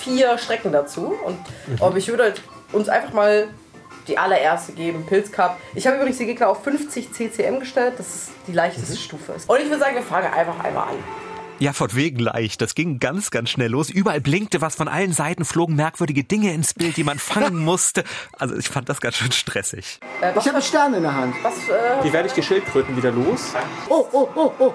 vier 0.00 0.38
Strecken 0.38 0.72
dazu. 0.72 1.14
Und 1.24 1.38
mhm. 1.66 1.76
ob 1.80 1.96
ich 1.96 2.08
würde 2.08 2.34
uns 2.72 2.88
einfach 2.88 3.12
mal 3.12 3.48
die 4.06 4.16
allererste 4.16 4.72
geben, 4.72 5.04
Pilz 5.06 5.30
Cup. 5.30 5.58
Ich 5.74 5.86
habe 5.86 5.96
übrigens 5.96 6.16
die 6.16 6.26
Gegner 6.26 6.48
auf 6.48 6.64
50 6.64 7.12
CCM 7.12 7.60
gestellt, 7.60 7.94
das 7.98 8.14
ist 8.14 8.30
die 8.46 8.52
leichteste 8.52 8.92
mhm. 8.92 8.96
Stufe. 8.96 9.34
Und 9.46 9.60
ich 9.60 9.66
würde 9.66 9.80
sagen, 9.80 9.96
wir 9.96 10.02
fangen 10.02 10.32
einfach 10.32 10.64
einmal 10.64 10.88
an. 10.88 11.27
Ja, 11.60 11.72
von 11.72 11.92
wegen 11.94 12.20
leicht. 12.20 12.60
Das 12.60 12.76
ging 12.76 13.00
ganz, 13.00 13.32
ganz 13.32 13.50
schnell 13.50 13.70
los. 13.70 13.90
Überall 13.90 14.20
blinkte 14.20 14.60
was 14.60 14.76
von 14.76 14.86
allen 14.86 15.12
Seiten, 15.12 15.44
flogen 15.44 15.74
merkwürdige 15.74 16.22
Dinge 16.22 16.52
ins 16.52 16.72
Bild, 16.72 16.96
die 16.96 17.02
man 17.02 17.18
fangen 17.18 17.56
musste. 17.64 18.04
Also 18.38 18.56
ich 18.56 18.68
fand 18.68 18.88
das 18.88 19.00
ganz 19.00 19.16
schön 19.16 19.32
stressig. 19.32 19.98
Äh, 20.20 20.30
ich 20.30 20.46
habe 20.46 20.54
einen 20.54 20.62
Stern 20.62 20.94
in 20.94 21.02
der 21.02 21.14
Hand. 21.14 21.34
Was, 21.42 21.54
äh 21.68 22.04
Wie 22.04 22.12
werde 22.12 22.28
ich 22.28 22.34
die 22.34 22.44
Schildkröten 22.44 22.96
wieder 22.96 23.10
los? 23.10 23.52
Oh, 23.88 24.06
oh, 24.12 24.28
oh, 24.36 24.52
oh. 24.60 24.74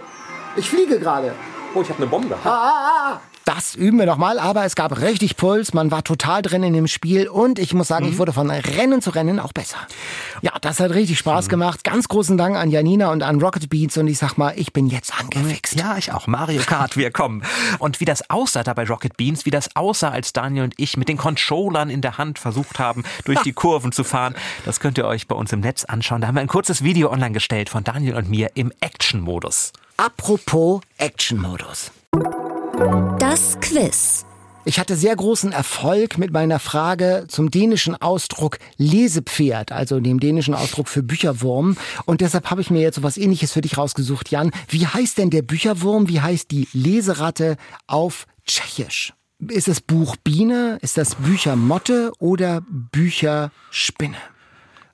Ich 0.58 0.70
fliege 0.70 1.00
gerade. 1.00 1.34
Oh, 1.74 1.82
ich 1.82 1.90
habe 1.90 1.98
eine 2.00 2.08
Bombe. 2.08 2.38
Ah, 2.44 2.50
ah, 2.50 3.14
ah. 3.14 3.22
Das 3.46 3.76
üben 3.76 4.00
wir 4.00 4.06
nochmal, 4.06 4.40
aber 4.40 4.64
es 4.64 4.76
gab 4.76 5.02
richtig 5.02 5.36
Puls, 5.36 5.74
man 5.74 5.92
war 5.92 6.04
total 6.04 6.42
drin 6.42 6.64
in 6.64 6.74
dem 6.74 6.88
Spiel 6.88 7.28
und 7.28 7.60
ich 7.60 7.74
muss 7.74 7.90
sagen, 7.90 8.06
mhm. 8.06 8.14
ich 8.14 8.18
wurde 8.18 8.32
von 8.32 8.50
Rennen 8.50 9.02
zu 9.02 9.10
Rennen 9.10 9.40
auch 9.40 9.52
besser. 9.52 9.78
Ja, 10.42 10.54
das 10.62 10.80
hat 10.80 10.92
richtig 10.92 11.20
Spaß 11.20 11.46
mhm. 11.46 11.50
gemacht. 11.50 11.84
Ganz 11.84 12.08
großen 12.08 12.38
Dank 12.38 12.56
an 12.56 12.72
Janina 12.72 13.12
und 13.12 13.22
an 13.22 13.42
Rocket 13.42 13.70
Beats 13.70 13.98
und 13.98 14.08
ich 14.08 14.18
sag 14.18 14.38
mal, 14.38 14.54
ich 14.56 14.72
bin 14.72 14.88
jetzt 14.88 15.20
angefixt. 15.20 15.78
Ja, 15.78 15.98
ich 15.98 16.14
auch. 16.14 16.28
Mario 16.28 16.62
Kart, 16.62 16.96
wir 16.96 17.12
kommen. 17.12 17.44
Und 17.80 18.00
wie 18.00 18.06
das 18.06 18.30
aussah 18.30 18.64
da 18.64 18.74
bei 18.74 18.86
Rocket 18.86 19.18
Beans, 19.18 19.46
wie 19.46 19.52
das 19.52 19.76
aussah, 19.76 20.10
als 20.10 20.32
Daniel 20.32 20.64
und 20.64 20.74
ich 20.78 20.96
mit 20.96 21.10
den 21.10 21.18
Controllern 21.18 21.90
in 21.90 22.02
der 22.02 22.18
Hand 22.18 22.40
versucht 22.40 22.80
haben, 22.80 23.04
durch 23.26 23.40
die 23.44 23.54
Kurven 23.54 23.92
zu 23.92 24.04
fahren, 24.06 24.36
das 24.64 24.80
könnt 24.80 24.98
ihr 24.98 25.06
euch 25.06 25.28
bei 25.28 25.36
uns 25.36 25.52
im 25.52 25.60
Netz 25.60 25.84
anschauen. 25.84 26.22
Da 26.22 26.28
haben 26.28 26.36
wir 26.36 26.42
ein 26.42 26.48
kurzes 26.48 26.84
Video 26.84 27.12
online 27.12 27.34
gestellt 27.34 27.70
von 27.70 27.84
Daniel 27.84 28.16
und 28.16 28.30
mir 28.30 28.52
im 28.56 28.72
Action-Modus. 28.80 29.74
Apropos 29.98 30.82
Action-Modus. 30.98 31.92
Das 33.20 33.60
Quiz. 33.62 34.26
Ich 34.66 34.80
hatte 34.80 34.96
sehr 34.96 35.16
großen 35.16 35.52
Erfolg 35.52 36.18
mit 36.18 36.32
meiner 36.32 36.60
Frage 36.60 37.26
zum 37.28 37.52
dänischen 37.52 38.02
Ausdruck 38.02 38.60
Lesepferd, 38.78 39.72
also 39.72 40.00
dem 40.00 40.20
dänischen 40.20 40.54
Ausdruck 40.54 40.88
für 40.88 41.04
Bücherwurm. 41.04 41.78
Und 42.06 42.22
deshalb 42.22 42.50
habe 42.50 42.62
ich 42.62 42.70
mir 42.70 42.82
jetzt 42.82 42.96
so 42.96 43.04
was 43.04 43.18
ähnliches 43.18 43.52
für 43.54 43.62
dich 43.62 43.78
rausgesucht, 43.78 44.32
Jan. 44.32 44.52
Wie 44.70 44.88
heißt 44.88 45.18
denn 45.18 45.30
der 45.30 45.42
Bücherwurm? 45.42 46.08
Wie 46.10 46.22
heißt 46.22 46.52
die 46.52 46.68
Leseratte 46.74 47.58
auf 47.88 48.26
Tschechisch? 48.46 49.14
Ist 49.40 49.68
das 49.68 49.82
Buch 49.82 50.16
Biene? 50.18 50.78
Ist 50.82 50.98
das 50.98 51.16
Büchermotte 51.16 52.12
oder 52.20 52.64
Bücherspinne? 52.70 54.18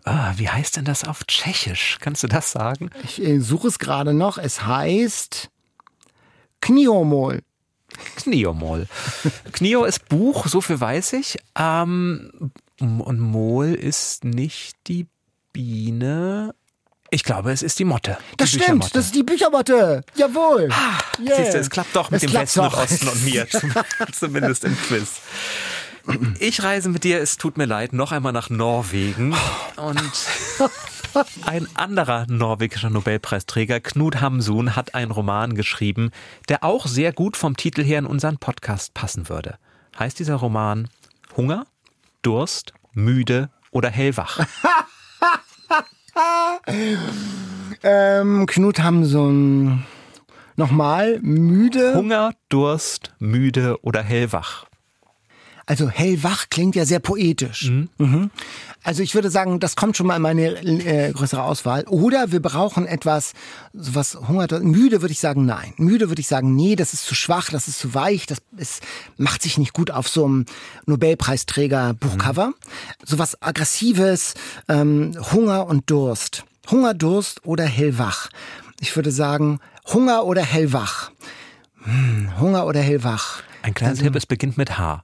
Ah, 0.04 0.34
wie 0.38 0.50
heißt 0.50 0.78
denn 0.78 0.86
das 0.86 1.04
auf 1.04 1.24
Tschechisch? 1.26 1.98
Kannst 2.00 2.24
du 2.24 2.28
das 2.28 2.52
sagen? 2.52 2.90
Ich 3.04 3.22
äh, 3.22 3.40
suche 3.40 3.68
es 3.68 3.80
gerade 3.80 4.14
noch. 4.14 4.38
Es 4.38 4.66
heißt 4.66 5.50
Kniomol. 6.62 7.42
Kniomol. 8.18 8.88
Knio 9.52 9.86
ist 9.86 10.08
Buch, 10.10 10.48
so 10.48 10.62
viel 10.62 10.80
weiß 10.80 11.14
ich. 11.14 11.38
Ähm, 11.58 12.52
und 12.80 13.20
Mol 13.20 13.74
ist 13.74 14.24
nicht 14.24 14.78
die 14.88 15.08
Biene. 15.54 16.54
Ich 17.12 17.24
glaube, 17.24 17.52
es 17.52 17.64
ist 17.64 17.80
die 17.80 17.86
Motte. 17.86 18.18
Das 18.38 18.52
die 18.52 18.60
stimmt, 18.60 18.96
das 18.96 19.06
ist 19.06 19.16
die 19.16 19.24
Büchermotte. 19.24 20.04
Jawohl. 20.16 20.70
Ah, 20.72 21.00
yeah. 21.20 21.36
Siehst 21.38 21.54
du, 21.56 21.58
es 21.60 21.70
klappt 21.70 21.96
doch 21.96 22.12
mit 22.12 22.22
es 22.24 22.30
dem 22.32 22.40
Westen 22.40 22.60
doch. 22.60 22.78
und 22.78 22.84
Osten 22.84 23.08
und 23.08 23.26
mir, 23.26 23.48
zumindest 24.12 24.64
im 24.64 24.78
Quiz. 24.78 25.22
Ich 26.40 26.64
reise 26.64 26.90
mit 26.90 27.04
dir, 27.04 27.20
es 27.20 27.38
tut 27.38 27.58
mir 27.58 27.66
leid, 27.66 27.94
noch 27.94 28.12
einmal 28.12 28.32
nach 28.32 28.50
Norwegen. 28.50 29.36
Und 29.76 30.12
ein 31.46 31.68
anderer 31.76 32.26
norwegischer 32.28 32.90
Nobelpreisträger, 32.90 33.80
Knut 33.80 34.22
Hamsun, 34.22 34.76
hat 34.76 34.96
einen 34.96 35.12
Roman 35.12 35.56
geschrieben, 35.56 36.12
der 36.48 36.64
auch 36.64 36.88
sehr 36.88 37.14
gut 37.14 37.38
vom 37.38 37.58
Titel 37.58 37.84
her 37.84 38.00
in 38.00 38.06
unseren 38.06 38.38
Podcast 38.38 38.94
passen 38.94 39.30
würde. 39.30 39.58
Heißt 39.98 40.20
dieser 40.20 40.36
Roman 40.36 40.90
Hunger, 41.36 41.66
Durst, 42.22 42.74
müde 42.94 43.50
oder 43.72 43.90
hellwach? 43.90 44.40
ähm, 47.84 48.46
Knut 48.46 48.80
Hamsun. 48.80 49.86
Nochmal, 50.56 51.20
müde. 51.22 51.96
Hunger, 51.96 52.34
Durst, 52.50 53.14
müde 53.20 53.78
oder 53.82 54.04
hellwach. 54.04 54.66
Also 55.70 55.88
hellwach 55.88 56.48
klingt 56.50 56.76
ja 56.76 56.84
sehr 56.84 57.00
poetisch. 57.00 57.70
Mhm. 57.70 57.90
Mhm. 58.00 58.32
Also 58.82 59.04
ich 59.04 59.14
würde 59.14 59.30
sagen, 59.30 59.60
das 59.60 59.76
kommt 59.76 59.96
schon 59.96 60.08
mal 60.08 60.16
in 60.16 60.22
meine 60.24 60.56
äh, 60.64 61.12
größere 61.14 61.44
Auswahl. 61.44 61.84
Oder 61.84 62.32
wir 62.32 62.42
brauchen 62.42 62.88
etwas, 62.88 63.34
sowas 63.72 64.18
hungert, 64.28 64.64
müde 64.64 65.04
würde 65.04 65.12
ich 65.12 65.20
sagen, 65.20 65.46
nein. 65.46 65.76
Müde 65.78 66.10
würde 66.10 66.22
ich 66.22 66.28
sagen, 66.28 66.56
nee, 66.56 66.76
das 66.76 66.94
ist 66.94 67.06
zu 67.06 67.14
schwach, 67.14 67.52
das 67.52 67.68
ist 67.68 67.78
zu 67.78 67.94
weich, 67.94 68.26
das 68.26 68.40
ist, 68.58 68.82
macht 69.18 69.44
sich 69.44 69.60
nicht 69.60 69.74
gut 69.74 69.92
auf 69.92 70.10
so 70.10 70.26
einem 70.26 70.46
Nobelpreisträger 70.88 71.94
Buchcover. 71.94 72.48
Mhm. 72.48 72.54
Sowas 73.06 73.40
aggressives, 73.40 74.34
ähm, 74.70 75.12
Hunger 75.32 75.68
und 75.68 75.92
Durst. 75.92 76.46
Hunger, 76.72 76.96
Durst 76.96 77.46
oder 77.46 77.66
hellwach. 77.66 78.30
Ich 78.80 78.96
würde 78.96 79.12
sagen, 79.12 79.60
Hunger 79.94 80.26
oder 80.26 80.42
hellwach. 80.42 81.12
Hm, 81.84 82.40
Hunger 82.40 82.66
oder 82.66 82.80
hellwach. 82.80 83.44
Ein 83.62 83.76
kleiner 83.76 83.92
also, 83.92 84.02
Tipp, 84.02 84.16
es 84.16 84.26
beginnt 84.26 84.58
mit 84.58 84.80
H 84.80 85.04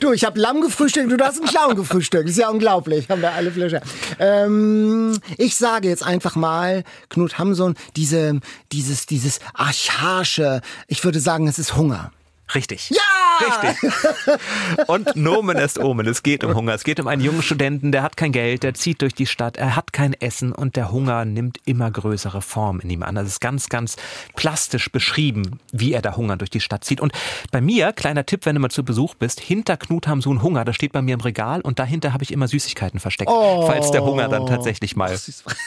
du, 0.00 0.12
ich 0.12 0.24
habe 0.24 0.40
Lamm 0.40 0.60
gefrühstückt, 0.60 1.10
du 1.10 1.24
hast 1.24 1.38
einen 1.38 1.48
Clown 1.48 1.76
gefrühstückt. 1.76 2.28
Ist 2.28 2.38
ja 2.38 2.48
unglaublich. 2.48 3.08
Haben 3.08 3.22
wir 3.22 3.32
alle 3.32 3.50
Flasche. 3.50 3.80
Ähm, 4.18 5.18
ich 5.36 5.56
sage 5.56 5.88
jetzt 5.88 6.02
einfach 6.02 6.36
mal, 6.36 6.84
Knut 7.08 7.38
Hamsun, 7.38 7.74
diese, 7.96 8.40
dieses, 8.72 9.06
dieses 9.06 9.40
archaische, 9.54 10.60
ich 10.88 11.04
würde 11.04 11.20
sagen, 11.20 11.48
es 11.48 11.58
ist 11.58 11.76
Hunger. 11.76 12.12
Richtig. 12.54 12.90
Ja! 12.90 12.96
Richtig. 13.40 13.92
Und 14.86 15.16
Nomen 15.16 15.56
ist 15.56 15.78
Omen. 15.78 16.06
Es 16.06 16.22
geht 16.22 16.44
um 16.44 16.54
Hunger. 16.54 16.74
Es 16.74 16.84
geht 16.84 17.00
um 17.00 17.06
einen 17.06 17.22
jungen 17.22 17.42
Studenten, 17.42 17.92
der 17.92 18.02
hat 18.02 18.16
kein 18.16 18.32
Geld, 18.32 18.62
der 18.62 18.74
zieht 18.74 19.02
durch 19.02 19.14
die 19.14 19.26
Stadt, 19.26 19.56
er 19.56 19.76
hat 19.76 19.92
kein 19.92 20.14
Essen 20.14 20.52
und 20.52 20.76
der 20.76 20.92
Hunger 20.92 21.24
nimmt 21.24 21.58
immer 21.64 21.90
größere 21.90 22.42
Form 22.42 22.80
in 22.80 22.90
ihm 22.90 23.02
an. 23.02 23.14
Das 23.14 23.26
ist 23.26 23.40
ganz, 23.40 23.68
ganz 23.68 23.96
plastisch 24.36 24.90
beschrieben, 24.90 25.58
wie 25.72 25.92
er 25.92 26.02
da 26.02 26.16
Hunger 26.16 26.36
durch 26.36 26.50
die 26.50 26.60
Stadt 26.60 26.84
zieht. 26.84 27.00
Und 27.00 27.12
bei 27.50 27.60
mir, 27.60 27.92
kleiner 27.92 28.26
Tipp, 28.26 28.46
wenn 28.46 28.54
du 28.54 28.60
mal 28.60 28.70
zu 28.70 28.84
Besuch 28.84 29.14
bist, 29.14 29.40
hinter 29.40 29.76
Knut 29.76 30.06
Hamsun 30.06 30.42
Hunger, 30.42 30.64
das 30.64 30.76
steht 30.76 30.92
bei 30.92 31.02
mir 31.02 31.14
im 31.14 31.20
Regal 31.20 31.60
und 31.60 31.78
dahinter 31.78 32.12
habe 32.12 32.24
ich 32.24 32.32
immer 32.32 32.48
Süßigkeiten 32.48 33.00
versteckt, 33.00 33.30
oh. 33.32 33.66
falls 33.66 33.90
der 33.90 34.04
Hunger 34.04 34.28
dann 34.28 34.46
tatsächlich 34.46 34.96
mal 34.96 35.18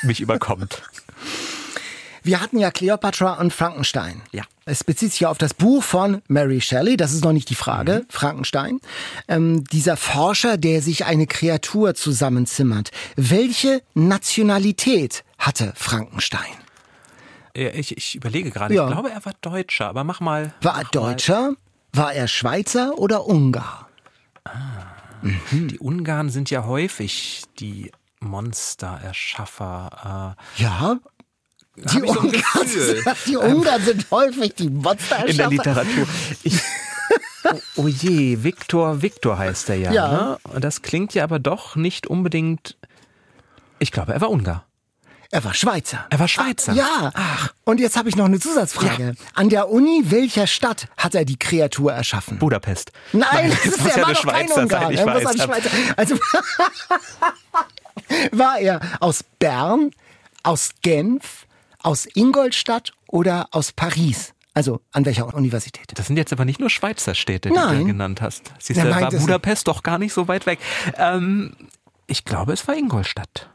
mich 0.04 0.22
überkommt. 0.22 0.84
Wir 2.24 2.42
hatten 2.42 2.58
ja 2.58 2.72
Cleopatra 2.72 3.34
und 3.34 3.54
Frankenstein. 3.54 4.22
Ja. 4.32 4.44
Es 4.66 4.86
bezieht 4.86 5.12
sich 5.12 5.20
ja 5.22 5.30
auf 5.30 5.38
das 5.38 5.54
Buch 5.54 5.84
von 5.84 6.22
Mary 6.28 6.62
Shelley, 6.62 6.96
das 6.96 7.12
ist 7.12 7.26
noch 7.26 7.34
nicht 7.34 7.50
die 7.50 7.56
Frage, 7.56 8.04
mhm. 8.04 8.06
Frankenstein. 8.10 8.80
Ähm, 9.28 9.66
dieser 9.66 9.98
Forscher, 9.98 10.56
der 10.56 10.82
sich 10.82 11.06
eine 11.06 11.28
Kreatur 11.28 11.96
zusammenzimmert. 11.96 12.92
Welche 13.18 13.82
Nationalität 13.94 15.26
hatte 15.38 15.74
Frankenstein? 15.76 16.54
Ich, 17.54 17.96
ich 17.96 18.16
überlege 18.16 18.52
gerade, 18.52 18.74
ja. 18.74 18.88
ich 18.88 18.94
glaube, 18.94 19.12
er 19.12 19.24
war 19.26 19.34
Deutscher, 19.42 19.90
aber 19.90 20.04
mach 20.04 20.22
mal. 20.22 20.54
War 20.62 20.78
er 20.78 20.86
Deutscher? 20.86 21.42
Mal. 21.42 21.58
War 21.92 22.14
er 22.14 22.28
Schweizer 22.28 22.98
oder 22.98 23.28
Ungar? 23.28 23.90
Ah, 24.46 24.52
mhm. 25.22 25.68
Die 25.68 25.78
Ungarn 25.78 26.30
sind 26.30 26.50
ja 26.50 26.66
häufig 26.66 27.44
die 27.60 27.92
Monstererschaffer. 28.22 30.36
Äh, 30.58 30.64
ja, 30.64 30.98
die 31.76 32.02
Ungarn, 32.02 32.68
die 33.28 33.38
Ungarn 33.38 33.82
sind 33.82 34.06
häufig 34.12 34.54
die 34.56 34.70
Monster 34.70 35.26
In 35.26 35.38
der 35.38 35.50
Literatur. 35.50 36.08
Ich, 36.44 36.60
oh, 37.44 37.60
oh, 37.78 37.88
je, 37.88 38.44
Viktor, 38.44 39.02
Viktor 39.02 39.38
heißt 39.38 39.70
er 39.70 39.76
ja. 39.76 39.92
ja. 39.92 40.12
Ne? 40.12 40.38
Und 40.44 40.64
das 40.64 40.82
klingt 40.84 41.14
ja 41.14 41.24
aber 41.24 41.40
doch 41.40 41.76
nicht 41.76 42.06
unbedingt. 42.08 42.78
Ich 43.80 43.92
glaube, 43.92 44.14
er 44.14 44.22
war 44.22 44.30
Ungar. 44.30 44.66
Er 45.32 45.44
war 45.44 45.56
Schweizer. 45.56 46.06
Er 46.12 46.20
war 46.20 46.28
Schweizer. 46.28 46.74
ja. 46.74 47.12
Ach. 47.16 47.54
Und 47.64 47.80
jetzt 47.80 47.98
habe 47.98 48.08
ich 48.08 48.16
noch 48.16 48.26
eine 48.26 48.40
Zusatzfrage. 48.40 49.04
Ja. 49.04 49.12
An 49.34 49.50
der 49.50 49.68
Uni 49.68 50.04
welcher 50.06 50.46
Stadt 50.46 50.88
hat 50.96 51.16
er 51.16 51.26
die 51.26 51.40
Kreatur 51.40 51.92
erschaffen? 51.92 52.38
Budapest. 52.38 52.92
Nein, 53.14 53.30
Nein 53.32 53.50
das, 53.64 53.64
das 53.64 53.74
ist, 53.74 53.84
muss 53.84 53.96
ja 53.96 54.06
eine 54.06 54.16
Schweizer 54.16 54.68
sein. 54.68 54.92
Ich 54.92 55.04
weiß. 55.04 55.44
Schweizer. 55.44 55.72
Also 55.98 56.20
war 58.32 58.60
er 58.60 58.80
aus 59.00 59.24
Bern, 59.40 59.90
aus 60.44 60.70
Genf, 60.84 61.48
aus 61.84 62.08
Ingolstadt 62.14 62.94
oder 63.08 63.48
aus 63.52 63.72
Paris? 63.72 64.34
Also 64.56 64.82
an 64.92 65.06
welcher 65.06 65.34
Universität? 65.34 65.92
Das 65.96 66.08
sind 66.08 66.18
jetzt 66.18 66.32
aber 66.32 66.46
nicht 66.46 66.60
nur 66.60 66.70
Schweizer 66.70 67.16
Städte, 67.16 67.50
die 67.50 67.56
Nein. 67.56 67.80
du 67.80 67.86
genannt 67.86 68.22
hast. 68.22 68.54
Siehst 68.60 68.82
du, 68.82 68.90
war 68.90 69.10
Budapest 69.10 69.68
doch 69.68 69.82
gar 69.84 69.98
nicht 69.98 70.14
so 70.14 70.28
weit 70.28 70.46
weg. 70.46 70.60
Ähm, 70.98 71.56
ich 72.08 72.24
glaube, 72.24 72.54
es 72.54 72.68
war 72.68 72.76
Ingolstadt. 72.76 73.50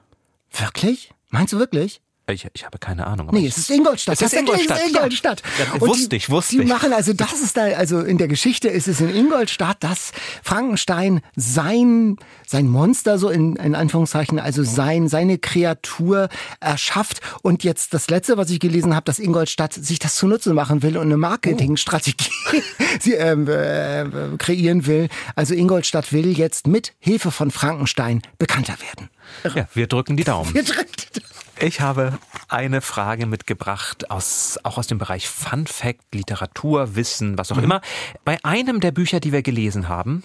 Wirklich? 0.50 1.14
Meinst 1.30 1.52
du 1.52 1.58
wirklich? 1.58 2.00
Ich, 2.30 2.46
ich 2.52 2.64
habe 2.64 2.78
keine 2.78 3.06
Ahnung. 3.06 3.28
Nee, 3.32 3.46
es 3.46 3.56
ist 3.56 3.70
Ingolstadt. 3.70 4.16
Es 4.16 4.20
ist 4.20 4.34
Ingolstadt. 4.34 4.86
Ingolstadt. 4.86 5.42
Ja. 5.58 5.80
wusste 5.80 6.14
ich, 6.16 6.28
wusste 6.28 6.56
die 6.56 6.62
ich. 6.62 6.68
machen 6.68 6.92
also, 6.92 7.14
das 7.14 7.40
ist 7.40 7.56
da, 7.56 7.62
also 7.62 8.00
in 8.00 8.18
der 8.18 8.28
Geschichte 8.28 8.68
ist 8.68 8.86
es 8.86 9.00
in 9.00 9.14
Ingolstadt, 9.14 9.82
dass 9.82 10.12
Frankenstein 10.42 11.22
sein, 11.36 12.16
sein 12.46 12.68
Monster, 12.68 13.18
so 13.18 13.30
in, 13.30 13.56
in 13.56 13.74
Anführungszeichen, 13.74 14.38
also 14.38 14.62
sein, 14.62 15.08
seine 15.08 15.38
Kreatur 15.38 16.28
erschafft. 16.60 17.20
Und 17.42 17.64
jetzt 17.64 17.94
das 17.94 18.10
letzte, 18.10 18.36
was 18.36 18.50
ich 18.50 18.60
gelesen 18.60 18.94
habe, 18.94 19.04
dass 19.04 19.18
Ingolstadt 19.18 19.72
sich 19.72 19.98
das 19.98 20.16
zunutze 20.16 20.52
machen 20.52 20.82
will 20.82 20.98
und 20.98 21.06
eine 21.06 21.16
Marketingstrategie 21.16 22.30
sie, 23.00 23.14
ähm, 23.14 23.48
äh, 23.48 24.04
kreieren 24.36 24.86
will. 24.86 25.08
Also 25.34 25.54
Ingolstadt 25.54 26.12
will 26.12 26.36
jetzt 26.36 26.66
mit 26.66 26.92
Hilfe 26.98 27.30
von 27.30 27.50
Frankenstein 27.50 28.20
bekannter 28.38 28.76
werden. 28.80 29.08
Ja, 29.54 29.68
wir 29.74 29.86
drücken 29.86 30.16
die 30.16 30.24
Daumen. 30.24 30.52
Wir 30.54 30.62
drücken 30.62 30.92
die 31.14 31.20
Daumen. 31.20 31.37
Ich 31.60 31.80
habe 31.80 32.18
eine 32.48 32.80
Frage 32.80 33.26
mitgebracht, 33.26 34.10
aus, 34.10 34.58
auch 34.62 34.78
aus 34.78 34.86
dem 34.86 34.98
Bereich 34.98 35.28
Fun 35.28 35.66
Fact, 35.66 36.14
Literatur, 36.14 36.94
Wissen, 36.94 37.36
was 37.36 37.50
auch 37.50 37.56
mhm. 37.56 37.64
immer. 37.64 37.80
Bei 38.24 38.38
einem 38.44 38.80
der 38.80 38.92
Bücher, 38.92 39.18
die 39.18 39.32
wir 39.32 39.42
gelesen 39.42 39.88
haben 39.88 40.22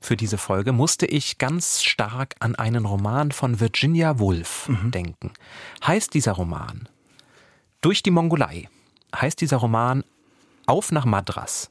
für 0.00 0.16
diese 0.16 0.36
Folge, 0.36 0.72
musste 0.72 1.06
ich 1.06 1.38
ganz 1.38 1.82
stark 1.82 2.34
an 2.40 2.54
einen 2.54 2.84
Roman 2.84 3.32
von 3.32 3.60
Virginia 3.60 4.18
Woolf 4.18 4.68
mhm. 4.68 4.90
denken. 4.90 5.32
Heißt 5.86 6.12
dieser 6.12 6.32
Roman 6.32 6.88
Durch 7.80 8.02
die 8.02 8.10
Mongolei? 8.10 8.68
Heißt 9.14 9.40
dieser 9.40 9.58
Roman 9.58 10.04
Auf 10.66 10.92
nach 10.92 11.06
Madras? 11.06 11.70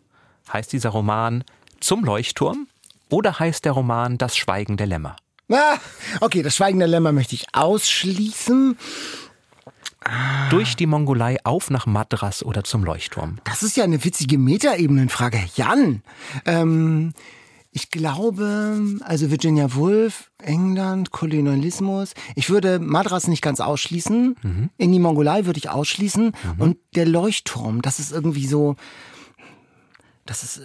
Heißt 0.51 0.73
dieser 0.73 0.89
Roman 0.89 1.43
Zum 1.79 2.03
Leuchtturm? 2.03 2.67
Oder 3.09 3.37
heißt 3.37 3.65
der 3.65 3.73
Roman 3.73 4.17
Das 4.17 4.35
Schweigen 4.35 4.75
der 4.77 4.87
Lämmer? 4.87 5.15
Ah, 5.49 5.77
okay, 6.21 6.41
das 6.41 6.55
Schweigen 6.55 6.79
der 6.79 6.87
Lämmer 6.87 7.11
möchte 7.11 7.35
ich 7.35 7.45
ausschließen. 7.53 8.77
Durch 10.49 10.75
die 10.75 10.85
Mongolei 10.85 11.37
auf 11.45 11.69
nach 11.69 11.85
Madras 11.85 12.43
oder 12.43 12.63
zum 12.63 12.83
Leuchtturm. 12.83 13.37
Das 13.45 13.63
ist 13.63 13.77
ja 13.77 13.83
eine 13.83 14.03
witzige 14.03 14.37
Metaebenenfrage. 14.37 15.39
Jan, 15.55 16.03
ähm, 16.45 17.13
ich 17.71 17.89
glaube, 17.89 18.99
also 19.03 19.31
Virginia 19.31 19.73
Woolf, 19.73 20.29
England, 20.37 21.11
Kolonialismus. 21.11 22.13
Ich 22.35 22.49
würde 22.49 22.79
Madras 22.79 23.27
nicht 23.27 23.41
ganz 23.41 23.59
ausschließen. 23.59 24.35
Mhm. 24.41 24.69
In 24.77 24.91
die 24.91 24.99
Mongolei 24.99 25.45
würde 25.45 25.57
ich 25.57 25.69
ausschließen. 25.69 26.25
Mhm. 26.25 26.61
Und 26.61 26.77
der 26.95 27.07
Leuchtturm, 27.07 27.81
das 27.81 27.99
ist 27.99 28.11
irgendwie 28.11 28.45
so, 28.45 28.75
das 30.25 30.43
ist, 30.43 30.61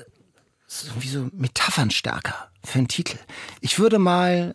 das 0.66 0.82
ist 0.82 0.88
irgendwie 0.88 1.08
so 1.08 1.28
Metaphernstärker 1.32 2.50
für 2.62 2.78
einen 2.78 2.88
Titel. 2.88 3.16
Ich 3.60 3.78
würde 3.78 3.98
mal 3.98 4.54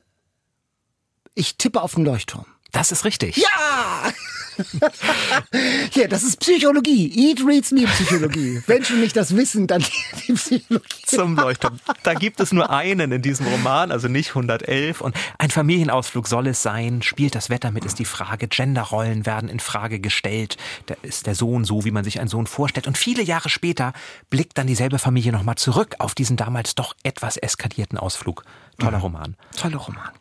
ich 1.35 1.57
tippe 1.57 1.81
auf 1.81 1.95
den 1.95 2.05
Leuchtturm. 2.05 2.45
Das 2.71 2.91
ist 2.91 3.05
richtig. 3.05 3.37
Ja! 3.37 4.11
Hier, 5.91 6.07
das 6.07 6.23
ist 6.23 6.39
Psychologie. 6.39 7.11
Eat, 7.15 7.41
reads, 7.45 7.71
me 7.71 7.85
Psychologie. 7.85 8.61
Wenn 8.67 8.83
schon 8.83 8.99
nicht 8.99 9.15
das 9.15 9.35
Wissen, 9.35 9.67
dann 9.67 9.83
die 10.27 10.33
Psychologie. 10.33 10.87
Zum 11.05 11.35
Leuchtturm. 11.35 11.79
Da 12.01 12.15
gibt 12.15 12.39
es 12.39 12.51
nur 12.51 12.69
einen 12.71 13.11
in 13.11 13.21
diesem 13.21 13.47
Roman, 13.47 13.91
also 13.91 14.07
nicht 14.07 14.29
111. 14.29 15.01
Und 15.01 15.15
ein 15.37 15.51
Familienausflug 15.51 16.27
soll 16.27 16.47
es 16.47 16.63
sein. 16.63 17.03
Spielt 17.03 17.35
das 17.35 17.49
Wetter 17.49 17.71
mit, 17.71 17.85
ist 17.85 17.99
die 17.99 18.05
Frage. 18.05 18.47
Genderrollen 18.47 19.25
werden 19.25 19.49
in 19.49 19.59
Frage 19.59 19.99
gestellt. 19.99 20.57
Da 20.87 20.95
ist 21.03 21.27
der 21.27 21.35
Sohn 21.35 21.65
so, 21.65 21.85
wie 21.85 21.91
man 21.91 22.03
sich 22.03 22.19
einen 22.19 22.29
Sohn 22.29 22.47
vorstellt. 22.47 22.87
Und 22.87 22.97
viele 22.97 23.21
Jahre 23.21 23.49
später 23.49 23.93
blickt 24.31 24.57
dann 24.57 24.67
dieselbe 24.67 24.99
Familie 24.99 25.31
nochmal 25.31 25.55
zurück 25.55 25.95
auf 25.99 26.15
diesen 26.15 26.37
damals 26.37 26.75
doch 26.75 26.95
etwas 27.03 27.37
eskalierten 27.37 27.97
Ausflug. 27.97 28.43
Toller. 28.79 28.97
Roman. 28.97 29.35
Toller 29.55 29.77
Roman 29.77 30.11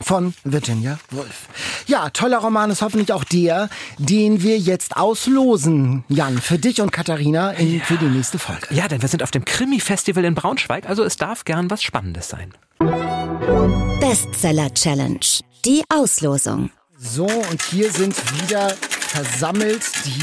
von 0.00 0.34
Virginia 0.44 0.98
Woolf. 1.10 1.48
Ja, 1.86 2.10
toller 2.10 2.38
Roman 2.38 2.70
ist 2.70 2.82
hoffentlich 2.82 3.12
auch 3.12 3.24
der, 3.24 3.68
den 3.98 4.42
wir 4.42 4.58
jetzt 4.58 4.96
auslosen, 4.96 6.04
Jan, 6.08 6.38
für 6.38 6.58
dich 6.58 6.80
und 6.80 6.92
Katharina 6.92 7.52
in, 7.52 7.78
ja. 7.78 7.84
für 7.84 7.96
die 7.96 8.06
nächste 8.06 8.38
Folge. 8.38 8.66
Ja, 8.70 8.88
denn 8.88 9.02
wir 9.02 9.08
sind 9.08 9.22
auf 9.22 9.30
dem 9.30 9.44
Krimi-Festival 9.44 10.24
in 10.24 10.34
Braunschweig, 10.34 10.88
also 10.88 11.04
es 11.04 11.16
darf 11.16 11.44
gern 11.44 11.70
was 11.70 11.82
Spannendes 11.82 12.28
sein. 12.28 12.52
Bestseller 14.00 14.72
Challenge. 14.74 15.20
Die 15.64 15.82
Auslosung. 15.88 16.70
So, 16.98 17.26
und 17.26 17.62
hier 17.62 17.90
sind 17.90 18.16
wieder 18.40 18.74
versammelt 19.00 19.82
die 20.04 20.22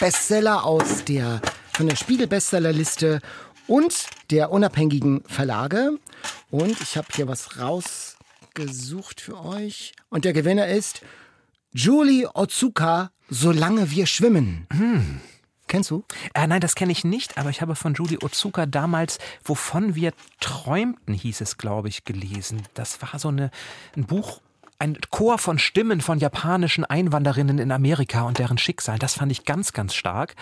Bestseller 0.00 0.64
aus 0.64 1.04
der, 1.04 1.40
von 1.72 1.86
der 1.86 1.96
Spiegel-Bestsellerliste 1.96 3.20
und 3.66 4.06
der 4.30 4.50
unabhängigen 4.50 5.22
Verlage. 5.26 5.98
Und 6.50 6.80
ich 6.80 6.96
habe 6.96 7.08
hier 7.14 7.28
was 7.28 7.58
rausgesucht 8.58 9.20
für 9.20 9.44
euch. 9.44 9.92
Und 10.08 10.24
der 10.24 10.32
Gewinner 10.32 10.68
ist 10.68 11.02
Julie 11.72 12.28
Otsuka, 12.34 13.10
Solange 13.34 13.90
wir 13.90 14.04
schwimmen. 14.04 14.66
Hm. 14.70 15.20
Kennst 15.66 15.90
du? 15.90 16.04
Äh, 16.34 16.46
nein, 16.46 16.60
das 16.60 16.74
kenne 16.74 16.92
ich 16.92 17.02
nicht, 17.02 17.38
aber 17.38 17.48
ich 17.48 17.62
habe 17.62 17.76
von 17.76 17.94
Julie 17.94 18.18
Otsuka 18.20 18.66
damals, 18.66 19.18
wovon 19.42 19.94
wir 19.94 20.12
träumten, 20.38 21.14
hieß 21.14 21.40
es, 21.40 21.56
glaube 21.56 21.88
ich, 21.88 22.04
gelesen. 22.04 22.60
Das 22.74 23.00
war 23.00 23.18
so 23.18 23.28
eine, 23.28 23.50
ein 23.96 24.04
Buch 24.04 24.42
ein 24.78 24.98
Chor 25.08 25.38
von 25.38 25.58
Stimmen 25.58 26.02
von 26.02 26.18
japanischen 26.18 26.84
Einwanderinnen 26.84 27.58
in 27.58 27.72
Amerika 27.72 28.22
und 28.22 28.38
deren 28.38 28.58
Schicksal. 28.58 28.98
Das 28.98 29.14
fand 29.14 29.32
ich 29.32 29.46
ganz, 29.46 29.72
ganz 29.72 29.94
stark. 29.94 30.34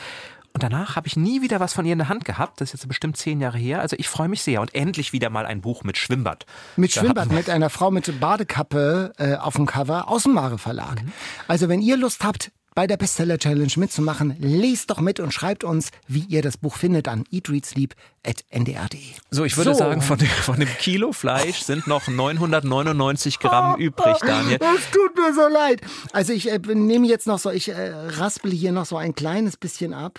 Und 0.53 0.62
danach 0.62 0.96
habe 0.96 1.07
ich 1.07 1.16
nie 1.16 1.42
wieder 1.42 1.61
was 1.61 1.72
von 1.72 1.86
ihr 1.86 1.92
in 1.92 1.98
der 1.98 2.09
Hand 2.09 2.24
gehabt. 2.24 2.61
Das 2.61 2.74
ist 2.74 2.80
jetzt 2.80 2.88
bestimmt 2.88 3.16
zehn 3.16 3.40
Jahre 3.40 3.59
her. 3.59 3.80
Also 3.80 3.96
ich 3.98 4.09
freue 4.09 4.28
mich 4.28 4.42
sehr. 4.42 4.61
Und 4.61 4.74
endlich 4.74 5.12
wieder 5.12 5.30
mal 5.30 5.46
ein 5.46 5.61
Buch 5.61 5.84
mit 5.84 5.96
Schwimmbad. 5.96 6.44
Mit 6.76 6.92
Schwimmbad, 6.92 7.30
mit 7.30 7.48
einer 7.48 7.70
Frau 7.70 7.90
mit 7.90 8.20
Badekappe 8.20 9.12
äh, 9.18 9.36
auf 9.36 9.55
dem 9.55 9.66
Cover 9.66 10.09
aus 10.09 10.24
dem 10.24 10.32
Mare 10.32 10.59
Verlag. 10.59 11.03
Mhm. 11.03 11.12
Also 11.46 11.68
wenn 11.68 11.80
ihr 11.80 11.96
Lust 11.96 12.24
habt, 12.24 12.51
bei 12.74 12.86
der 12.86 12.96
Bestseller 12.96 13.36
Challenge 13.38 13.72
mitzumachen, 13.76 14.36
lest 14.38 14.90
doch 14.90 15.01
mit 15.01 15.20
und 15.20 15.34
schreibt 15.34 15.64
uns, 15.64 15.90
wie 16.07 16.24
ihr 16.28 16.40
das 16.40 16.57
Buch 16.57 16.76
findet 16.76 17.09
an 17.09 17.24
eatreadsleep.ndr.de. 17.30 19.01
So, 19.30 19.44
ich 19.44 19.57
würde 19.57 19.72
so. 19.72 19.78
sagen, 19.78 20.01
von 20.03 20.18
dem, 20.18 20.28
von 20.28 20.59
dem 20.59 20.68
Kilo 20.78 21.12
Fleisch 21.12 21.61
sind 21.61 21.86
noch 21.86 22.07
999 22.09 23.38
Gramm 23.38 23.78
übrig, 23.78 24.16
Daniel. 24.20 24.59
Es 24.61 24.90
tut 24.90 25.16
mir 25.16 25.34
so 25.34 25.48
leid. 25.48 25.80
Also 26.12 26.32
ich 26.32 26.51
äh, 26.51 26.59
nehme 26.59 27.07
jetzt 27.07 27.26
noch 27.26 27.38
so, 27.38 27.51
ich 27.51 27.68
äh, 27.68 27.92
raspel 27.92 28.53
hier 28.53 28.72
noch 28.72 28.86
so 28.86 28.96
ein 28.96 29.14
kleines 29.14 29.57
bisschen 29.57 29.92
ab 29.92 30.18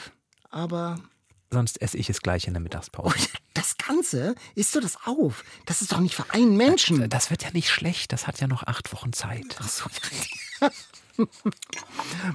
aber. 0.52 1.00
Sonst 1.50 1.82
esse 1.82 1.98
ich 1.98 2.10
es 2.10 2.22
gleich 2.22 2.48
in 2.48 2.54
der 2.54 2.62
Mittagspause. 2.62 3.14
Oh, 3.14 3.38
das 3.54 3.78
Ganze? 3.78 4.36
Isst 4.56 4.74
du 4.74 4.80
das 4.80 4.98
auf? 5.06 5.44
Das 5.66 5.82
ist 5.82 5.92
doch 5.92 6.00
nicht 6.00 6.16
für 6.16 6.30
einen 6.34 6.56
Menschen. 6.56 7.00
Das, 7.02 7.10
das 7.10 7.30
wird 7.32 7.44
ja 7.44 7.50
nicht 7.52 7.70
schlecht. 7.70 8.14
Das 8.14 8.28
hat 8.28 8.40
ja 8.40 8.48
noch 8.48 8.64
acht 8.64 8.94
Wochen 8.94 9.12
Zeit. 9.12 9.58
Ach 9.60 9.68
so. 9.68 9.90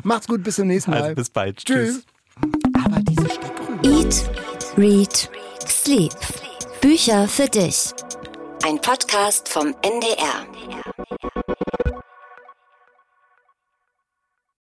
Macht's 0.02 0.26
gut, 0.26 0.42
bis 0.42 0.56
zum 0.56 0.66
nächsten 0.66 0.90
Mal. 0.90 1.02
Also 1.02 1.14
bis 1.14 1.30
bald. 1.30 1.64
Tschüss. 1.64 2.02
Aber 2.84 3.00
diese 3.00 3.28
Steckrüben. 3.30 3.84
Eat, 3.84 4.30
Read, 4.76 5.30
Sleep. 5.66 6.12
Bücher 6.82 7.26
für 7.26 7.48
dich. 7.48 7.92
Ein 8.64 8.80
Podcast 8.80 9.48
vom 9.48 9.74
NDR. 9.82 10.46